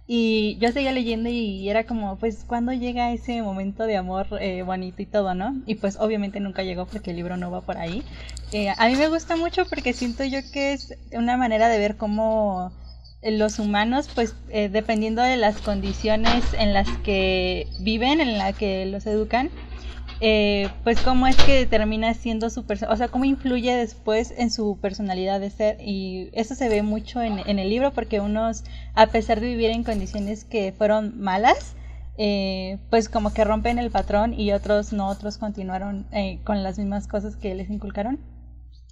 Y 0.06 0.58
yo 0.60 0.72
seguía 0.72 0.92
leyendo 0.92 1.30
y 1.30 1.70
era 1.70 1.86
como, 1.86 2.18
pues, 2.18 2.44
¿cuándo 2.46 2.74
llega 2.74 3.14
ese 3.14 3.42
momento 3.42 3.86
de 3.86 3.96
amor 3.96 4.28
eh, 4.42 4.62
bonito 4.64 5.02
y 5.02 5.06
todo, 5.06 5.34
no? 5.34 5.56
Y 5.66 5.76
pues 5.76 5.98
obviamente 5.98 6.42
nunca 6.42 6.64
llegó 6.64 6.86
porque 6.86 7.12
el 7.12 7.18
libro 7.18 7.38
no 7.38 7.52
va 7.52 7.62
por 7.62 7.78
ahí. 7.78 8.04
Eh, 8.52 8.74
a 8.78 8.88
mí 8.88 8.96
me 8.96 9.08
gusta 9.08 9.38
mucho 9.38 9.66
porque 9.66 9.94
siento 9.94 10.26
yo 10.26 10.40
que 10.52 10.74
es 10.74 10.98
una 11.14 11.38
manera 11.38 11.70
de 11.70 11.80
ver 11.80 11.96
cómo 11.96 12.72
los 13.22 13.60
humanos, 13.60 14.10
pues, 14.14 14.36
eh, 14.50 14.68
dependiendo 14.68 15.22
de 15.22 15.38
las 15.38 15.62
condiciones 15.62 16.44
en 16.54 16.74
las 16.74 16.90
que 17.06 17.68
viven, 17.80 18.20
en 18.20 18.38
las 18.38 18.56
que 18.58 18.86
los 18.86 19.06
educan, 19.08 19.50
eh, 20.26 20.70
pues 20.86 21.02
cómo 21.02 21.28
es 21.28 21.36
que 21.42 21.66
termina 21.66 22.14
siendo 22.14 22.50
su 22.50 22.66
persona, 22.66 22.94
o 22.94 22.96
sea, 22.96 23.10
cómo 23.10 23.26
influye 23.26 23.76
después 23.76 24.34
en 24.38 24.52
su 24.52 24.80
personalidad 24.80 25.42
de 25.42 25.50
ser. 25.50 25.78
Y 25.82 26.30
eso 26.32 26.56
se 26.56 26.70
ve 26.70 26.82
mucho 26.82 27.22
en, 27.22 27.60
el 27.60 27.70
libro 27.70 27.92
porque 27.92 28.22
unos, 28.22 28.64
a 28.96 29.08
pesar 29.08 29.42
de 29.42 29.48
vivir 29.48 29.72
en 29.72 29.84
condiciones 29.84 30.46
que 30.46 30.72
fueron 30.72 31.20
malas, 31.20 31.76
eh, 32.18 32.78
pues 32.90 33.10
como 33.10 33.34
que 33.34 33.44
rompen 33.44 33.80
el 33.80 33.92
patrón 33.92 34.34
y 34.34 34.54
otros 34.54 34.94
no, 34.94 35.10
otros 35.10 35.38
continuaron 35.38 36.08
eh, 36.14 36.40
con 36.46 36.64
las 36.64 36.80
mismas 36.80 37.06
cosas 37.10 37.36
que 37.36 37.54
les 37.54 37.70
inculcaron. 37.70 38.18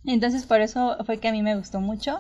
Entonces 0.04 0.46
por 0.46 0.60
eso 0.60 0.98
fue 1.06 1.20
que 1.20 1.30
a 1.30 1.32
mí 1.32 1.42
me 1.42 1.56
gustó 1.56 1.80
mucho. 1.80 2.20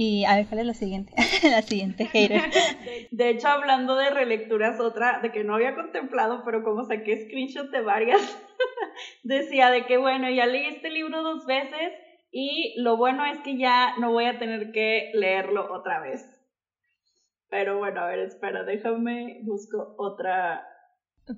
Y 0.00 0.24
a 0.26 0.36
ver, 0.36 0.46
¿cuál 0.46 0.60
es 0.60 0.66
la 0.66 0.74
siguiente? 0.74 1.12
la 1.42 1.60
siguiente, 1.60 2.06
hater. 2.06 2.40
De, 3.10 3.30
hecho, 3.30 3.48
hablando 3.48 3.96
de 3.96 4.10
relecturas, 4.10 4.78
otra 4.78 5.18
de 5.22 5.32
que 5.32 5.42
no 5.42 5.56
había 5.56 5.74
contemplado, 5.74 6.44
pero 6.44 6.62
como 6.62 6.84
saqué 6.84 7.24
screenshot 7.24 7.68
de 7.70 7.80
varias, 7.80 8.20
decía 9.24 9.72
de 9.72 9.86
que, 9.86 9.96
bueno, 9.96 10.30
ya 10.30 10.46
leí 10.46 10.66
este 10.66 10.90
libro 10.90 11.24
dos 11.24 11.46
veces 11.46 11.94
y 12.30 12.80
lo 12.80 12.96
bueno 12.96 13.24
es 13.26 13.40
que 13.40 13.58
ya 13.58 13.96
no 13.98 14.12
voy 14.12 14.26
a 14.26 14.38
tener 14.38 14.70
que 14.70 15.10
leerlo 15.14 15.66
otra 15.74 16.00
vez. 16.00 16.24
Pero 17.50 17.78
bueno, 17.78 18.02
a 18.02 18.06
ver, 18.06 18.20
espera, 18.20 18.62
déjame, 18.62 19.40
busco 19.42 19.96
otra, 19.98 20.64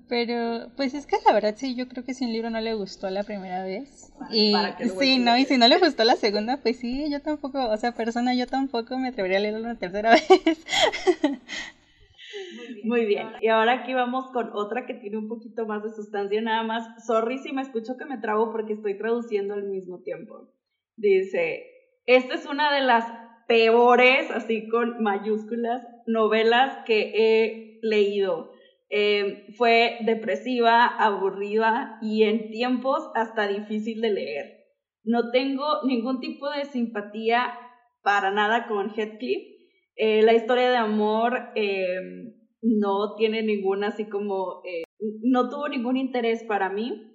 pero, 0.09 0.71
pues 0.77 0.95
es 0.95 1.07
que 1.07 1.17
la 1.27 1.33
verdad 1.33 1.55
sí, 1.57 1.75
yo 1.75 1.89
creo 1.89 2.05
que 2.05 2.15
si 2.15 2.25
un 2.25 2.33
libro 2.33 2.51
no 2.51 2.61
le 2.61 2.75
gustó 2.75 3.11
la 3.11 3.23
primera 3.23 3.63
vez. 3.65 4.13
y 4.31 4.55
sí, 4.99 5.19
no, 5.19 5.37
y 5.37 5.45
si 5.45 5.59
no 5.59 5.69
le 5.69 5.79
gustó 5.79 6.05
la 6.05 6.17
segunda, 6.17 6.59
pues 6.59 6.79
sí, 6.79 7.11
yo 7.11 7.21
tampoco, 7.21 7.69
o 7.69 7.77
sea, 7.77 7.93
persona, 7.93 8.35
yo 8.35 8.47
tampoco 8.47 8.99
me 8.99 9.09
atrevería 9.09 9.39
a 9.39 9.41
leerlo 9.41 9.61
una 9.61 9.79
tercera 9.79 10.11
vez. 10.45 10.65
Muy 12.85 13.07
bien. 13.07 13.29
Y 13.41 13.49
ahora 13.49 13.81
aquí 13.81 13.95
vamos 13.95 14.31
con 14.33 14.51
otra 14.53 14.87
que 14.87 14.95
tiene 14.95 15.19
un 15.19 15.29
poquito 15.29 15.67
más 15.67 15.83
de 15.83 15.91
sustancia, 15.91 16.41
nada 16.41 16.63
más. 16.63 17.07
Sorry 17.07 17.39
si 17.39 17.53
me 17.53 17.63
escucho 17.63 17.97
que 17.97 18.05
me 18.05 18.19
trago 18.19 18.53
porque 18.53 18.75
estoy 18.75 18.97
traduciendo 18.97 19.55
al 19.55 19.65
mismo 19.65 20.03
tiempo. 20.03 20.49
Dice, 20.97 21.65
esta 22.07 22.35
es 22.35 22.47
una 22.47 22.73
de 22.75 22.83
las 22.83 23.05
peores, 23.47 24.31
así 24.31 24.69
con 24.69 25.03
mayúsculas, 25.03 25.87
novelas 26.07 26.85
que 26.87 27.13
he 27.15 27.79
leído 27.83 28.53
eh, 28.93 29.47
fue 29.57 29.99
depresiva, 30.01 30.85
aburrida 30.85 31.99
y 32.03 32.25
en 32.25 32.51
tiempos 32.51 33.09
hasta 33.15 33.47
difícil 33.47 34.01
de 34.01 34.11
leer. 34.11 34.47
No 35.05 35.31
tengo 35.31 35.85
ningún 35.85 36.19
tipo 36.19 36.51
de 36.51 36.65
simpatía 36.65 37.57
para 38.03 38.33
nada 38.33 38.67
con 38.67 38.91
Heathcliff. 38.91 39.43
Eh, 39.95 40.23
la 40.23 40.33
historia 40.33 40.71
de 40.71 40.77
amor 40.77 41.53
eh, 41.55 42.01
no 42.63 43.15
tiene 43.15 43.43
ninguna 43.43 43.89
así 43.89 44.09
como, 44.09 44.63
no 45.23 45.49
tuvo 45.49 45.69
ningún 45.69 45.97
interés 45.97 46.43
para 46.43 46.69
mí. 46.69 47.07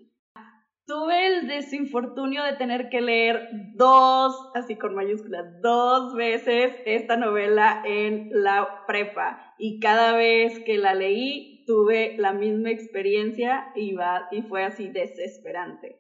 Tuve 0.88 1.28
el 1.28 1.47
desinfortunio 1.47 2.43
de 2.43 2.53
tener 2.53 2.89
que 2.89 3.01
leer 3.01 3.49
dos, 3.73 4.51
así 4.53 4.78
con 4.78 4.93
mayúsculas, 4.95 5.59
dos 5.61 6.15
veces 6.15 6.76
esta 6.86 7.17
novela 7.17 7.82
en 7.86 8.30
la 8.32 8.86
prepa 8.88 9.55
y 9.57 9.80
cada 9.80 10.15
vez 10.15 10.59
que 10.59 10.78
la 10.78 10.93
leí 10.93 11.55
tuve 11.66 12.16
la 12.18 12.34
misma 12.34 12.72
experiencia 12.72 13.72
y, 13.76 13.93
va, 13.93 14.28
y 14.32 14.41
fue 14.43 14.63
así 14.63 14.89
desesperante. 14.89 15.99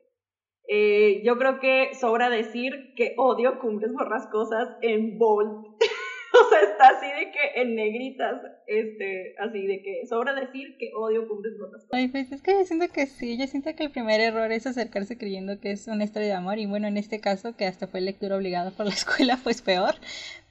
Eh, 0.67 1.21
yo 1.23 1.37
creo 1.37 1.59
que 1.59 1.93
sobra 1.93 2.29
decir 2.29 2.93
que 2.95 3.13
odio 3.17 3.59
Cumbres 3.59 3.93
Borrascosas 3.93 4.77
en 4.81 5.17
bold. 5.19 5.67
o 6.35 6.49
sea, 6.49 6.61
está 6.61 6.89
así 6.89 7.05
de 7.07 7.31
que 7.31 7.61
en 7.61 7.75
negritas, 7.75 8.41
este, 8.65 9.35
así 9.37 9.67
de 9.67 9.83
que 9.83 10.07
sobra 10.07 10.33
decir 10.33 10.75
que 10.79 10.91
odio 10.95 11.27
Cumbres 11.27 11.57
Borrascosas. 11.59 11.93
Ay, 11.93 12.07
pues 12.07 12.31
es 12.31 12.41
que 12.41 12.53
yo 12.53 12.65
siento 12.65 12.87
que 12.91 13.05
sí, 13.05 13.37
yo 13.37 13.45
siento 13.45 13.75
que 13.75 13.83
el 13.83 13.91
primer 13.91 14.21
error 14.21 14.51
es 14.51 14.65
acercarse 14.65 15.17
creyendo 15.17 15.59
que 15.59 15.71
es 15.71 15.87
una 15.87 16.03
historia 16.03 16.29
de 16.29 16.33
amor 16.33 16.57
y 16.57 16.65
bueno, 16.65 16.87
en 16.87 16.97
este 16.97 17.19
caso 17.19 17.55
que 17.55 17.65
hasta 17.65 17.87
fue 17.87 18.01
lectura 18.01 18.35
obligada 18.35 18.71
por 18.71 18.87
la 18.87 18.91
escuela, 18.93 19.39
pues 19.43 19.61
peor. 19.61 19.95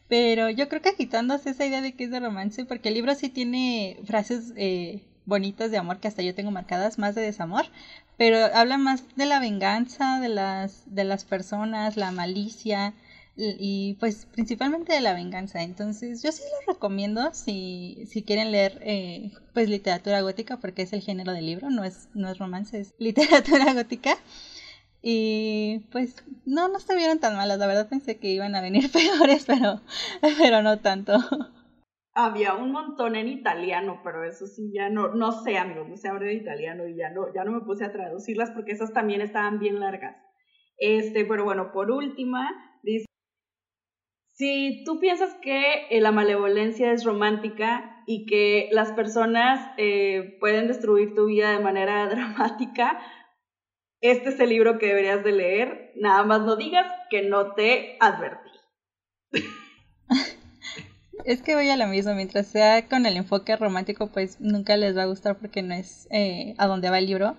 Pero 0.08 0.50
yo 0.50 0.68
creo 0.68 0.82
que 0.82 0.94
quitándose 0.96 1.50
esa 1.50 1.66
idea 1.66 1.80
de 1.80 1.94
que 1.94 2.04
es 2.04 2.10
de 2.10 2.20
romance, 2.20 2.64
porque 2.64 2.88
el 2.88 2.94
libro 2.94 3.14
sí 3.14 3.28
tiene 3.30 3.98
frases 4.04 4.52
eh, 4.56 5.02
bonitas 5.26 5.70
de 5.70 5.78
amor 5.78 5.98
que 5.98 6.08
hasta 6.08 6.22
yo 6.22 6.34
tengo 6.34 6.50
marcadas, 6.50 6.98
más 6.98 7.14
de 7.14 7.22
desamor, 7.22 7.64
pero 8.16 8.38
habla 8.54 8.78
más 8.78 9.04
de 9.16 9.26
la 9.26 9.40
venganza 9.40 10.20
de 10.20 10.28
las, 10.28 10.82
de 10.86 11.04
las 11.04 11.24
personas, 11.24 11.96
la 11.96 12.12
malicia 12.12 12.94
y, 13.36 13.94
pues 13.98 14.26
principalmente 14.26 14.92
de 14.92 15.00
la 15.00 15.14
venganza. 15.14 15.62
Entonces 15.62 16.22
yo 16.22 16.30
sí 16.32 16.42
lo 16.66 16.72
recomiendo 16.72 17.32
si, 17.34 18.04
si 18.08 18.22
quieren 18.22 18.52
leer 18.52 18.78
eh, 18.82 19.32
pues 19.52 19.68
literatura 19.68 20.20
gótica, 20.20 20.58
porque 20.58 20.82
es 20.82 20.92
el 20.92 21.00
género 21.02 21.32
del 21.32 21.46
libro, 21.46 21.70
no 21.70 21.82
es, 21.84 22.08
no 22.14 22.30
es 22.30 22.38
romance, 22.38 22.78
es 22.78 22.94
literatura 22.98 23.72
gótica. 23.74 24.16
Y 25.06 25.80
pues 25.92 26.24
no, 26.46 26.68
no 26.68 26.78
estuvieron 26.78 27.18
tan 27.18 27.36
malas, 27.36 27.58
la 27.58 27.66
verdad 27.66 27.90
pensé 27.90 28.18
que 28.18 28.28
iban 28.28 28.54
a 28.54 28.62
venir 28.62 28.90
peores, 28.92 29.44
pero, 29.44 29.82
pero 30.38 30.62
no 30.62 30.78
tanto. 30.78 31.12
Había 32.14 32.54
un 32.54 32.72
montón 32.72 33.14
en 33.14 33.28
italiano, 33.28 34.00
pero 34.02 34.24
eso 34.24 34.46
sí 34.46 34.72
ya 34.72 34.88
no, 34.88 35.08
no 35.14 35.32
sé, 35.32 35.58
amigo, 35.58 35.84
no 35.84 35.98
sé 35.98 36.08
hablar 36.08 36.30
de 36.30 36.36
italiano 36.36 36.88
y 36.88 36.96
ya 36.96 37.10
no, 37.10 37.26
ya 37.34 37.44
no 37.44 37.52
me 37.52 37.60
puse 37.66 37.84
a 37.84 37.92
traducirlas 37.92 38.50
porque 38.52 38.72
esas 38.72 38.94
también 38.94 39.20
estaban 39.20 39.58
bien 39.58 39.78
largas. 39.78 40.16
Este, 40.78 41.26
pero 41.26 41.44
bueno, 41.44 41.70
por 41.70 41.90
última, 41.90 42.50
dice, 42.82 43.04
si 44.32 44.84
tú 44.86 45.00
piensas 45.00 45.34
que 45.42 45.86
eh, 45.90 46.00
la 46.00 46.12
malevolencia 46.12 46.92
es 46.92 47.04
romántica 47.04 48.02
y 48.06 48.24
que 48.24 48.70
las 48.72 48.90
personas 48.92 49.70
eh, 49.76 50.38
pueden 50.40 50.66
destruir 50.66 51.14
tu 51.14 51.26
vida 51.26 51.52
de 51.52 51.62
manera 51.62 52.06
dramática, 52.08 53.00
este 54.04 54.28
es 54.28 54.40
el 54.40 54.50
libro 54.50 54.78
que 54.78 54.88
deberías 54.88 55.24
de 55.24 55.32
leer. 55.32 55.92
Nada 55.96 56.24
más 56.24 56.42
no 56.42 56.56
digas 56.56 56.86
que 57.10 57.22
no 57.22 57.52
te 57.52 57.96
advertí. 58.00 58.50
Es 61.24 61.40
que 61.40 61.54
voy 61.54 61.70
a 61.70 61.76
lo 61.76 61.86
mismo, 61.86 62.12
mientras 62.14 62.46
sea 62.46 62.86
con 62.86 63.06
el 63.06 63.16
enfoque 63.16 63.56
romántico, 63.56 64.08
pues 64.08 64.40
nunca 64.40 64.76
les 64.76 64.94
va 64.94 65.04
a 65.04 65.06
gustar 65.06 65.36
porque 65.36 65.62
no 65.62 65.72
es 65.72 66.06
eh, 66.10 66.54
a 66.58 66.66
donde 66.66 66.90
va 66.90 66.98
el 66.98 67.06
libro. 67.06 67.34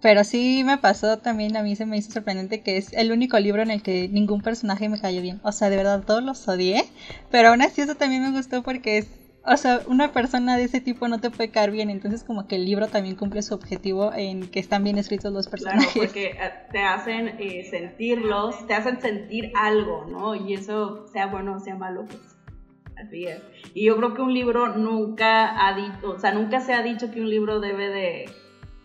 Pero 0.00 0.24
sí 0.24 0.62
me 0.64 0.78
pasó 0.78 1.18
también, 1.18 1.56
a 1.56 1.62
mí 1.62 1.76
se 1.76 1.86
me 1.86 1.96
hizo 1.96 2.10
sorprendente 2.10 2.62
que 2.62 2.78
es 2.78 2.92
el 2.92 3.12
único 3.12 3.38
libro 3.38 3.62
en 3.62 3.70
el 3.70 3.82
que 3.82 4.08
ningún 4.08 4.42
personaje 4.42 4.88
me 4.88 5.00
cayó 5.00 5.22
bien. 5.22 5.40
O 5.44 5.52
sea, 5.52 5.70
de 5.70 5.76
verdad 5.76 6.02
todos 6.04 6.22
los 6.22 6.48
odié. 6.48 6.84
Pero 7.30 7.50
aún 7.50 7.62
así 7.62 7.80
eso 7.80 7.94
también 7.94 8.22
me 8.22 8.32
gustó 8.32 8.64
porque 8.64 8.98
es 8.98 9.06
o 9.44 9.56
sea, 9.56 9.80
una 9.86 10.12
persona 10.12 10.56
de 10.56 10.64
ese 10.64 10.80
tipo 10.80 11.08
no 11.08 11.20
te 11.20 11.30
puede 11.30 11.50
caer 11.50 11.70
bien, 11.70 11.90
entonces 11.90 12.24
como 12.24 12.46
que 12.46 12.56
el 12.56 12.64
libro 12.64 12.88
también 12.88 13.16
cumple 13.16 13.42
su 13.42 13.54
objetivo 13.54 14.12
en 14.12 14.50
que 14.50 14.60
están 14.60 14.84
bien 14.84 14.98
escritos 14.98 15.32
los 15.32 15.48
personajes. 15.48 15.92
Claro, 15.92 16.06
porque 16.06 16.26
eh, 16.26 16.52
te 16.70 16.80
hacen 16.80 17.28
eh, 17.38 17.64
sentirlos, 17.70 18.66
te 18.66 18.74
hacen 18.74 19.00
sentir 19.00 19.52
algo, 19.56 20.06
¿no? 20.08 20.34
Y 20.34 20.54
eso, 20.54 21.06
sea 21.08 21.26
bueno 21.26 21.54
o 21.54 21.60
sea 21.60 21.76
malo, 21.76 22.04
pues 22.06 22.36
así 22.96 23.24
es. 23.24 23.42
Y 23.74 23.86
yo 23.86 23.96
creo 23.96 24.14
que 24.14 24.22
un 24.22 24.34
libro 24.34 24.76
nunca 24.76 25.66
ha 25.66 25.74
dicho, 25.74 26.10
o 26.10 26.18
sea, 26.18 26.32
nunca 26.32 26.60
se 26.60 26.74
ha 26.74 26.82
dicho 26.82 27.10
que 27.10 27.20
un 27.20 27.30
libro 27.30 27.60
debe 27.60 27.88
de, 27.88 28.30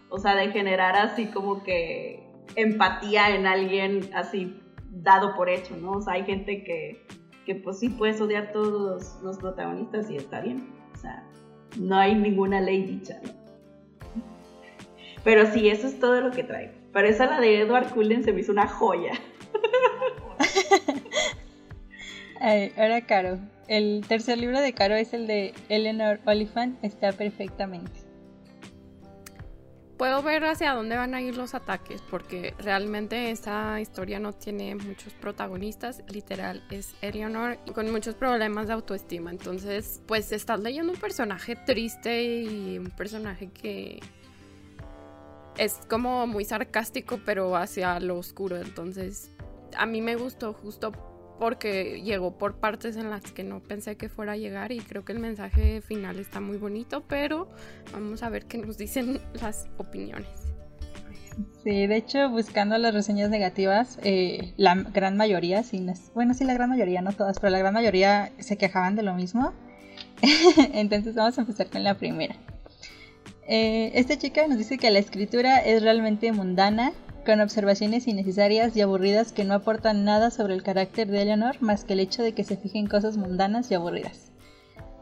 o 0.10 0.18
sea, 0.20 0.36
de 0.36 0.52
generar 0.52 0.96
así 0.96 1.26
como 1.26 1.64
que 1.64 2.24
empatía 2.56 3.36
en 3.36 3.48
alguien 3.48 4.10
así 4.14 4.60
dado 4.92 5.36
por 5.36 5.50
hecho, 5.50 5.76
¿no? 5.76 5.92
O 5.94 6.02
sea, 6.02 6.14
hay 6.14 6.26
gente 6.26 6.64
que 6.64 7.06
que 7.46 7.56
pues 7.56 7.80
sí 7.80 7.90
puedes 7.90 8.20
odiar 8.22 8.52
todos 8.52 9.20
los, 9.22 9.38
protagonistas 9.38 10.10
y 10.10 10.18
está 10.18 10.42
bien. 10.42 10.68
O 10.94 10.98
sea, 10.98 11.24
no 11.78 11.98
hay 11.98 12.16
ninguna 12.16 12.62
ley 12.62 12.84
dicha. 12.84 13.20
Pero 15.24 15.52
sí, 15.52 15.70
eso 15.70 15.88
es 15.88 16.00
todo 16.00 16.22
lo 16.22 16.32
que 16.32 16.44
trae. 16.44 16.74
Pero 16.92 17.08
esa 17.08 17.26
la 17.26 17.40
de 17.40 17.62
Edward 17.62 17.94
Cullen 17.94 18.24
se 18.24 18.34
me 18.34 18.42
hizo 18.42 18.52
una 18.52 18.68
joya. 18.68 19.14
ahora 22.78 23.02
Caro. 23.02 23.40
El 23.68 24.04
tercer 24.08 24.38
libro 24.38 24.60
de 24.60 24.74
Caro 24.74 24.96
es 24.96 25.14
el 25.14 25.28
de 25.28 25.54
Eleanor 25.70 26.20
Oliphant. 26.26 26.84
Está 26.84 27.14
perfectamente. 27.14 28.03
Puedo 30.04 30.22
ver 30.22 30.44
hacia 30.44 30.74
dónde 30.74 30.98
van 30.98 31.14
a 31.14 31.22
ir 31.22 31.38
los 31.38 31.54
ataques, 31.54 32.02
porque 32.02 32.54
realmente 32.60 33.32
esta 33.32 33.80
historia 33.80 34.20
no 34.20 34.34
tiene 34.34 34.76
muchos 34.76 35.14
protagonistas. 35.14 36.04
Literal, 36.10 36.62
es 36.70 36.94
Eleanor 37.00 37.58
con 37.74 37.90
muchos 37.90 38.14
problemas 38.14 38.68
de 38.68 38.74
autoestima. 38.74 39.32
Entonces, 39.32 40.02
pues 40.06 40.34
estás 40.34 40.60
leyendo 40.60 40.92
un 40.92 41.00
personaje 41.00 41.56
triste 41.56 42.22
y 42.22 42.80
un 42.80 42.92
personaje 42.92 43.50
que 43.52 44.02
es 45.58 45.80
como 45.88 46.28
muy 46.28 46.44
sarcástico, 46.44 47.22
pero 47.24 47.56
hacia 47.56 47.98
lo 48.02 48.18
oscuro. 48.18 48.58
Entonces, 48.58 49.32
a 49.78 49.86
mí 49.86 50.02
me 50.02 50.18
gustó 50.18 50.52
justo 50.52 50.92
porque 51.40 52.02
llegó 52.04 52.38
por 52.38 52.56
partes 52.56 52.96
en 52.98 53.10
las 53.10 53.32
que 53.32 53.44
no 53.44 53.62
pensé 53.62 53.98
que 53.98 54.10
fuera 54.10 54.34
a 54.34 54.38
llegar 54.38 54.72
y 54.72 54.80
creo 54.80 55.04
que 55.04 55.14
el 55.14 55.20
mensaje 55.20 55.82
final 55.82 56.20
está 56.20 56.40
muy 56.40 56.58
bonito, 56.58 57.04
pero 57.08 57.50
vamos 57.92 58.24
a 58.24 58.30
ver 58.30 58.46
qué 58.46 58.58
nos 58.58 58.78
dicen 58.78 59.20
las 59.42 59.68
opiniones. 59.78 60.28
Sí, 61.64 61.88
de 61.88 61.96
hecho, 61.96 62.30
buscando 62.30 62.78
las 62.78 62.94
reseñas 62.94 63.30
negativas, 63.30 63.98
eh, 64.04 64.54
la 64.58 64.76
gran 64.76 65.18
mayoría, 65.18 65.64
sí, 65.64 65.84
bueno, 66.14 66.34
sí, 66.34 66.44
la 66.44 66.54
gran 66.54 66.70
mayoría, 66.70 67.02
no 67.02 67.12
todas, 67.12 67.40
pero 67.40 67.52
la 67.52 67.60
gran 67.60 67.74
mayoría 67.74 68.32
se 68.38 68.58
quejaban 68.58 68.96
de 68.96 69.04
lo 69.04 69.16
mismo. 69.16 69.54
Entonces 70.74 71.16
vamos 71.16 71.38
a 71.38 71.42
empezar 71.42 71.70
con 71.70 71.84
la 71.84 71.96
primera. 71.96 72.36
Eh, 73.48 73.92
esta 73.96 74.18
chica 74.18 74.48
nos 74.48 74.58
dice 74.58 74.78
que 74.78 74.90
la 74.90 75.00
escritura 75.00 75.60
es 75.60 75.82
realmente 75.82 76.32
mundana, 76.32 76.94
con 77.24 77.42
observaciones 77.42 78.08
innecesarias 78.08 78.76
y 78.76 78.82
aburridas 78.82 79.32
que 79.32 79.44
no 79.44 79.54
aportan 79.54 80.04
nada 80.04 80.32
sobre 80.32 80.54
el 80.54 80.64
carácter 80.64 81.08
de 81.08 81.22
Eleanor 81.22 81.62
más 81.62 81.84
que 81.84 81.94
el 81.94 82.00
hecho 82.00 82.24
de 82.24 82.34
que 82.34 82.44
se 82.44 82.58
fije 82.58 82.80
en 82.80 82.88
cosas 82.88 83.18
mundanas 83.18 83.72
y 83.72 83.76
aburridas. 83.76 84.32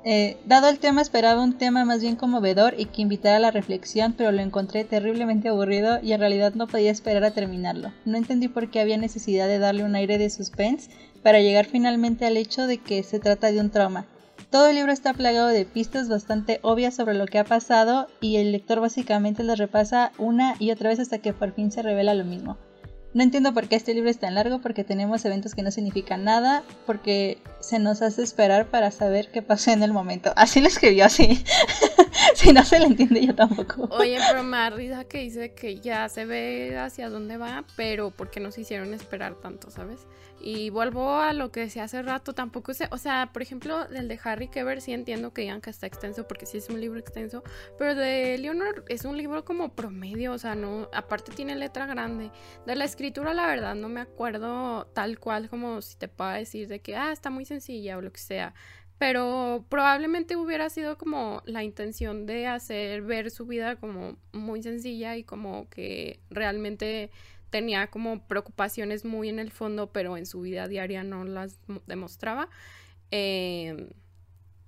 Eh, 0.03 0.37
dado 0.45 0.67
el 0.67 0.79
tema 0.79 1.01
esperaba 1.01 1.43
un 1.43 1.59
tema 1.59 1.85
más 1.85 2.01
bien 2.01 2.15
conmovedor 2.15 2.73
y 2.75 2.85
que 2.85 3.03
invitara 3.03 3.37
a 3.37 3.39
la 3.39 3.51
reflexión, 3.51 4.13
pero 4.13 4.31
lo 4.31 4.41
encontré 4.41 4.83
terriblemente 4.83 5.49
aburrido 5.49 5.99
y 6.01 6.13
en 6.13 6.19
realidad 6.19 6.53
no 6.55 6.67
podía 6.67 6.89
esperar 6.89 7.23
a 7.23 7.31
terminarlo. 7.31 7.91
No 8.05 8.17
entendí 8.17 8.47
por 8.47 8.71
qué 8.71 8.79
había 8.79 8.97
necesidad 8.97 9.47
de 9.47 9.59
darle 9.59 9.83
un 9.83 9.93
aire 9.93 10.17
de 10.17 10.31
suspense 10.31 10.89
para 11.21 11.39
llegar 11.39 11.65
finalmente 11.65 12.25
al 12.25 12.37
hecho 12.37 12.65
de 12.65 12.79
que 12.79 13.03
se 13.03 13.19
trata 13.19 13.51
de 13.51 13.59
un 13.59 13.69
trauma. 13.69 14.07
Todo 14.51 14.67
el 14.67 14.75
libro 14.75 14.91
está 14.91 15.13
plagado 15.13 15.47
de 15.47 15.63
pistas 15.63 16.09
bastante 16.09 16.59
obvias 16.61 16.93
sobre 16.93 17.13
lo 17.13 17.25
que 17.25 17.39
ha 17.39 17.45
pasado 17.45 18.07
y 18.19 18.35
el 18.35 18.51
lector 18.51 18.81
básicamente 18.81 19.45
las 19.45 19.57
repasa 19.57 20.11
una 20.17 20.57
y 20.59 20.71
otra 20.71 20.89
vez 20.89 20.99
hasta 20.99 21.19
que 21.19 21.31
por 21.31 21.53
fin 21.53 21.71
se 21.71 21.81
revela 21.81 22.13
lo 22.15 22.25
mismo. 22.25 22.57
No 23.13 23.23
entiendo 23.23 23.53
por 23.53 23.69
qué 23.69 23.77
este 23.77 23.93
libro 23.93 24.09
es 24.09 24.19
tan 24.19 24.35
largo, 24.35 24.59
porque 24.59 24.83
tenemos 24.83 25.23
eventos 25.23 25.55
que 25.55 25.63
no 25.63 25.71
significan 25.71 26.25
nada, 26.25 26.63
porque 26.85 27.41
se 27.61 27.79
nos 27.79 28.01
hace 28.01 28.23
esperar 28.23 28.67
para 28.67 28.91
saber 28.91 29.31
qué 29.31 29.41
pasó 29.41 29.71
en 29.71 29.83
el 29.83 29.93
momento. 29.93 30.33
Así 30.35 30.59
lo 30.59 30.67
escribió 30.67 31.05
así. 31.05 31.43
si 32.41 32.53
no 32.53 32.63
se 32.63 32.79
le 32.79 32.85
entiende 32.85 33.25
yo 33.25 33.35
tampoco. 33.35 33.87
Oye, 33.91 34.17
pero 34.29 34.43
me 34.43 34.69
risa 34.71 35.03
que 35.03 35.19
dice 35.19 35.53
que 35.53 35.79
ya 35.79 36.09
se 36.09 36.25
ve 36.25 36.77
hacia 36.77 37.09
dónde 37.09 37.37
va, 37.37 37.63
pero 37.75 38.11
porque 38.11 38.39
nos 38.39 38.57
hicieron 38.57 38.93
esperar 38.93 39.35
tanto, 39.35 39.69
¿sabes? 39.69 40.07
Y 40.39 40.71
vuelvo 40.71 41.17
a 41.17 41.33
lo 41.33 41.51
que 41.51 41.59
decía 41.59 41.83
hace 41.83 42.01
rato, 42.01 42.33
tampoco 42.33 42.73
sé, 42.73 42.87
o 42.91 42.97
sea, 42.97 43.29
por 43.31 43.43
ejemplo, 43.43 43.85
del 43.85 44.07
de 44.07 44.19
Harry 44.23 44.47
Keber 44.47 44.81
sí 44.81 44.91
entiendo 44.91 45.33
que 45.33 45.43
digan 45.43 45.61
que 45.61 45.69
está 45.69 45.85
extenso 45.85 46.27
porque 46.27 46.47
sí 46.47 46.57
es 46.57 46.69
un 46.69 46.81
libro 46.81 46.99
extenso, 46.99 47.43
pero 47.77 47.93
de 47.93 48.39
Leonor 48.39 48.83
es 48.87 49.05
un 49.05 49.17
libro 49.17 49.45
como 49.45 49.75
promedio, 49.75 50.33
o 50.33 50.39
sea, 50.39 50.55
no, 50.55 50.89
aparte 50.93 51.31
tiene 51.31 51.55
letra 51.55 51.85
grande. 51.85 52.31
De 52.65 52.75
la 52.75 52.85
escritura, 52.85 53.35
la 53.35 53.45
verdad, 53.45 53.75
no 53.75 53.87
me 53.87 54.01
acuerdo 54.01 54.87
tal 54.93 55.19
cual 55.19 55.47
como 55.47 55.79
si 55.81 55.95
te 55.95 56.07
pueda 56.07 56.33
decir 56.33 56.67
de 56.67 56.79
que, 56.79 56.95
ah, 56.95 57.11
está 57.11 57.29
muy 57.29 57.45
sencilla 57.45 57.97
o 57.97 58.01
lo 58.01 58.11
que 58.11 58.19
sea. 58.19 58.55
Pero 59.01 59.65
probablemente 59.67 60.35
hubiera 60.35 60.69
sido 60.69 60.95
como 60.95 61.41
la 61.47 61.63
intención 61.63 62.27
de 62.27 62.45
hacer 62.45 63.01
ver 63.01 63.31
su 63.31 63.47
vida 63.47 63.77
como 63.77 64.15
muy 64.31 64.61
sencilla 64.61 65.17
y 65.17 65.23
como 65.23 65.67
que 65.71 66.19
realmente 66.29 67.09
tenía 67.49 67.87
como 67.87 68.27
preocupaciones 68.27 69.03
muy 69.03 69.27
en 69.27 69.39
el 69.39 69.49
fondo, 69.49 69.91
pero 69.91 70.17
en 70.17 70.27
su 70.27 70.41
vida 70.41 70.67
diaria 70.67 71.03
no 71.03 71.23
las 71.23 71.57
demostraba. 71.87 72.47
Em, 73.09 73.89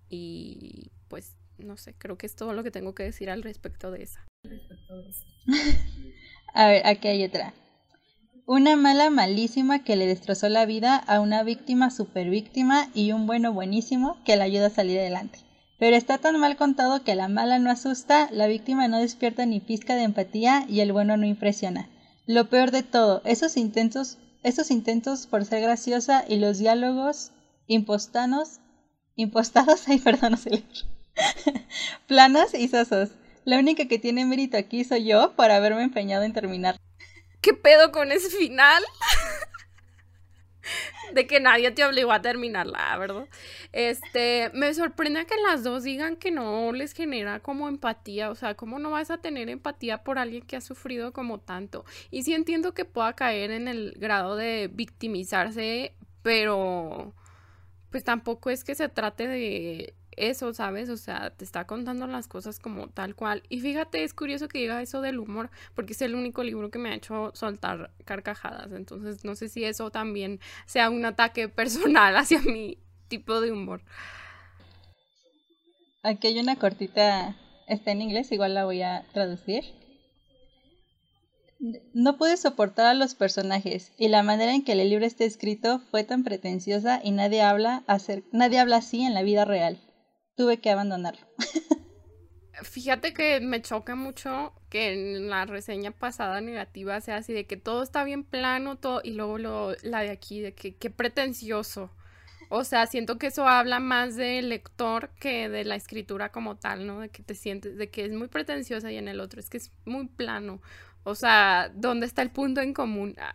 y 0.10 0.90
pues 1.10 1.38
no 1.60 1.78
sé, 1.78 1.94
creo 1.94 2.18
que 2.18 2.26
es 2.26 2.36
todo 2.36 2.54
lo 2.54 2.64
que 2.64 2.72
tengo 2.72 2.96
que 2.96 3.04
decir 3.04 3.30
al 3.30 3.44
respecto 3.44 3.92
de 3.92 4.02
esa. 4.02 4.26
a 6.56 6.68
ver, 6.70 6.88
aquí 6.88 7.08
hay 7.08 7.24
otra. 7.24 7.54
Una 8.46 8.76
mala 8.76 9.10
malísima 9.10 9.86
que 9.86 9.96
le 9.96 10.06
destrozó 10.06 10.50
la 10.50 10.66
vida 10.66 10.98
a 10.98 11.22
una 11.22 11.44
víctima 11.44 11.90
super 11.90 12.30
víctima 12.30 12.90
y 12.94 13.14
un 13.14 13.26
bueno 13.26 13.54
buenísimo 13.54 14.18
que 14.26 14.36
la 14.36 14.44
ayuda 14.44 14.68
a 14.68 14.70
salir 14.70 15.00
adelante. 15.00 15.40
Pero 15.80 15.96
está 15.96 16.18
tan 16.18 16.38
mal 16.38 16.58
contado 16.58 17.06
que 17.06 17.16
la 17.16 17.30
mala 17.30 17.58
no 17.60 17.72
asusta, 17.72 18.28
la 18.32 18.48
víctima 18.48 18.90
no 18.90 19.00
despierta 19.00 19.46
ni 19.46 19.62
pizca 19.62 19.96
de 19.96 20.04
empatía 20.04 20.66
y 20.68 20.82
el 20.82 20.92
bueno 20.92 21.16
no 21.16 21.26
impresiona. 21.26 21.88
Lo 22.28 22.50
peor 22.50 22.72
de 22.72 22.84
todo, 22.84 23.22
esos 23.24 23.56
intentos, 23.56 24.18
esos 24.44 24.72
intentos 24.72 25.26
por 25.26 25.46
ser 25.46 25.62
graciosa 25.62 26.26
y 26.28 26.36
los 26.36 26.58
diálogos 26.58 27.32
impostanos, 27.68 28.60
impostados, 29.16 29.84
ay, 29.88 30.00
perdón, 30.00 30.32
no 30.32 30.38
sé 30.38 30.64
planos 32.08 32.54
y 32.54 32.68
sosos. 32.68 33.12
La 33.46 33.58
única 33.58 33.88
que 33.88 34.00
tiene 34.00 34.26
mérito 34.26 34.58
aquí 34.58 34.84
soy 34.84 35.06
yo 35.06 35.34
por 35.38 35.50
haberme 35.50 35.84
empeñado 35.84 36.24
en 36.24 36.34
terminar. 36.34 36.76
¿Qué 37.44 37.54
pedo 37.54 37.92
con 37.92 38.14
ese 38.14 38.30
final? 38.30 38.82
de 41.14 41.28
que 41.28 41.42
nadie 41.42 41.72
te 41.72 41.84
obligó 41.84 42.14
a 42.14 42.22
terminarla, 42.22 42.98
¿verdad? 42.98 43.28
Este, 43.74 44.50
me 44.54 44.74
sorprende 44.74 45.26
que 45.26 45.36
las 45.46 45.62
dos 45.62 45.84
digan 45.84 46.16
que 46.16 46.32
no 46.32 46.72
les 46.72 46.94
genera 46.94 47.42
como 47.42 47.68
empatía, 47.68 48.30
o 48.30 48.36
sea, 48.36 48.56
¿cómo 48.56 48.80
no 48.80 48.92
vas 48.92 49.12
a 49.12 49.18
tener 49.18 49.50
empatía 49.50 50.06
por 50.06 50.20
alguien 50.20 50.46
que 50.46 50.56
ha 50.56 50.62
sufrido 50.62 51.12
como 51.12 51.42
tanto? 51.42 51.84
Y 52.12 52.24
sí 52.24 52.34
entiendo 52.34 52.74
que 52.74 52.86
pueda 52.86 53.12
caer 53.12 53.52
en 53.52 53.68
el 53.68 53.92
grado 53.98 54.38
de 54.38 54.70
victimizarse, 54.74 55.98
pero 56.22 57.14
pues 57.90 58.06
tampoco 58.06 58.52
es 58.52 58.64
que 58.64 58.74
se 58.74 58.88
trate 58.88 59.28
de 59.28 59.96
eso, 60.18 60.54
¿sabes? 60.54 60.90
O 60.90 60.98
sea, 60.98 61.32
te 61.32 61.44
está 61.44 61.66
contando 61.66 62.08
las 62.08 62.28
cosas 62.28 62.60
como 62.60 62.88
tal 62.90 63.16
cual. 63.16 63.44
Y 63.50 63.60
fíjate, 63.60 64.04
es 64.04 64.14
curioso 64.14 64.48
que 64.48 64.60
diga 64.60 64.82
eso 64.82 65.02
del 65.02 65.20
humor, 65.20 65.50
porque 65.76 65.94
es 65.94 66.02
el 66.02 66.16
único 66.16 66.44
libro 66.44 66.70
que 66.72 66.80
me 66.80 66.90
ha 66.90 66.96
hecho 66.96 67.32
soltar 67.34 67.92
carcajadas. 68.06 68.72
Entonces, 68.72 69.24
no 69.24 69.36
sé 69.36 69.50
si 69.50 69.64
eso 69.64 69.92
también 69.92 70.40
sea 70.66 70.90
un 70.90 71.06
ataque 71.06 71.50
personal 71.50 72.16
hacia 72.18 72.42
mi 72.42 72.78
tipo 73.08 73.42
de 73.42 73.52
humor. 73.52 73.82
Aquí 76.04 76.28
hay 76.28 76.40
una 76.40 76.58
cortita, 76.58 77.38
está 77.68 77.92
en 77.92 78.02
inglés, 78.02 78.32
igual 78.32 78.54
la 78.54 78.66
voy 78.66 78.82
a 78.82 79.06
traducir. 79.14 79.64
No 81.94 82.18
pude 82.18 82.36
soportar 82.36 82.88
a 82.88 82.94
los 82.94 83.16
personajes 83.16 83.94
y 83.98 84.10
la 84.10 84.22
manera 84.22 84.54
en 84.54 84.66
que 84.66 84.74
el 84.74 84.90
libro 84.90 85.06
está 85.06 85.24
escrito 85.24 85.80
fue 85.92 86.04
tan 86.04 86.26
pretenciosa 86.26 87.00
y 87.02 87.12
nadie 87.12 87.42
habla, 87.42 87.84
hacer, 87.88 88.24
nadie 88.34 88.60
habla 88.60 88.78
así 88.78 89.02
en 89.04 89.14
la 89.14 89.22
vida 89.22 89.46
real 89.46 89.80
tuve 90.36 90.60
que 90.60 90.70
abandonarlo. 90.70 91.28
Fíjate 92.62 93.14
que 93.14 93.40
me 93.42 93.62
choca 93.62 93.96
mucho 93.96 94.54
que 94.70 94.94
en 94.94 95.30
la 95.30 95.46
reseña 95.46 95.92
pasada 95.92 96.40
negativa 96.40 97.02
sea 97.02 97.18
así 97.18 97.34
de 97.34 97.46
que 97.46 97.58
todo 97.58 97.82
está 97.84 98.04
bien 98.04 98.24
plano, 98.24 98.78
todo, 98.78 99.02
y 99.04 99.14
luego 99.14 99.38
lo, 99.38 99.76
la 99.82 100.02
de 100.02 100.12
aquí, 100.12 100.40
de 100.40 100.54
que 100.54 100.76
qué 100.76 100.90
pretencioso. 100.90 101.92
O 102.50 102.64
sea, 102.64 102.86
siento 102.86 103.18
que 103.18 103.28
eso 103.28 103.48
habla 103.48 103.80
más 103.80 104.16
del 104.16 104.50
lector 104.50 105.10
que 105.20 105.50
de 105.50 105.66
la 105.66 105.76
escritura 105.76 106.32
como 106.32 106.58
tal, 106.58 106.86
¿no? 106.86 107.00
De 107.00 107.10
que 107.10 107.24
te 107.24 107.34
sientes, 107.34 107.78
de 107.78 107.90
que 107.90 108.06
es 108.06 108.12
muy 108.12 108.28
pretenciosa 108.28 108.92
y 108.92 108.98
en 108.98 109.08
el 109.08 109.20
otro 109.20 109.40
es 109.40 109.50
que 109.50 109.58
es 109.58 109.72
muy 109.86 110.08
plano. 110.08 110.62
O 111.04 111.16
sea, 111.16 111.72
¿dónde 111.74 112.06
está 112.06 112.22
el 112.22 112.30
punto 112.30 112.62
en 112.62 112.74
común? 112.74 113.16
Ah. 113.18 113.34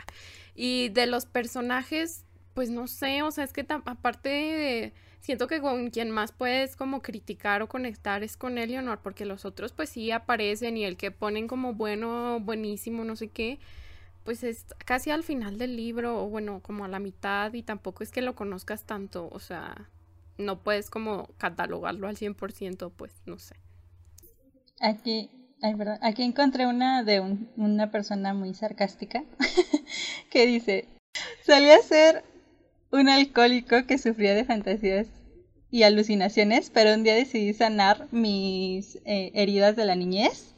Y 0.54 0.90
de 0.90 1.06
los 1.06 1.26
personajes, 1.26 2.24
pues 2.54 2.70
no 2.70 2.86
sé, 2.86 3.22
o 3.22 3.30
sea, 3.32 3.44
es 3.44 3.52
que 3.52 3.66
aparte 3.68 4.28
de 4.28 4.92
siento 5.20 5.46
que 5.46 5.60
con 5.60 5.90
quien 5.90 6.10
más 6.10 6.32
puedes 6.32 6.76
como 6.76 7.02
criticar 7.02 7.62
o 7.62 7.68
conectar 7.68 8.22
es 8.22 8.36
con 8.36 8.58
Eleonor, 8.58 9.00
porque 9.00 9.24
los 9.24 9.44
otros 9.44 9.72
pues 9.72 9.90
sí 9.90 10.10
aparecen 10.10 10.76
y 10.76 10.84
el 10.84 10.96
que 10.96 11.10
ponen 11.10 11.48
como 11.48 11.74
bueno, 11.74 12.40
buenísimo, 12.40 13.04
no 13.04 13.16
sé 13.16 13.28
qué, 13.28 13.58
pues 14.24 14.44
es 14.44 14.66
casi 14.84 15.10
al 15.10 15.24
final 15.24 15.58
del 15.58 15.76
libro 15.76 16.22
o 16.22 16.28
bueno, 16.28 16.60
como 16.60 16.84
a 16.84 16.88
la 16.88 16.98
mitad 16.98 17.52
y 17.54 17.62
tampoco 17.62 18.02
es 18.02 18.10
que 18.10 18.22
lo 18.22 18.34
conozcas 18.34 18.84
tanto, 18.84 19.28
o 19.32 19.40
sea, 19.40 19.88
no 20.36 20.62
puedes 20.62 20.90
como 20.90 21.28
catalogarlo 21.38 22.08
al 22.08 22.16
100%, 22.16 22.92
pues 22.96 23.12
no 23.26 23.38
sé. 23.38 23.56
Aquí, 24.80 25.30
ay, 25.62 25.74
verdad, 25.74 25.98
aquí 26.02 26.22
encontré 26.22 26.66
una 26.66 27.02
de 27.02 27.20
una 27.56 27.90
persona 27.90 28.34
muy 28.34 28.54
sarcástica 28.54 29.24
que 30.30 30.46
dice, 30.46 30.88
solía 31.44 31.78
ser 31.82 32.24
un 32.90 33.08
alcohólico 33.08 33.86
que 33.86 33.98
sufría 33.98 34.34
de 34.34 34.44
fantasías 34.44 35.08
y 35.70 35.82
alucinaciones, 35.82 36.70
pero 36.70 36.94
un 36.94 37.04
día 37.04 37.14
decidí 37.14 37.52
sanar 37.52 38.08
mis 38.10 38.96
eh, 39.04 39.30
heridas 39.34 39.76
de 39.76 39.84
la 39.84 39.94
niñez 39.94 40.54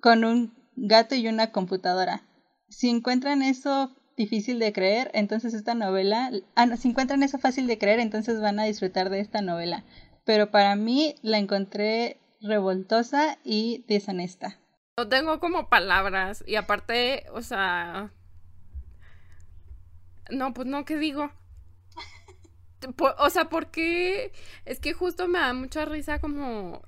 con 0.00 0.24
un 0.24 0.52
gato 0.76 1.14
y 1.14 1.28
una 1.28 1.52
computadora. 1.52 2.22
Si 2.68 2.90
encuentran 2.90 3.42
eso 3.42 3.94
difícil 4.16 4.58
de 4.58 4.72
creer, 4.72 5.10
entonces 5.14 5.54
esta 5.54 5.74
novela, 5.74 6.30
ah, 6.56 6.76
si 6.76 6.88
encuentran 6.88 7.22
eso 7.22 7.38
fácil 7.38 7.66
de 7.66 7.78
creer, 7.78 8.00
entonces 8.00 8.40
van 8.40 8.58
a 8.58 8.64
disfrutar 8.64 9.10
de 9.10 9.20
esta 9.20 9.40
novela. 9.42 9.84
Pero 10.24 10.50
para 10.50 10.74
mí 10.76 11.14
la 11.22 11.38
encontré 11.38 12.20
revoltosa 12.40 13.38
y 13.44 13.84
deshonesta. 13.88 14.58
No 14.96 15.08
tengo 15.08 15.40
como 15.40 15.68
palabras 15.68 16.44
y 16.46 16.56
aparte, 16.56 17.24
o 17.32 17.42
sea... 17.42 18.12
No, 20.30 20.54
pues 20.54 20.66
no, 20.66 20.84
¿qué 20.84 20.96
digo? 20.96 21.30
o 23.18 23.30
sea, 23.30 23.48
porque 23.48 24.32
es 24.64 24.80
que 24.80 24.92
justo 24.92 25.28
me 25.28 25.38
da 25.38 25.52
mucha 25.54 25.84
risa 25.84 26.18
como 26.18 26.82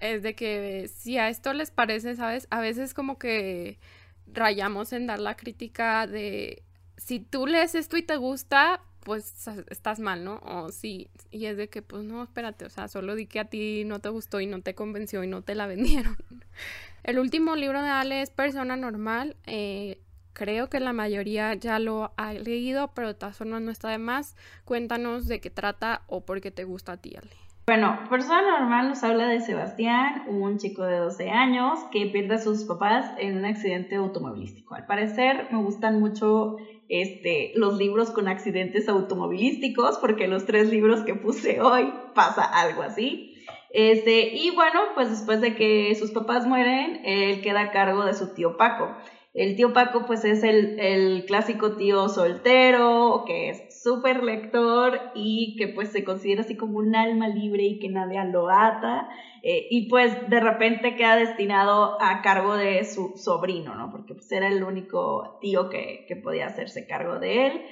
es 0.00 0.22
de 0.22 0.34
que 0.34 0.88
si 0.88 1.18
a 1.18 1.28
esto 1.28 1.52
les 1.52 1.70
parece, 1.70 2.16
¿sabes? 2.16 2.46
A 2.50 2.60
veces 2.60 2.94
como 2.94 3.18
que 3.18 3.78
rayamos 4.26 4.92
en 4.92 5.06
dar 5.06 5.20
la 5.20 5.36
crítica 5.36 6.06
de 6.06 6.62
si 6.96 7.20
tú 7.20 7.46
lees 7.46 7.74
esto 7.74 7.96
y 7.96 8.02
te 8.02 8.16
gusta, 8.16 8.82
pues 9.00 9.46
estás 9.70 10.00
mal, 10.00 10.24
¿no? 10.24 10.40
O 10.44 10.70
sí, 10.70 11.08
y 11.30 11.46
es 11.46 11.56
de 11.56 11.68
que 11.68 11.82
pues 11.82 12.02
no, 12.04 12.22
espérate, 12.22 12.64
o 12.64 12.70
sea, 12.70 12.88
solo 12.88 13.14
di 13.14 13.26
que 13.26 13.40
a 13.40 13.44
ti 13.44 13.84
no 13.84 14.00
te 14.00 14.08
gustó 14.08 14.40
y 14.40 14.46
no 14.46 14.60
te 14.62 14.74
convenció 14.74 15.22
y 15.22 15.28
no 15.28 15.42
te 15.42 15.54
la 15.54 15.66
vendieron. 15.66 16.16
El 17.04 17.20
último 17.20 17.54
libro 17.54 17.82
de 17.82 17.88
Ale 17.88 18.22
es 18.22 18.30
Persona 18.30 18.76
Normal. 18.76 19.36
Eh, 19.46 20.00
creo 20.36 20.68
que 20.68 20.80
la 20.80 20.92
mayoría 20.92 21.54
ya 21.54 21.78
lo 21.78 22.12
ha 22.16 22.34
leído, 22.34 22.90
pero 22.94 23.08
de 23.08 23.14
todas 23.14 23.36
formas 23.36 23.62
no 23.62 23.70
está 23.70 23.88
de 23.88 23.98
más. 23.98 24.36
Cuéntanos 24.64 25.26
de 25.26 25.40
qué 25.40 25.48
trata 25.48 26.02
o 26.08 26.26
por 26.26 26.42
qué 26.42 26.50
te 26.50 26.64
gusta 26.64 26.92
a 26.92 26.96
ti, 26.98 27.16
Ale. 27.16 27.30
Bueno, 27.66 27.98
Persona 28.08 28.42
Normal 28.60 28.90
nos 28.90 29.02
habla 29.02 29.26
de 29.26 29.40
Sebastián, 29.40 30.24
un 30.28 30.58
chico 30.58 30.84
de 30.84 30.98
12 30.98 31.30
años 31.30 31.80
que 31.90 32.06
pierde 32.06 32.34
a 32.34 32.38
sus 32.38 32.64
papás 32.64 33.10
en 33.18 33.38
un 33.38 33.44
accidente 33.44 33.96
automovilístico. 33.96 34.74
Al 34.74 34.86
parecer 34.86 35.48
me 35.50 35.58
gustan 35.58 35.98
mucho 35.98 36.58
este, 36.88 37.52
los 37.56 37.76
libros 37.76 38.10
con 38.10 38.28
accidentes 38.28 38.88
automovilísticos 38.88 39.98
porque 39.98 40.28
los 40.28 40.46
tres 40.46 40.70
libros 40.70 41.00
que 41.00 41.14
puse 41.14 41.60
hoy 41.60 41.92
pasa 42.14 42.44
algo 42.44 42.82
así. 42.82 43.32
Este, 43.70 44.34
y 44.36 44.50
bueno, 44.54 44.80
pues 44.94 45.10
después 45.10 45.40
de 45.40 45.56
que 45.56 45.94
sus 45.96 46.12
papás 46.12 46.46
mueren, 46.46 47.00
él 47.04 47.42
queda 47.42 47.62
a 47.62 47.70
cargo 47.72 48.04
de 48.04 48.14
su 48.14 48.32
tío 48.32 48.56
Paco. 48.56 48.94
El 49.36 49.54
tío 49.54 49.74
Paco 49.74 50.06
pues 50.06 50.24
es 50.24 50.42
el, 50.42 51.26
clásico 51.26 51.76
tío 51.76 52.08
soltero, 52.08 53.24
que 53.26 53.50
es 53.50 53.82
súper 53.82 54.22
lector 54.22 54.98
y 55.14 55.56
que 55.58 55.68
pues 55.68 55.90
se 55.92 56.04
considera 56.04 56.40
así 56.40 56.56
como 56.56 56.78
un 56.78 56.96
alma 56.96 57.28
libre 57.28 57.64
y 57.64 57.78
que 57.78 57.90
nadie 57.90 58.24
lo 58.24 58.48
ata. 58.48 59.10
Eh, 59.42 59.66
y 59.70 59.90
pues 59.90 60.30
de 60.30 60.40
repente 60.40 60.96
queda 60.96 61.16
destinado 61.16 62.00
a 62.00 62.22
cargo 62.22 62.56
de 62.56 62.82
su 62.84 63.12
sobrino, 63.16 63.74
¿no? 63.74 63.90
Porque 63.90 64.14
pues 64.14 64.32
era 64.32 64.48
el 64.48 64.64
único 64.64 65.38
tío 65.42 65.68
que, 65.68 66.06
podía 66.24 66.46
hacerse 66.46 66.86
cargo 66.86 67.18
de 67.18 67.46
él. 67.46 67.62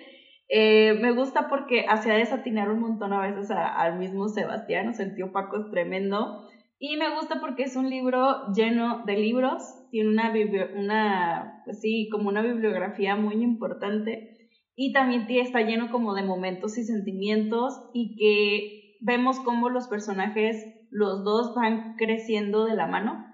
Eh, 0.50 0.98
me 1.00 1.12
gusta 1.12 1.48
porque 1.48 1.86
hacía 1.88 2.12
desatinar 2.12 2.70
un 2.70 2.80
montón 2.80 3.14
a 3.14 3.22
veces 3.22 3.50
al 3.50 3.98
mismo 3.98 4.28
Sebastián, 4.28 4.88
o 4.88 4.92
sea, 4.92 5.06
el 5.06 5.14
tío 5.14 5.32
Paco 5.32 5.56
es 5.56 5.70
tremendo. 5.70 6.46
Y 6.78 6.96
me 6.96 7.14
gusta 7.14 7.40
porque 7.40 7.62
es 7.62 7.76
un 7.76 7.88
libro 7.88 8.52
lleno 8.52 9.04
de 9.06 9.16
libros, 9.16 9.62
tiene 9.90 10.10
una, 10.10 10.32
una 10.74 11.62
pues 11.64 11.80
sí, 11.80 12.08
como 12.10 12.28
una 12.28 12.42
bibliografía 12.42 13.16
muy 13.16 13.42
importante 13.42 14.34
y 14.76 14.92
también 14.92 15.26
está 15.28 15.60
lleno 15.62 15.90
como 15.90 16.14
de 16.14 16.24
momentos 16.24 16.76
y 16.78 16.84
sentimientos 16.84 17.80
y 17.92 18.16
que 18.16 18.96
vemos 19.00 19.38
cómo 19.40 19.68
los 19.68 19.86
personajes, 19.86 20.64
los 20.90 21.24
dos 21.24 21.54
van 21.54 21.94
creciendo 21.96 22.64
de 22.64 22.74
la 22.74 22.86
mano 22.86 23.24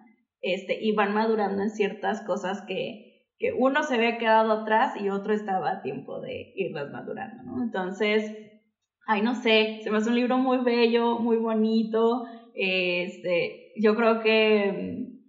este, 0.42 0.78
y 0.80 0.92
van 0.94 1.14
madurando 1.14 1.62
en 1.62 1.70
ciertas 1.70 2.22
cosas 2.26 2.62
que, 2.66 3.26
que 3.38 3.52
uno 3.52 3.82
se 3.82 3.94
había 3.94 4.18
quedado 4.18 4.52
atrás 4.52 4.94
y 5.00 5.08
otro 5.08 5.32
estaba 5.32 5.70
a 5.70 5.82
tiempo 5.82 6.20
de 6.20 6.52
irlas 6.56 6.90
madurando. 6.90 7.62
Entonces, 7.62 8.36
ay, 9.06 9.22
no 9.22 9.34
sé, 9.34 9.80
se 9.82 9.90
me 9.90 9.96
hace 9.96 10.10
un 10.10 10.16
libro 10.16 10.36
muy 10.36 10.58
bello, 10.58 11.18
muy 11.18 11.38
bonito, 11.38 12.24
este, 12.54 13.72
yo 13.76 13.96
creo 13.96 14.20
que 14.20 14.72
mm, 14.72 15.20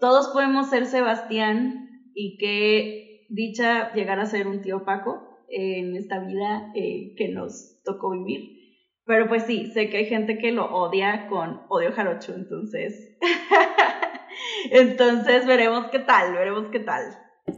todos 0.00 0.28
podemos 0.28 0.70
ser 0.70 0.86
Sebastián 0.86 1.88
y 2.14 2.36
que 2.38 3.26
dicha 3.28 3.92
llegar 3.94 4.20
a 4.20 4.26
ser 4.26 4.46
un 4.46 4.62
tío 4.62 4.84
Paco 4.84 5.44
en 5.48 5.96
esta 5.96 6.18
vida 6.20 6.72
eh, 6.74 7.14
que 7.16 7.28
nos 7.28 7.82
tocó 7.84 8.10
vivir. 8.10 8.58
Pero 9.04 9.26
pues 9.26 9.44
sí, 9.44 9.70
sé 9.72 9.88
que 9.88 9.98
hay 9.98 10.06
gente 10.06 10.38
que 10.38 10.52
lo 10.52 10.66
odia 10.66 11.28
con 11.28 11.62
odio 11.68 11.92
jarocho, 11.92 12.34
entonces. 12.34 13.16
entonces 14.70 15.46
veremos 15.46 15.86
qué 15.90 16.00
tal, 16.00 16.34
veremos 16.34 16.66
qué 16.70 16.80
tal. 16.80 17.04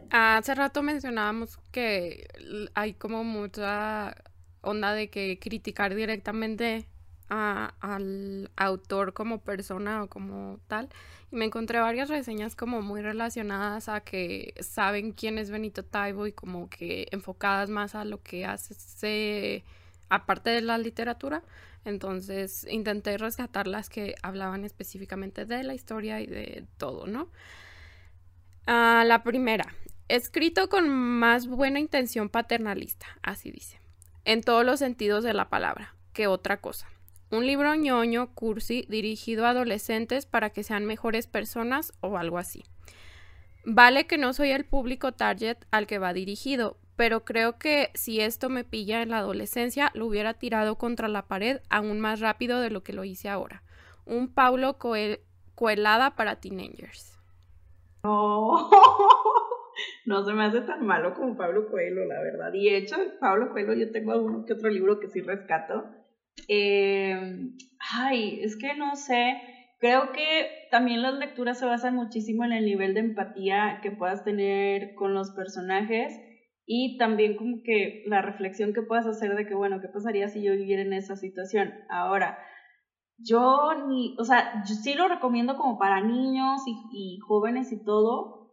Hace 0.09 0.55
rato 0.55 0.81
mencionábamos 0.81 1.57
que 1.71 2.25
hay 2.73 2.93
como 2.93 3.25
mucha 3.25 4.15
onda 4.61 4.93
de 4.93 5.09
que 5.09 5.39
criticar 5.39 5.93
directamente 5.95 6.87
al 7.31 8.51
autor 8.57 9.13
como 9.13 9.39
persona 9.39 10.03
o 10.03 10.07
como 10.07 10.59
tal. 10.67 10.89
Y 11.31 11.37
me 11.37 11.45
encontré 11.45 11.79
varias 11.79 12.09
reseñas 12.09 12.55
como 12.55 12.81
muy 12.81 13.01
relacionadas 13.01 13.87
a 13.87 14.01
que 14.01 14.53
saben 14.59 15.13
quién 15.13 15.37
es 15.37 15.49
Benito 15.49 15.83
Taibo 15.83 16.27
y 16.27 16.33
como 16.33 16.69
que 16.69 17.07
enfocadas 17.11 17.69
más 17.69 17.95
a 17.95 18.03
lo 18.03 18.21
que 18.21 18.45
hace 18.45 19.63
aparte 20.09 20.49
de 20.49 20.61
la 20.61 20.77
literatura. 20.77 21.41
Entonces 21.85 22.67
intenté 22.69 23.17
rescatar 23.17 23.65
las 23.65 23.89
que 23.89 24.15
hablaban 24.21 24.65
específicamente 24.65 25.45
de 25.45 25.63
la 25.63 25.73
historia 25.73 26.19
y 26.19 26.27
de 26.27 26.65
todo, 26.77 27.07
¿no? 27.07 27.29
Ah, 28.67 29.03
la 29.07 29.23
primera, 29.23 29.73
escrito 30.09 30.69
con 30.69 30.89
más 30.89 31.47
buena 31.47 31.79
intención 31.79 32.29
paternalista, 32.29 33.07
así 33.23 33.51
dice, 33.51 33.79
en 34.25 34.41
todos 34.41 34.63
los 34.65 34.79
sentidos 34.79 35.23
de 35.23 35.33
la 35.33 35.49
palabra, 35.49 35.95
que 36.13 36.27
otra 36.27 36.57
cosa. 36.61 36.87
Un 37.31 37.47
libro 37.47 37.73
ñoño, 37.75 38.33
cursi, 38.35 38.85
dirigido 38.89 39.45
a 39.45 39.51
adolescentes 39.51 40.25
para 40.25 40.49
que 40.49 40.63
sean 40.63 40.85
mejores 40.85 41.27
personas 41.27 41.93
o 42.01 42.17
algo 42.17 42.37
así. 42.37 42.65
Vale 43.63 44.05
que 44.05 44.17
no 44.17 44.33
soy 44.33 44.51
el 44.51 44.65
público 44.65 45.13
target 45.13 45.57
al 45.71 45.87
que 45.87 45.97
va 45.97 46.11
dirigido, 46.11 46.77
pero 46.97 47.23
creo 47.23 47.57
que 47.57 47.89
si 47.93 48.19
esto 48.19 48.49
me 48.49 48.65
pilla 48.65 49.01
en 49.01 49.11
la 49.11 49.19
adolescencia, 49.19 49.91
lo 49.93 50.07
hubiera 50.07 50.33
tirado 50.33 50.77
contra 50.77 51.07
la 51.07 51.29
pared 51.29 51.61
aún 51.69 52.01
más 52.01 52.19
rápido 52.19 52.59
de 52.59 52.69
lo 52.69 52.83
que 52.83 52.91
lo 52.91 53.05
hice 53.05 53.29
ahora. 53.29 53.63
Un 54.05 54.33
Paulo 54.33 54.77
Coelada 55.55 56.17
para 56.17 56.41
teenagers. 56.41 57.17
No, 58.03 58.69
no 60.05 60.25
se 60.25 60.33
me 60.33 60.43
hace 60.43 60.61
tan 60.61 60.85
malo 60.85 61.13
como 61.13 61.37
Pablo 61.37 61.69
Coelho, 61.69 62.03
la 62.03 62.19
verdad. 62.19 62.51
Y 62.53 62.69
de 62.69 62.77
hecho, 62.77 62.97
Pablo 63.21 63.51
Coelho 63.51 63.73
yo 63.73 63.89
tengo 63.89 64.11
alguno 64.11 64.43
que 64.45 64.51
otro 64.51 64.69
libro 64.69 64.99
que 64.99 65.07
sí 65.07 65.21
rescato 65.21 66.00
eh, 66.47 67.15
ay, 67.93 68.39
es 68.41 68.55
que 68.57 68.73
no 68.75 68.95
sé, 68.95 69.37
creo 69.79 70.11
que 70.11 70.47
también 70.69 71.01
las 71.01 71.15
lecturas 71.15 71.59
se 71.59 71.65
basan 71.65 71.95
muchísimo 71.95 72.43
en 72.45 72.53
el 72.53 72.65
nivel 72.65 72.93
de 72.93 73.01
empatía 73.01 73.79
que 73.81 73.91
puedas 73.91 74.23
tener 74.23 74.93
con 74.95 75.13
los 75.13 75.31
personajes 75.31 76.13
y 76.65 76.97
también 76.97 77.35
como 77.35 77.61
que 77.63 78.03
la 78.05 78.21
reflexión 78.21 78.73
que 78.73 78.81
puedas 78.83 79.05
hacer 79.05 79.35
de 79.35 79.45
que, 79.45 79.55
bueno, 79.55 79.79
¿qué 79.81 79.87
pasaría 79.89 80.27
si 80.29 80.43
yo 80.43 80.53
viviera 80.53 80.81
en 80.83 80.93
esa 80.93 81.15
situación? 81.15 81.73
Ahora, 81.89 82.37
yo 83.17 83.73
ni, 83.87 84.15
o 84.19 84.23
sea, 84.23 84.63
yo 84.67 84.75
sí 84.75 84.95
lo 84.95 85.07
recomiendo 85.07 85.55
como 85.55 85.77
para 85.77 86.01
niños 86.01 86.61
y, 86.65 87.15
y 87.15 87.19
jóvenes 87.19 87.71
y 87.71 87.83
todo, 87.83 88.51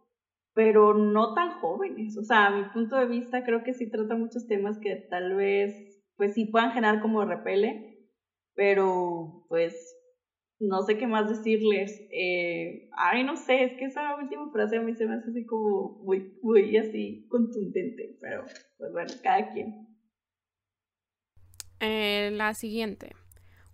pero 0.53 0.93
no 0.93 1.33
tan 1.33 1.51
jóvenes. 1.59 2.17
O 2.17 2.23
sea, 2.23 2.47
a 2.47 2.51
mi 2.51 2.63
punto 2.73 2.97
de 2.97 3.05
vista 3.05 3.43
creo 3.43 3.63
que 3.63 3.73
sí 3.73 3.89
trata 3.89 4.15
muchos 4.15 4.47
temas 4.47 4.77
que 4.79 4.95
tal 5.09 5.35
vez 5.35 5.71
pues 6.19 6.33
sí 6.33 6.45
puedan 6.45 6.73
generar 6.73 7.01
como 7.01 7.23
repele, 7.23 7.97
pero 8.53 9.45
pues 9.47 9.95
no 10.59 10.81
sé 10.81 10.97
qué 10.97 11.07
más 11.07 11.29
decirles. 11.29 11.97
Eh, 12.11 12.89
ay, 12.97 13.23
no 13.23 13.37
sé, 13.37 13.63
es 13.63 13.73
que 13.77 13.85
esa 13.85 14.17
última 14.17 14.51
frase 14.51 14.75
a 14.75 14.81
mí 14.81 14.93
se 14.95 15.07
me 15.07 15.15
hace 15.15 15.29
así 15.29 15.45
como 15.45 16.03
muy, 16.03 16.37
muy 16.43 16.75
así 16.75 17.25
contundente, 17.29 18.17
pero 18.19 18.43
pues 18.77 18.91
bueno, 18.91 19.13
cada 19.23 19.49
quien. 19.53 19.87
Eh, 21.79 22.31
la 22.33 22.53
siguiente. 22.53 23.15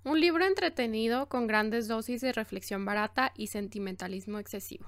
Un 0.04 0.22
libro 0.22 0.46
entretenido 0.46 1.28
con 1.28 1.48
grandes 1.48 1.88
dosis 1.88 2.22
de 2.22 2.32
reflexión 2.32 2.86
barata 2.86 3.34
y 3.36 3.48
sentimentalismo 3.48 4.38
excesivo. 4.38 4.86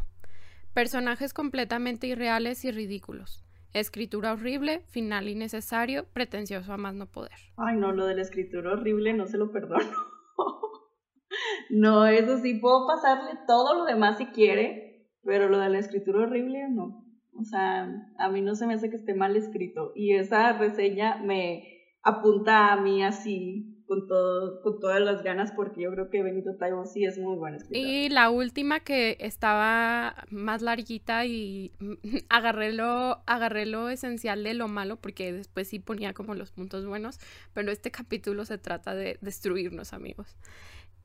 Personajes 0.76 1.34
completamente 1.34 2.06
irreales 2.06 2.64
y 2.66 2.72
ridículos. 2.72 3.47
Escritura 3.80 4.34
horrible, 4.34 4.82
final 4.88 5.28
innecesario, 5.30 6.06
pretencioso 6.14 6.74
a 6.74 6.78
más 6.78 6.96
no 6.96 7.06
poder. 7.06 7.38
Ay, 7.58 7.78
no, 7.78 7.92
lo 7.92 8.06
de 8.06 8.16
la 8.16 8.22
escritura 8.22 8.74
horrible 8.74 9.14
no 9.14 9.28
se 9.28 9.38
lo 9.38 9.52
perdono. 9.52 9.92
no, 11.70 12.06
eso 12.08 12.40
sí, 12.40 12.56
puedo 12.56 12.88
pasarle 12.88 13.40
todo 13.48 13.76
lo 13.76 13.86
demás 13.86 14.18
si 14.18 14.28
quiere, 14.28 15.12
pero 15.24 15.50
lo 15.50 15.60
de 15.60 15.70
la 15.70 15.80
escritura 15.80 16.24
horrible 16.24 16.70
no. 16.70 17.06
O 17.40 17.44
sea, 17.44 17.88
a 18.18 18.30
mí 18.30 18.42
no 18.42 18.56
se 18.56 18.66
me 18.66 18.74
hace 18.74 18.90
que 18.90 18.96
esté 18.96 19.14
mal 19.14 19.36
escrito. 19.36 19.92
Y 19.96 20.16
esa 20.16 20.54
reseña 20.54 21.18
me 21.24 21.64
apunta 22.02 22.74
a 22.74 22.82
mí 22.82 23.04
así 23.04 23.77
con, 23.88 24.06
todo, 24.08 24.62
con 24.62 24.80
todas 24.80 25.02
las 25.02 25.24
ganas 25.24 25.52
porque 25.56 25.82
yo 25.82 25.92
creo 25.92 26.10
que 26.10 26.22
Benito 26.22 26.56
Taibo 26.56 26.86
sí 26.86 27.06
es 27.06 27.18
muy 27.18 27.38
bueno 27.38 27.58
Y 27.72 28.10
la 28.10 28.30
última 28.30 28.82
que 28.82 29.18
estaba 29.20 30.26
más 30.30 30.62
larguita 30.62 31.26
y 31.26 31.72
agarré 32.30 32.74
lo, 32.74 33.24
agarré 33.26 33.66
lo 33.66 33.90
esencial 33.90 34.44
de 34.44 34.54
lo 34.54 34.68
malo 34.68 34.98
porque 34.98 35.32
después 35.32 35.70
sí 35.70 35.80
ponía 35.80 36.14
como 36.14 36.36
los 36.36 36.52
puntos 36.52 36.86
buenos, 36.86 37.20
pero 37.54 37.72
este 37.72 37.90
capítulo 37.90 38.46
se 38.46 38.58
trata 38.58 38.94
de 38.94 39.18
destruirnos 39.22 39.94
amigos. 39.94 40.36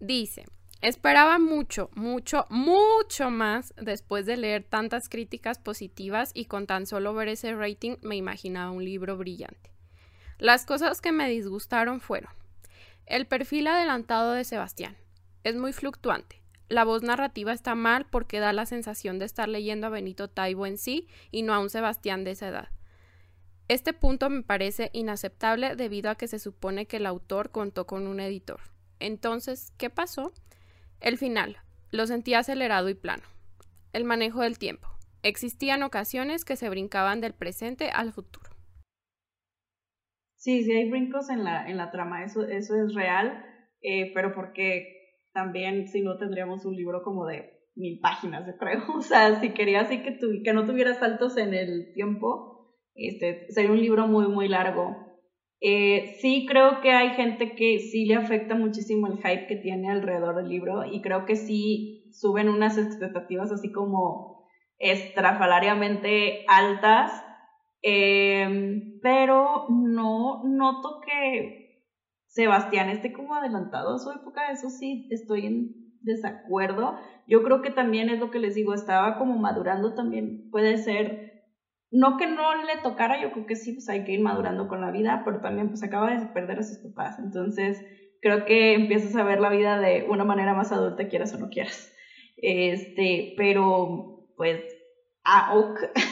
Dice, 0.00 0.44
Esperaba 0.80 1.38
mucho, 1.38 1.90
mucho, 1.94 2.44
mucho 2.50 3.30
más 3.30 3.72
después 3.80 4.26
de 4.26 4.36
leer 4.36 4.64
tantas 4.64 5.08
críticas 5.08 5.60
positivas 5.60 6.32
y 6.34 6.46
con 6.46 6.66
tan 6.66 6.86
solo 6.86 7.14
ver 7.14 7.28
ese 7.28 7.54
rating 7.54 7.98
me 8.02 8.16
imaginaba 8.16 8.72
un 8.72 8.84
libro 8.84 9.16
brillante. 9.16 9.70
Las 10.38 10.66
cosas 10.66 11.00
que 11.00 11.12
me 11.12 11.28
disgustaron 11.28 12.00
fueron 12.00 12.32
el 13.06 13.26
perfil 13.26 13.66
adelantado 13.66 14.32
de 14.32 14.44
Sebastián. 14.44 14.96
Es 15.44 15.56
muy 15.56 15.72
fluctuante. 15.72 16.42
La 16.68 16.84
voz 16.84 17.02
narrativa 17.02 17.52
está 17.52 17.74
mal 17.74 18.06
porque 18.06 18.40
da 18.40 18.52
la 18.52 18.64
sensación 18.64 19.18
de 19.18 19.26
estar 19.26 19.48
leyendo 19.48 19.86
a 19.86 19.90
Benito 19.90 20.28
Taibo 20.28 20.66
en 20.66 20.78
sí 20.78 21.08
y 21.30 21.42
no 21.42 21.52
a 21.52 21.58
un 21.58 21.68
Sebastián 21.68 22.24
de 22.24 22.30
esa 22.30 22.48
edad. 22.48 22.68
Este 23.68 23.92
punto 23.92 24.30
me 24.30 24.42
parece 24.42 24.90
inaceptable 24.92 25.76
debido 25.76 26.10
a 26.10 26.14
que 26.14 26.28
se 26.28 26.38
supone 26.38 26.86
que 26.86 26.96
el 26.96 27.06
autor 27.06 27.50
contó 27.50 27.86
con 27.86 28.06
un 28.06 28.20
editor. 28.20 28.60
Entonces, 29.00 29.72
¿qué 29.76 29.90
pasó? 29.90 30.32
El 31.00 31.18
final. 31.18 31.58
Lo 31.90 32.06
sentí 32.06 32.34
acelerado 32.34 32.88
y 32.88 32.94
plano. 32.94 33.24
El 33.92 34.04
manejo 34.04 34.40
del 34.40 34.58
tiempo. 34.58 34.88
Existían 35.22 35.82
ocasiones 35.82 36.44
que 36.44 36.56
se 36.56 36.68
brincaban 36.68 37.20
del 37.20 37.34
presente 37.34 37.90
al 37.90 38.12
futuro. 38.12 38.51
Sí, 40.42 40.64
sí 40.64 40.72
hay 40.72 40.90
brincos 40.90 41.30
en 41.30 41.44
la, 41.44 41.70
en 41.70 41.76
la 41.76 41.92
trama, 41.92 42.24
eso, 42.24 42.42
eso 42.42 42.74
es 42.74 42.92
real, 42.94 43.44
eh, 43.80 44.10
pero 44.12 44.34
porque 44.34 45.20
también 45.32 45.86
si 45.86 46.02
no 46.02 46.18
tendríamos 46.18 46.64
un 46.64 46.74
libro 46.74 47.04
como 47.04 47.26
de 47.26 47.48
mil 47.76 48.00
páginas, 48.00 48.44
yo 48.44 48.56
creo. 48.58 48.80
O 48.98 49.02
sea, 49.02 49.38
si 49.38 49.50
querías 49.50 49.84
así 49.86 50.02
que, 50.02 50.10
tu, 50.10 50.42
que 50.42 50.52
no 50.52 50.66
tuviera 50.66 50.94
saltos 50.94 51.36
en 51.36 51.54
el 51.54 51.92
tiempo, 51.94 52.74
este, 52.96 53.52
sería 53.52 53.70
un 53.70 53.80
libro 53.80 54.08
muy, 54.08 54.26
muy 54.26 54.48
largo. 54.48 54.96
Eh, 55.60 56.16
sí 56.20 56.44
creo 56.48 56.80
que 56.80 56.90
hay 56.90 57.10
gente 57.10 57.54
que 57.54 57.78
sí 57.78 58.04
le 58.04 58.16
afecta 58.16 58.56
muchísimo 58.56 59.06
el 59.06 59.18
hype 59.18 59.46
que 59.46 59.54
tiene 59.54 59.90
alrededor 59.92 60.34
del 60.34 60.48
libro 60.48 60.84
y 60.84 61.00
creo 61.02 61.24
que 61.24 61.36
sí 61.36 62.10
suben 62.12 62.48
unas 62.48 62.78
expectativas 62.78 63.52
así 63.52 63.70
como 63.70 64.44
estrafalariamente 64.80 66.44
altas, 66.48 67.12
em, 67.82 69.00
pero 69.02 69.66
no 69.68 70.40
noto 70.44 71.00
que 71.04 71.52
Sebastián 72.26 72.88
esté 72.88 73.12
como 73.12 73.34
adelantado 73.34 73.94
a 73.94 73.98
su 73.98 74.10
época, 74.10 74.50
eso 74.50 74.70
sí 74.70 75.06
estoy 75.10 75.46
en 75.46 75.74
desacuerdo. 76.00 76.94
Yo 77.26 77.42
creo 77.42 77.60
que 77.62 77.70
también 77.70 78.08
es 78.08 78.18
lo 78.18 78.30
que 78.30 78.38
les 78.40 78.54
digo, 78.54 78.74
estaba 78.74 79.16
como 79.16 79.36
madurando 79.36 79.94
también, 79.94 80.48
puede 80.50 80.76
ser 80.78 81.32
no 81.90 82.16
que 82.16 82.26
no 82.26 82.54
le 82.54 82.76
tocara, 82.78 83.20
yo 83.20 83.30
creo 83.32 83.46
que 83.46 83.56
sí, 83.56 83.72
pues 83.72 83.88
hay 83.88 84.02
que 84.04 84.12
ir 84.12 84.20
madurando 84.20 84.66
con 84.66 84.80
la 84.80 84.90
vida, 84.90 85.22
pero 85.24 85.40
también 85.40 85.68
pues 85.68 85.82
acaba 85.82 86.10
de 86.10 86.26
perder 86.26 86.58
a 86.58 86.62
sus 86.62 86.78
papás. 86.78 87.18
Entonces, 87.18 87.84
creo 88.20 88.44
que 88.46 88.72
empiezas 88.74 89.14
a 89.14 89.22
ver 89.24 89.40
la 89.40 89.50
vida 89.50 89.78
de 89.78 90.02
una 90.08 90.24
manera 90.24 90.54
más 90.54 90.72
adulta, 90.72 91.08
quieras 91.08 91.34
o 91.34 91.38
no 91.38 91.48
quieras. 91.50 91.92
Este, 92.36 93.34
pero 93.36 94.24
pues, 94.36 94.62
ah, 95.24 95.48
ok. 95.54 95.80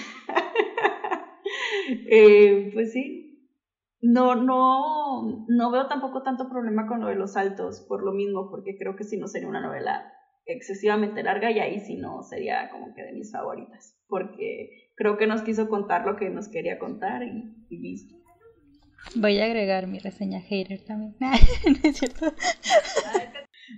eh, 2.10 2.70
pues 2.72 2.92
sí, 2.92 3.30
no, 4.02 4.34
no, 4.34 5.44
no 5.48 5.70
veo 5.70 5.86
tampoco 5.86 6.22
tanto 6.22 6.48
problema 6.48 6.86
con 6.86 7.00
lo 7.00 7.08
de 7.08 7.16
los 7.16 7.32
saltos, 7.32 7.80
por 7.88 8.02
lo 8.02 8.12
mismo, 8.12 8.50
porque 8.50 8.78
creo 8.78 8.96
que 8.96 9.04
si 9.04 9.18
no 9.18 9.28
sería 9.28 9.48
una 9.48 9.60
novela 9.60 10.12
excesivamente 10.46 11.22
larga 11.22 11.50
y 11.50 11.58
ahí 11.58 11.80
sí 11.80 11.96
no 11.96 12.22
sería 12.22 12.70
como 12.70 12.94
que 12.94 13.02
de 13.02 13.12
mis 13.12 13.30
favoritas, 13.30 13.98
porque 14.08 14.90
creo 14.96 15.18
que 15.18 15.26
nos 15.26 15.42
quiso 15.42 15.68
contar 15.68 16.06
lo 16.06 16.16
que 16.16 16.30
nos 16.30 16.48
quería 16.48 16.78
contar 16.78 17.22
y, 17.22 17.54
listo. 17.70 18.16
Voy 19.16 19.38
a 19.38 19.44
agregar 19.44 19.86
mi 19.86 19.98
reseña 19.98 20.40
hater 20.40 20.80
también. 20.84 21.14
no 21.20 21.88
es 21.88 21.96
cierto. 21.96 22.32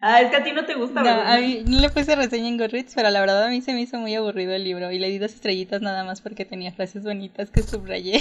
Ah, 0.01 0.20
es 0.20 0.30
que 0.30 0.36
a 0.36 0.45
ti 0.45 0.53
no 0.53 0.64
te 0.64 0.74
gusta. 0.74 1.03
No, 1.03 1.11
a 1.11 1.38
mí 1.38 1.62
no 1.66 1.80
le 1.80 1.90
puse 1.90 2.16
reseña 2.16 2.49
en 2.49 2.59
Goodreads, 2.59 2.95
pero 2.95 3.11
la 3.11 3.20
verdad 3.20 3.45
a 3.45 3.51
mí 3.51 3.61
se 3.61 3.72
me 3.72 3.82
hizo 3.82 3.99
muy 3.99 4.14
aburrido 4.14 4.53
el 4.53 4.64
libro 4.64 4.90
y 4.90 4.99
le 4.99 5.09
di 5.09 5.18
dos 5.18 5.34
estrellitas 5.34 5.82
nada 5.82 6.05
más 6.05 6.20
porque 6.20 6.45
tenía 6.45 6.72
frases 6.72 7.05
bonitas 7.05 7.51
que 7.51 7.62
subrayé. 7.62 8.20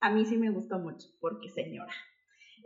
A 0.00 0.10
mí 0.10 0.26
sí 0.26 0.36
me 0.36 0.50
gustó 0.50 0.78
mucho, 0.78 1.08
porque 1.20 1.48
señora. 1.48 1.92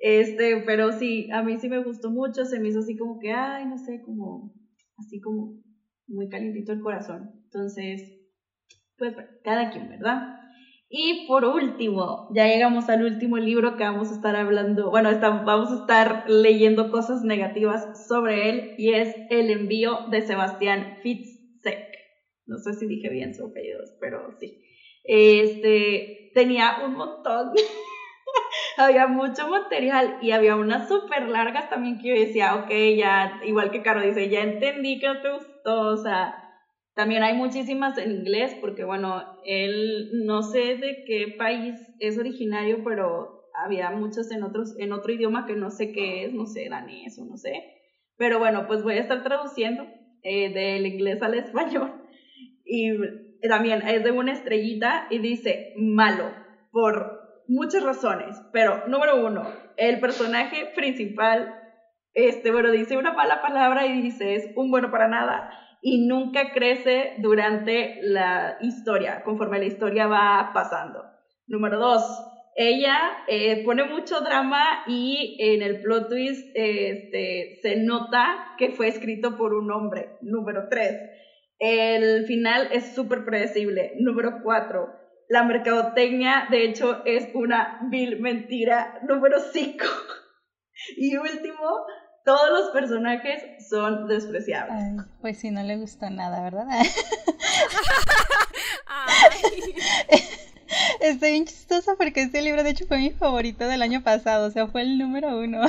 Este, 0.01 0.59
pero 0.59 0.93
sí, 0.93 1.31
a 1.33 1.43
mí 1.43 1.59
sí 1.59 1.69
me 1.69 1.83
gustó 1.83 2.11
mucho, 2.11 2.45
se 2.45 2.61
me 2.61 2.69
hizo 2.69 2.81
así 2.81 2.97
como 2.97 3.19
que, 3.19 3.33
ay, 3.33 3.65
no 3.67 3.79
sé, 3.79 4.03
como, 4.03 4.53
así 4.97 5.21
como 5.21 5.61
muy 6.07 6.29
calientito 6.29 6.73
el 6.73 6.81
corazón. 6.81 7.31
Entonces, 7.45 8.13
pues 8.97 9.15
cada 9.45 9.71
quien, 9.71 9.89
¿verdad? 9.89 10.38
Y 10.91 11.27
por 11.27 11.45
último, 11.45 12.29
ya 12.31 12.47
llegamos 12.47 12.89
al 12.89 13.03
último 13.03 13.37
libro 13.37 13.77
que 13.77 13.85
vamos 13.85 14.11
a 14.11 14.15
estar 14.15 14.35
hablando, 14.37 14.89
bueno, 14.89 15.11
vamos 15.21 15.71
a 15.71 15.81
estar 15.81 16.25
leyendo 16.29 16.91
cosas 16.91 17.23
negativas 17.23 18.09
sobre 18.09 18.49
él 18.49 18.75
y 18.79 18.95
es 18.95 19.15
El 19.29 19.51
envío 19.51 20.07
de 20.11 20.23
Sebastián 20.23 20.97
Fitzek. 21.03 21.85
No 22.47 22.57
sé 22.57 22.73
si 22.73 22.87
dije 22.87 23.11
bien 23.11 23.35
su 23.35 23.45
apellido, 23.45 23.81
pero 24.01 24.35
sí. 24.41 24.63
Este, 25.05 26.31
tenía 26.33 26.79
un 26.83 26.95
montón, 26.95 27.53
había 28.79 29.07
mucho 29.09 29.47
material 29.47 30.17
y 30.23 30.31
había 30.31 30.57
unas 30.57 30.89
súper 30.89 31.29
largas 31.29 31.69
también 31.69 31.99
que 31.99 32.09
yo 32.09 32.15
decía, 32.15 32.55
ok, 32.55 32.71
ya, 32.97 33.41
igual 33.45 33.71
que 33.71 33.83
Caro 33.83 34.01
dice, 34.01 34.31
ya 34.31 34.41
entendí 34.41 34.99
que 34.99 35.09
te 35.21 35.33
gustó, 35.33 35.81
o 35.81 35.97
sea, 35.99 36.48
también 36.99 37.23
hay 37.23 37.37
muchísimas 37.37 37.97
en 37.97 38.11
inglés, 38.11 38.57
porque 38.61 38.83
bueno, 38.83 39.23
él 39.45 40.11
no 40.25 40.43
sé 40.43 40.75
de 40.75 41.05
qué 41.07 41.33
país 41.39 41.77
es 42.01 42.19
originario, 42.19 42.83
pero 42.83 43.45
había 43.55 43.93
muchos 43.93 44.33
en, 44.33 44.43
otros, 44.43 44.75
en 44.81 44.93
otro 44.93 45.13
idioma 45.13 45.47
que 45.47 45.55
no 45.55 45.71
sé 45.71 45.93
qué 45.93 46.25
es, 46.25 46.33
no 46.33 46.47
sé, 46.47 46.69
danés 46.69 47.17
o 47.21 47.25
no 47.25 47.37
sé. 47.37 47.63
Pero 48.17 48.41
bueno, 48.41 48.67
pues 48.67 48.83
voy 48.83 48.95
a 48.95 49.01
estar 49.03 49.23
traduciendo 49.23 49.87
eh, 50.25 50.53
del 50.53 50.87
inglés 50.87 51.23
al 51.23 51.35
español. 51.35 52.03
Y 52.65 52.91
también 53.47 53.87
es 53.87 54.03
de 54.03 54.11
una 54.11 54.33
estrellita 54.33 55.07
y 55.09 55.21
dice 55.21 55.75
malo, 55.77 56.33
por 56.73 57.45
muchas 57.47 57.85
razones. 57.85 58.43
Pero 58.53 58.89
número 58.89 59.25
uno, 59.25 59.47
el 59.77 60.01
personaje 60.01 60.73
principal, 60.75 61.63
este, 62.13 62.51
bueno, 62.51 62.73
dice 62.73 62.97
una 62.97 63.13
mala 63.13 63.41
palabra 63.41 63.87
y 63.87 64.03
dice 64.03 64.35
es 64.35 64.51
un 64.57 64.73
bueno 64.73 64.91
para 64.91 65.07
nada 65.07 65.55
y 65.81 66.07
nunca 66.07 66.53
crece 66.53 67.15
durante 67.19 67.99
la 68.03 68.59
historia, 68.61 69.23
conforme 69.25 69.59
la 69.59 69.67
historia 69.67 70.07
va 70.07 70.51
pasando. 70.53 71.05
Número 71.47 71.79
dos, 71.79 72.03
ella 72.57 72.99
eh, 73.29 73.65
pone 73.65 73.85
mucho 73.85 74.21
drama 74.21 74.83
y 74.87 75.37
en 75.39 75.63
el 75.63 75.81
plot 75.81 76.09
twist 76.09 76.45
este, 76.55 77.61
se 77.63 77.77
nota 77.77 78.55
que 78.59 78.71
fue 78.73 78.89
escrito 78.89 79.37
por 79.37 79.55
un 79.55 79.71
hombre. 79.71 80.17
Número 80.23 80.67
tres, 80.69 80.99
el 81.61 82.27
final 82.27 82.69
es 82.73 82.95
súper 82.95 83.25
predecible. 83.25 83.93
Número 84.01 84.41
cuatro, 84.43 84.89
la 85.29 85.45
mercadotecnia 85.45 86.49
de 86.51 86.65
hecho 86.65 87.03
es 87.05 87.29
una 87.35 87.81
vil 87.91 88.21
mentira. 88.21 89.01
Número 89.07 89.39
cinco, 89.39 89.87
y 90.97 91.17
último, 91.17 91.87
todos 92.29 92.51
los 92.51 92.69
personajes 92.73 93.43
son 93.67 94.07
despreciables. 94.07 95.03
pues 95.23 95.39
si 95.39 95.51
no 95.51 95.63
le 95.63 95.79
gustó 95.79 96.11
nada, 96.11 96.43
¿verdad? 96.43 96.67
Estoy 101.01 101.31
bien 101.31 101.47
chistosa 101.47 101.95
porque 101.97 102.21
este 102.21 102.43
libro 102.43 102.63
de 102.63 102.69
hecho 102.69 102.87
fue 102.87 102.99
mi 102.99 103.09
favorito 103.13 103.67
del 103.67 103.81
año 103.81 104.03
pasado, 104.03 104.49
o 104.49 104.51
sea, 104.51 104.67
fue 104.67 104.83
el 104.83 104.99
número 104.99 105.39
uno. 105.39 105.63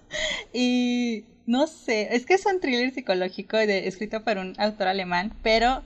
y 0.52 1.24
no 1.46 1.66
sé, 1.66 2.14
es 2.14 2.26
que 2.26 2.34
es 2.34 2.44
un 2.44 2.60
thriller 2.60 2.92
psicológico 2.92 3.56
de, 3.56 3.88
escrito 3.88 4.22
por 4.22 4.36
un 4.36 4.54
autor 4.58 4.88
alemán, 4.88 5.32
pero 5.42 5.82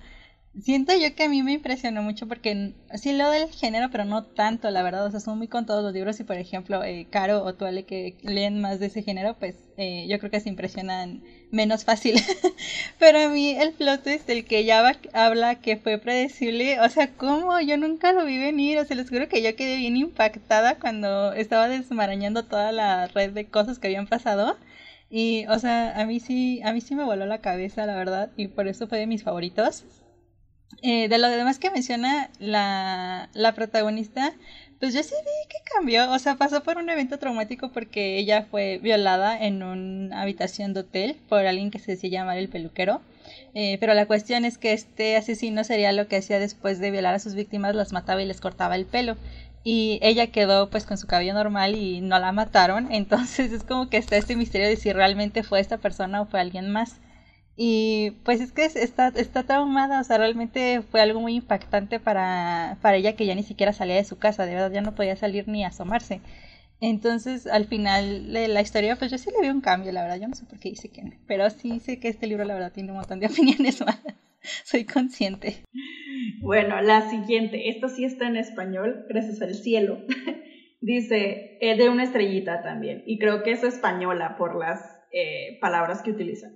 Siento 0.63 0.93
yo 0.97 1.15
que 1.15 1.25
a 1.25 1.29
mí 1.29 1.43
me 1.43 1.53
impresionó 1.53 2.03
mucho 2.03 2.27
porque 2.27 2.73
sí 2.95 3.13
lo 3.13 3.31
del 3.31 3.51
género, 3.51 3.91
pero 3.91 4.05
no 4.07 4.25
tanto, 4.25 4.71
la 4.71 4.83
verdad. 4.83 5.05
O 5.07 5.11
sea, 5.11 5.21
son 5.21 5.37
muy 5.39 5.49
con 5.49 5.67
todos 5.67 5.85
los 5.85 5.93
libros 5.93 6.19
y, 6.19 6.25
por 6.25 6.37
ejemplo, 6.39 6.83
eh, 6.83 7.07
Caro 7.11 7.45
o 7.45 7.55
Tuale 7.55 7.85
que 7.85 8.17
leen 8.23 8.61
más 8.63 8.81
de 8.81 8.87
ese 8.87 9.03
género, 9.03 9.37
pues 9.39 9.57
eh, 9.77 10.07
yo 10.09 10.19
creo 10.19 10.31
que 10.31 10.41
se 10.41 10.49
impresionan 10.49 11.23
menos 11.51 11.85
fácil. 11.85 12.17
pero 12.99 13.19
a 13.21 13.29
mí 13.29 13.51
el 13.51 13.73
plot 13.75 14.03
twist 14.03 14.27
del 14.27 14.47
que 14.47 14.65
ya 14.65 14.83
habla 15.13 15.57
que 15.57 15.77
fue 15.77 15.99
predecible, 15.99 16.81
o 16.81 16.89
sea, 16.89 17.13
¿cómo? 17.15 17.61
Yo 17.61 17.77
nunca 17.77 18.13
lo 18.13 18.25
vi 18.25 18.39
venir. 18.39 18.79
O 18.79 18.85
sea, 18.87 18.97
les 18.97 19.11
juro 19.11 19.29
que 19.29 19.43
yo 19.43 19.55
quedé 19.57 19.77
bien 19.77 19.97
impactada 19.99 20.79
cuando 20.79 21.33
estaba 21.35 21.69
desmarañando 21.69 22.45
toda 22.47 22.73
la 22.73 23.09
red 23.09 23.33
de 23.33 23.47
cosas 23.47 23.79
que 23.79 23.89
habían 23.89 24.07
pasado. 24.07 24.57
Y, 25.11 25.47
o 25.49 25.59
sea, 25.59 26.01
a 26.01 26.07
mí 26.07 26.19
sí, 26.21 26.63
a 26.65 26.73
mí 26.73 26.81
sí 26.81 26.95
me 26.95 27.05
voló 27.05 27.27
la 27.27 27.41
cabeza, 27.43 27.85
la 27.87 27.95
verdad, 27.97 28.31
y 28.37 28.49
por 28.49 28.69
eso 28.69 28.89
fue 28.89 28.99
de 28.99 29.07
mis 29.07 29.23
favoritos. 29.23 29.85
Eh, 30.83 31.09
de 31.09 31.19
lo 31.19 31.29
demás 31.29 31.59
que 31.59 31.71
menciona 31.71 32.31
la, 32.39 33.31
la 33.35 33.55
protagonista, 33.55 34.35
Pues 34.81 34.93
yo 34.95 35.03
sí 35.03 35.15
vi 35.25 35.49
que 35.49 35.59
cambió, 35.75 36.11
o 36.13 36.19
sea, 36.19 36.37
pasó 36.37 36.63
por 36.63 36.77
un 36.79 36.91
evento 36.91 37.19
traumático 37.19 37.73
porque 37.73 38.19
ella 38.19 38.47
fue 38.51 38.79
violada 38.83 39.39
en 39.43 39.63
una 39.63 40.21
habitación 40.23 40.75
de 40.75 40.81
hotel 40.81 41.17
por 41.29 41.47
alguien 41.47 41.71
que 41.71 41.79
se 41.79 41.93
decía 41.93 42.11
llamar 42.11 42.39
el 42.39 42.49
peluquero. 42.51 43.01
Eh, 43.55 43.79
pero 43.81 43.95
la 43.95 44.07
cuestión 44.07 44.45
es 44.45 44.59
que 44.59 44.73
este 44.75 45.17
asesino 45.17 45.65
sería 45.65 45.93
lo 45.93 46.09
que 46.09 46.17
hacía 46.19 46.39
después 46.39 46.79
de 46.79 46.91
violar 46.91 47.15
a 47.15 47.19
sus 47.21 47.35
víctimas, 47.35 47.75
las 47.75 47.93
mataba 47.93 48.23
y 48.23 48.27
les 48.27 48.41
cortaba 48.41 48.77
el 48.77 48.87
pelo. 48.87 49.17
Y 49.65 49.99
ella 50.03 50.29
quedó 50.29 50.71
pues 50.71 50.85
con 50.87 50.99
su 50.99 51.07
cabello 51.07 51.35
normal 51.35 51.75
y 51.75 52.01
no 52.03 52.19
la 52.19 52.33
mataron. 52.33 52.89
Entonces 52.93 53.53
es 53.53 53.65
como 53.65 53.89
que 53.89 53.97
está 53.99 54.17
este 54.17 54.37
misterio 54.37 54.69
de 54.69 54.77
si 54.77 54.93
realmente 54.93 55.43
fue 55.43 55.61
esta 55.61 55.79
persona 55.79 56.21
o 56.23 56.27
fue 56.27 56.41
alguien 56.41 56.71
más. 56.71 57.01
Y 57.57 58.11
pues 58.25 58.43
es 58.43 58.53
que 58.53 58.67
está, 58.67 59.09
está 59.09 59.45
traumada, 59.45 60.01
o 60.01 60.05
sea, 60.05 60.19
realmente 60.19 60.83
fue 60.83 61.01
algo 61.01 61.21
muy 61.21 61.37
impactante 61.37 61.99
para, 61.99 62.77
para 62.83 62.99
ella 62.99 63.17
que 63.17 63.25
ya 63.25 63.35
ni 63.35 63.43
siquiera 63.43 63.73
salía 63.73 63.97
de 63.97 64.05
su 64.05 64.19
casa, 64.19 64.45
de 64.45 64.55
verdad 64.55 64.73
ya 64.73 64.83
no 64.83 64.95
podía 64.95 65.17
salir 65.17 65.49
ni 65.49 65.65
asomarse. 65.65 66.21
Entonces, 66.81 67.47
al 67.47 67.65
final 67.65 68.31
de 68.31 68.49
la 68.49 68.61
historia, 68.61 68.97
pues 68.97 69.11
yo 69.11 69.17
sí 69.17 69.31
le 69.31 69.41
vi 69.41 69.49
un 69.49 69.63
cambio, 69.63 69.93
la 69.93 70.03
verdad, 70.03 70.21
yo 70.21 70.29
no 70.29 70.35
sé 70.35 70.45
por 70.45 70.59
qué 70.59 70.69
dice 70.69 70.91
no, 71.03 71.13
pero 71.27 71.49
sí 71.49 71.81
sé 71.81 71.99
que 71.99 72.09
este 72.09 72.27
libro, 72.27 72.45
la 72.45 72.53
verdad, 72.53 72.73
tiene 72.73 72.91
un 72.91 72.99
montón 72.99 73.21
de 73.21 73.27
opiniones 73.33 73.81
malas, 73.81 74.03
soy 74.65 74.85
consciente. 74.85 75.63
Bueno, 76.43 76.83
la 76.83 77.09
siguiente, 77.09 77.71
esto 77.71 77.89
sí 77.89 78.05
está 78.05 78.27
en 78.29 78.37
español, 78.37 79.07
gracias 79.09 79.41
al 79.41 79.55
cielo. 79.55 80.03
Dice, 80.83 81.57
es 81.63 81.79
de 81.79 81.89
una 81.89 82.05
estrellita 82.05 82.63
también, 82.63 83.03
y 83.07 83.19
creo 83.19 83.43
que 83.43 83.53
es 83.53 83.65
española 83.65 84.37
por 84.37 84.57
las 84.57 84.79
eh, 85.11 85.59
palabras 85.63 86.03
que 86.03 86.11
utiliza. 86.11 86.49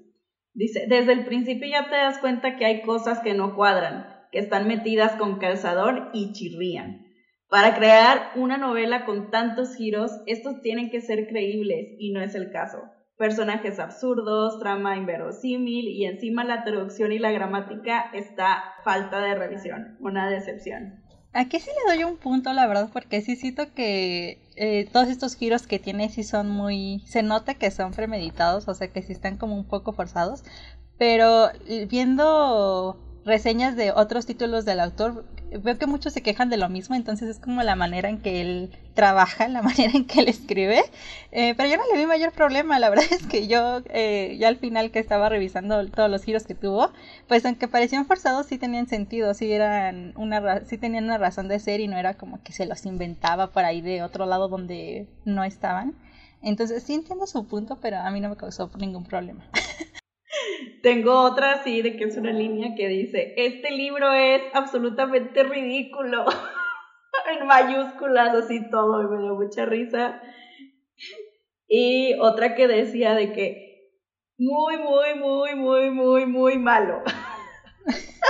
Dice, 0.53 0.87
desde 0.89 1.13
el 1.13 1.25
principio 1.25 1.69
ya 1.69 1.89
te 1.89 1.97
das 1.97 2.19
cuenta 2.19 2.57
que 2.57 2.65
hay 2.65 2.83
cosas 2.83 3.21
que 3.21 3.35
no 3.35 3.55
cuadran, 3.55 4.07
que 4.33 4.39
están 4.39 4.67
metidas 4.67 5.13
con 5.17 5.39
calzador 5.39 6.11
y 6.13 6.33
chirrían. 6.33 7.07
Para 7.49 7.75
crear 7.75 8.31
una 8.37 8.59
novela 8.59 9.05
con 9.05 9.31
tantos 9.31 9.75
giros, 9.75 10.13
estos 10.27 10.61
tienen 10.63 10.91
que 10.91 11.01
ser 11.01 11.27
creíbles 11.27 11.97
y 11.99 12.13
no 12.13 12.21
es 12.21 12.35
el 12.35 12.51
caso. 12.53 12.79
Personajes 13.17 13.79
absurdos, 13.79 14.59
trama 14.61 14.97
inverosímil 14.97 15.89
y 15.89 16.05
encima 16.07 16.45
la 16.45 16.65
traducción 16.65 17.13
y 17.13 17.19
la 17.19 17.33
gramática 17.33 18.11
está 18.15 18.75
falta 18.85 19.21
de 19.21 19.35
revisión, 19.35 19.97
una 20.01 20.31
decepción. 20.31 21.03
Aquí 21.33 21.61
sí 21.61 21.71
le 21.87 21.95
doy 21.95 22.05
un 22.05 22.17
punto, 22.17 22.53
la 22.53 22.67
verdad, 22.67 22.91
porque 22.93 23.23
sí 23.23 23.37
siento 23.37 23.73
que 23.73 24.41
eh, 24.57 24.89
todos 24.93 25.09
estos 25.09 25.37
giros 25.37 25.67
que 25.67 25.79
tiene 25.79 26.09
sí 26.09 26.25
son 26.25 26.51
muy... 26.51 27.05
Se 27.07 27.23
nota 27.23 27.55
que 27.55 27.71
son 27.71 27.93
premeditados, 27.93 28.67
o 28.69 28.75
sea 28.75 28.89
que 28.93 29.03
sí 29.03 29.13
están 29.13 29.37
como 29.37 29.55
un 29.55 29.65
poco 29.65 29.93
forzados, 29.93 30.43
pero 30.99 31.51
viendo 31.89 32.97
reseñas 33.31 33.77
de 33.77 33.93
otros 33.93 34.27
títulos 34.27 34.65
del 34.65 34.81
autor, 34.81 35.25
veo 35.63 35.79
que 35.79 35.87
muchos 35.87 36.13
se 36.13 36.21
quejan 36.21 36.51
de 36.51 36.57
lo 36.57 36.69
mismo, 36.69 36.97
entonces 36.97 37.29
es 37.29 37.39
como 37.39 37.63
la 37.63 37.77
manera 37.77 38.09
en 38.09 38.19
que 38.21 38.41
él 38.41 38.77
trabaja, 38.95 39.47
la 39.47 39.63
manera 39.71 39.93
en 39.95 40.05
que 40.05 40.21
él 40.21 40.29
escribe, 40.29 40.83
eh, 41.31 41.55
pero 41.57 41.69
yo 41.69 41.77
no 41.77 41.85
le 41.93 41.99
vi 41.99 42.07
mayor 42.07 42.33
problema, 42.33 42.79
la 42.81 42.91
verdad 42.91 43.05
es 43.11 43.27
que 43.27 43.47
yo 43.47 43.83
eh, 43.91 44.37
ya 44.39 44.49
al 44.49 44.57
final 44.57 44.91
que 44.91 44.99
estaba 44.99 45.29
revisando 45.29 45.87
todos 45.89 46.11
los 46.11 46.25
giros 46.25 46.45
que 46.45 46.57
tuvo, 46.57 46.91
pues 47.29 47.47
aunque 47.47 47.69
parecían 47.69 48.05
forzados 48.05 48.47
sí 48.47 48.59
tenían 48.59 48.89
sentido, 48.89 49.33
sí 49.33 49.53
eran 49.53 50.13
una 50.17 50.65
sí 50.65 50.77
tenían 50.77 51.05
una 51.05 51.19
razón 51.19 51.47
de 51.47 51.61
ser 51.61 51.81
y 51.81 51.87
no 51.87 51.97
era 51.97 52.15
como 52.15 52.43
que 52.43 52.53
se 52.53 52.67
los 52.67 52.85
inventaba 52.85 53.47
por 53.47 53.65
ahí 53.65 53.81
de 53.81 54.03
otro 54.03 54.27
lado 54.27 54.49
donde 54.49 55.07
no 55.25 55.45
estaban. 55.45 55.95
Entonces 56.43 56.83
sí 56.83 56.95
entiendo 56.95 57.27
su 57.27 57.47
punto, 57.47 57.79
pero 57.81 57.99
a 57.99 58.11
mí 58.11 58.21
no 58.21 58.31
me 58.31 58.37
causó 58.37 58.71
ningún 58.79 59.05
problema. 59.05 59.45
Tengo 60.83 61.23
otra 61.23 61.53
así 61.53 61.83
de 61.83 61.97
que 61.97 62.05
es 62.05 62.17
una 62.17 62.33
línea 62.33 62.75
que 62.77 62.89
dice, 62.89 63.35
este 63.37 63.71
libro 63.71 64.13
es 64.13 64.43
absolutamente 64.53 65.43
ridículo. 65.43 66.25
en 67.27 67.47
mayúsculas, 67.47 68.35
así 68.35 68.71
todo, 68.71 69.03
y 69.03 69.07
me 69.07 69.23
dio 69.23 69.35
mucha 69.35 69.65
risa. 69.67 70.21
Y 71.69 72.15
otra 72.19 72.55
que 72.55 72.67
decía 72.67 73.15
de 73.15 73.33
que 73.33 73.91
muy, 74.39 74.77
muy, 74.79 75.15
muy, 75.15 75.55
muy, 75.55 75.91
muy, 75.91 76.27
muy 76.27 76.59
malo. 76.59 77.03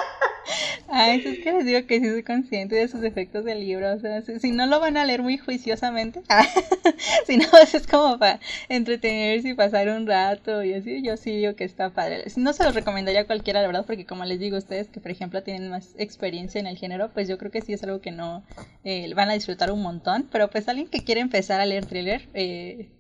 Ah, 0.93 1.14
eso 1.14 1.28
es 1.28 1.38
que 1.38 1.53
les 1.53 1.64
digo 1.64 1.86
que 1.86 2.01
sí 2.01 2.09
soy 2.09 2.24
consciente 2.24 2.74
de 2.74 2.88
sus 2.88 3.05
efectos 3.05 3.45
del 3.45 3.61
libro. 3.61 3.95
O 3.95 3.99
sea, 4.01 4.22
si, 4.22 4.51
no 4.51 4.66
lo 4.66 4.80
van 4.80 4.97
a 4.97 5.05
leer 5.05 5.22
muy 5.22 5.38
juiciosamente, 5.38 6.22
si 7.26 7.36
no, 7.36 7.47
es 7.62 7.86
como 7.86 8.18
para 8.18 8.41
entretenerse 8.68 9.51
y 9.51 9.55
pasar 9.55 9.88
un 9.88 10.05
rato 10.07 10.64
y 10.64 10.74
así, 10.74 11.01
yo 11.03 11.16
sí 11.16 11.36
digo 11.36 11.55
que 11.55 11.62
está 11.62 11.91
padre. 11.91 12.24
No 12.36 12.53
se 12.53 12.64
lo 12.64 12.72
recomendaría 12.72 13.20
a 13.20 13.26
cualquiera, 13.26 13.61
la 13.61 13.68
verdad, 13.68 13.86
porque 13.86 14.05
como 14.05 14.24
les 14.24 14.41
digo 14.41 14.57
a 14.57 14.59
ustedes 14.59 14.88
que, 14.88 15.01
por 15.01 15.12
ejemplo, 15.12 15.45
tienen 15.45 15.70
más 15.70 15.95
experiencia 15.97 16.61
en 16.61 16.66
el 16.66 16.76
género, 16.76 17.11
pues 17.14 17.28
yo 17.28 17.38
creo 17.38 17.53
que 17.53 17.61
sí 17.61 17.72
es 17.72 17.84
algo 17.84 18.01
que 18.01 18.11
no 18.11 18.43
eh, 18.82 19.14
van 19.14 19.30
a 19.30 19.34
disfrutar 19.34 19.70
un 19.70 19.82
montón. 19.82 20.28
Pero 20.32 20.51
pues 20.51 20.68
alguien 20.68 20.88
que 20.88 21.05
quiere 21.05 21.20
empezar 21.20 21.61
a 21.61 21.66
leer 21.66 21.86
thriller, 21.86 22.28
eh, 22.34 22.91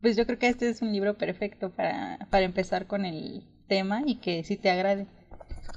pues 0.00 0.16
yo 0.16 0.24
creo 0.24 0.38
que 0.38 0.48
este 0.48 0.70
es 0.70 0.80
un 0.80 0.90
libro 0.90 1.18
perfecto 1.18 1.70
para, 1.70 2.18
para 2.30 2.46
empezar 2.46 2.86
con 2.86 3.04
el 3.04 3.44
tema 3.68 4.02
y 4.06 4.16
que 4.16 4.42
sí 4.42 4.56
te 4.56 4.70
agrade. 4.70 5.06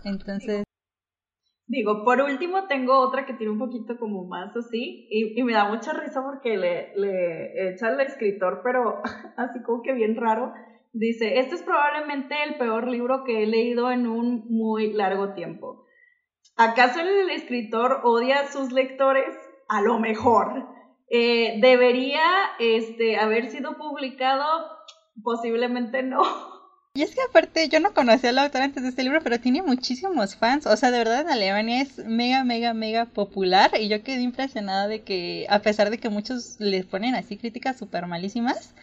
Entonces... 0.06 0.64
Digo, 1.70 2.04
por 2.04 2.20
último 2.20 2.66
tengo 2.66 2.98
otra 2.98 3.28
que 3.28 3.36
tiene 3.36 3.54
un 3.54 3.60
poquito 3.60 4.00
como 4.00 4.26
más 4.26 4.56
así 4.58 5.08
y, 5.12 5.44
me 5.44 5.54
da 5.54 5.70
mucha 5.70 5.94
risa 5.94 6.24
porque 6.24 6.58
le, 6.58 6.92
le 6.96 7.70
echa 7.70 7.90
al 7.90 8.02
escritor, 8.02 8.62
pero 8.64 9.04
así 9.38 9.62
como 9.62 9.84
que 9.84 9.94
bien 9.94 10.16
raro. 10.16 10.52
Dice, 10.94 11.38
este 11.38 11.54
es 11.54 11.62
probablemente 11.62 12.34
el 12.44 12.56
peor 12.58 12.88
libro 12.88 13.24
que 13.24 13.44
he 13.44 13.46
leído 13.46 13.92
en 13.92 14.08
un 14.08 14.48
muy 14.50 14.94
largo 14.94 15.36
tiempo. 15.36 15.86
¿Acaso 16.58 17.02
el 17.02 17.30
escritor 17.30 18.02
odia 18.04 18.40
a 18.40 18.48
sus 18.48 18.72
lectores? 18.72 19.38
A 19.68 19.84
lo 19.84 20.00
mejor. 20.00 20.68
Eh, 21.12 21.60
¿Debería 21.62 22.24
este, 22.58 23.20
haber 23.20 23.46
sido 23.52 23.78
publicado? 23.78 24.44
Posiblemente 25.24 26.02
no. 26.02 26.24
Y 26.96 27.04
es 27.04 27.14
que 27.14 27.22
aparte 27.22 27.70
yo 27.70 27.80
no 27.80 27.94
conocía 27.94 28.32
al 28.32 28.40
autor 28.40 28.62
antes 28.62 28.82
de 28.84 28.90
este 28.90 29.04
libro, 29.04 29.22
pero 29.24 29.40
tiene 29.40 29.62
muchísimos 29.62 30.36
fans. 30.36 30.66
O 30.66 30.76
sea, 30.76 30.92
de 30.92 30.98
verdad 30.98 31.22
en 31.22 31.30
Alemania 31.30 31.82
es 31.82 32.00
mega, 32.00 32.44
mega, 32.44 32.74
mega 32.74 33.06
popular. 33.06 33.72
Y 33.80 33.90
yo 33.90 34.04
quedé 34.04 34.22
impresionada 34.22 34.88
de 34.88 35.04
que, 35.04 35.46
a 35.50 35.60
pesar 35.60 35.92
de 35.92 36.00
que 36.00 36.10
muchos 36.10 36.60
le 36.60 36.84
ponen 36.84 37.16
así 37.16 37.38
críticas 37.38 37.78
súper 37.78 38.08
malísimas, 38.08 38.74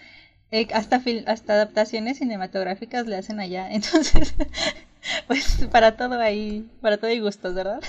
eh, 0.52 0.68
hasta, 0.72 1.02
hasta 1.26 1.52
adaptaciones 1.54 2.18
cinematográficas 2.18 3.06
le 3.06 3.16
hacen 3.16 3.40
allá. 3.40 3.70
Entonces, 3.72 4.34
pues 5.26 5.66
para 5.72 5.96
todo 5.96 6.20
ahí, 6.20 6.64
para 6.80 6.98
todo 6.98 7.10
hay 7.10 7.18
gustos, 7.20 7.54
¿verdad? 7.54 7.80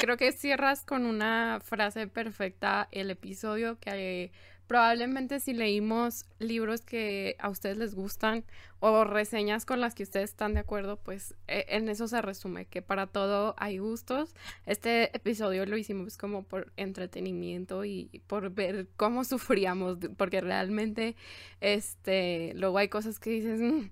Creo 0.00 0.18
que 0.18 0.32
cierras 0.32 0.84
con 0.84 1.06
una 1.06 1.60
frase 1.64 2.06
perfecta 2.06 2.88
el 2.92 3.10
episodio 3.10 3.78
que 3.80 4.30
probablemente 4.66 5.40
si 5.40 5.52
leímos 5.52 6.26
libros 6.38 6.80
que 6.80 7.36
a 7.38 7.48
ustedes 7.48 7.76
les 7.76 7.94
gustan 7.94 8.44
o 8.80 9.04
reseñas 9.04 9.64
con 9.64 9.80
las 9.80 9.94
que 9.94 10.02
ustedes 10.02 10.30
están 10.30 10.54
de 10.54 10.60
acuerdo, 10.60 10.96
pues 10.96 11.34
e, 11.48 11.64
en 11.68 11.88
eso 11.88 12.08
se 12.08 12.20
resume, 12.20 12.66
que 12.66 12.82
para 12.82 13.06
todo 13.06 13.54
hay 13.58 13.78
gustos. 13.78 14.34
Este 14.66 15.14
episodio 15.16 15.64
lo 15.66 15.76
hicimos 15.76 16.16
como 16.18 16.42
por 16.44 16.72
entretenimiento 16.76 17.84
y 17.84 18.22
por 18.26 18.50
ver 18.50 18.88
cómo 18.96 19.24
sufríamos, 19.24 19.98
porque 20.16 20.40
realmente, 20.40 21.16
este, 21.60 22.52
luego 22.56 22.78
hay 22.78 22.88
cosas 22.88 23.18
que 23.18 23.30
dices... 23.30 23.60
Mm, 23.60 23.88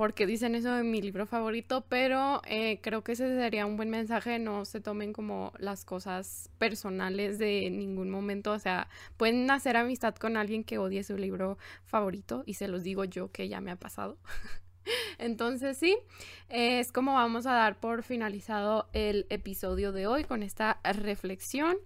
porque 0.00 0.26
dicen 0.26 0.54
eso 0.54 0.72
de 0.72 0.82
mi 0.82 1.02
libro 1.02 1.26
favorito, 1.26 1.84
pero 1.86 2.40
eh, 2.46 2.80
creo 2.80 3.04
que 3.04 3.12
ese 3.12 3.36
sería 3.36 3.66
un 3.66 3.76
buen 3.76 3.90
mensaje, 3.90 4.38
no 4.38 4.64
se 4.64 4.80
tomen 4.80 5.12
como 5.12 5.52
las 5.58 5.84
cosas 5.84 6.48
personales 6.56 7.38
de 7.38 7.68
ningún 7.68 8.08
momento, 8.08 8.52
o 8.52 8.58
sea, 8.58 8.88
pueden 9.18 9.50
hacer 9.50 9.76
amistad 9.76 10.14
con 10.14 10.38
alguien 10.38 10.64
que 10.64 10.78
odie 10.78 11.04
su 11.04 11.18
libro 11.18 11.58
favorito 11.84 12.44
y 12.46 12.54
se 12.54 12.66
los 12.66 12.82
digo 12.82 13.04
yo 13.04 13.30
que 13.30 13.50
ya 13.50 13.60
me 13.60 13.72
ha 13.72 13.76
pasado. 13.76 14.16
Entonces 15.18 15.76
sí, 15.76 15.98
es 16.48 16.92
como 16.92 17.12
vamos 17.12 17.44
a 17.44 17.52
dar 17.52 17.78
por 17.78 18.02
finalizado 18.02 18.88
el 18.94 19.26
episodio 19.28 19.92
de 19.92 20.06
hoy 20.06 20.24
con 20.24 20.42
esta 20.42 20.80
reflexión. 20.82 21.76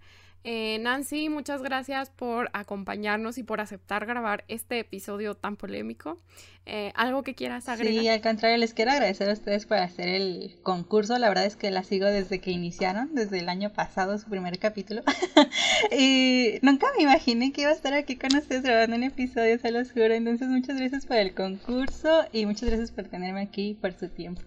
Eh, 0.47 0.78
Nancy, 0.80 1.30
muchas 1.30 1.62
gracias 1.62 2.11
por 2.11 2.51
acompañarnos 2.53 3.38
y 3.38 3.42
por 3.42 3.62
aceptar 3.62 4.05
grabar 4.05 4.45
este 4.49 4.78
episodio 4.78 5.34
tan 5.34 5.57
polémico. 5.57 6.20
Eh, 6.66 6.92
¿Algo 6.95 7.22
que 7.22 7.34
quieras 7.34 7.66
agregar? 7.70 8.03
Sí, 8.03 8.09
al 8.09 8.20
contrario, 8.20 8.59
les 8.59 8.74
quiero 8.74 8.90
agradecer 8.90 9.30
a 9.30 9.32
ustedes 9.32 9.64
por 9.64 9.78
hacer 9.78 10.09
el 10.09 10.57
concurso. 10.62 11.18
La 11.18 11.30
verdad 11.30 11.47
es 11.47 11.57
que 11.57 11.70
la 11.70 11.82
sigo 11.82 12.05
desde 12.07 12.40
que 12.40 12.51
iniciaron, 12.51 13.14
desde 13.14 13.38
el 13.38 13.49
año 13.49 13.72
pasado, 13.72 14.18
su 14.18 14.28
primer 14.28 14.59
capítulo. 14.59 15.03
y 15.90 16.59
nunca 16.61 16.88
me 16.95 17.05
imaginé 17.05 17.51
que 17.51 17.62
iba 17.62 17.70
a 17.70 17.74
estar 17.74 17.95
aquí 17.95 18.16
con 18.16 18.36
ustedes 18.36 18.62
grabando 18.62 18.97
un 18.97 19.03
episodio, 19.03 19.59
se 19.59 19.70
los 19.70 19.92
juro. 19.92 20.12
Entonces, 20.12 20.49
muchas 20.49 20.76
gracias 20.76 21.07
por 21.07 21.16
el 21.16 21.34
concurso 21.34 22.24
y 22.32 22.45
muchas 22.45 22.68
gracias 22.68 22.90
por 22.90 23.05
tenerme 23.09 23.40
aquí 23.40 23.78
por 23.80 23.95
su 23.95 24.09
tiempo. 24.09 24.42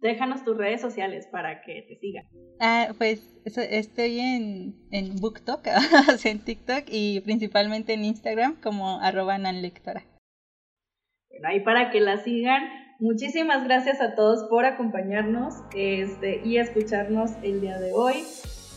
Déjanos 0.00 0.44
tus 0.44 0.56
redes 0.56 0.80
sociales 0.80 1.26
para 1.30 1.60
que 1.62 1.82
te 1.82 1.96
sigan. 1.98 2.24
Ah, 2.60 2.88
pues 2.96 3.20
estoy 3.44 4.20
en, 4.20 4.76
en 4.92 5.16
BookTok, 5.16 5.66
en 6.24 6.38
TikTok 6.38 6.84
y 6.88 7.20
principalmente 7.20 7.94
en 7.94 8.04
Instagram 8.04 8.60
como 8.60 9.00
arroba 9.00 9.38
nanlectora. 9.38 10.04
Bueno, 11.30 11.48
ahí 11.48 11.60
para 11.60 11.90
que 11.90 12.00
la 12.00 12.18
sigan. 12.18 12.62
Muchísimas 13.00 13.64
gracias 13.64 14.00
a 14.00 14.14
todos 14.14 14.48
por 14.48 14.64
acompañarnos 14.64 15.54
este, 15.74 16.42
y 16.44 16.58
escucharnos 16.58 17.32
el 17.42 17.60
día 17.60 17.78
de 17.78 17.92
hoy. 17.92 18.24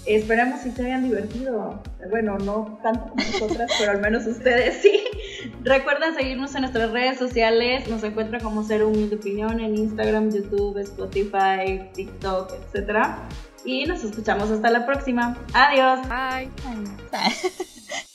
Esperemos 0.06 0.62
si 0.62 0.72
se 0.72 0.86
hayan 0.86 1.04
divertido. 1.04 1.82
Bueno, 2.10 2.38
no 2.40 2.80
tanto 2.82 3.10
como 3.10 3.16
nosotras, 3.16 3.72
pero 3.80 3.92
al 3.92 4.02
menos 4.02 4.26
ustedes 4.26 4.76
sí. 4.76 5.04
Recuerden 5.64 6.16
seguirnos 6.16 6.54
en 6.56 6.62
nuestras 6.62 6.92
redes 6.92 7.18
sociales. 7.18 7.88
Nos 7.90 8.04
encuentran 8.04 8.42
como 8.42 8.64
Ser 8.64 8.84
Humilde 8.84 9.16
Opinión 9.16 9.60
en 9.60 9.76
Instagram, 9.76 10.32
YouTube, 10.32 10.78
Spotify, 10.80 11.90
TikTok, 11.94 12.54
etc. 12.54 13.08
Y 13.66 13.86
nos 13.86 14.04
escuchamos 14.04 14.50
hasta 14.50 14.70
la 14.70 14.86
próxima. 14.86 15.38
Adiós. 15.54 16.00
Bye. 16.08 16.50
Bye. 17.12 18.02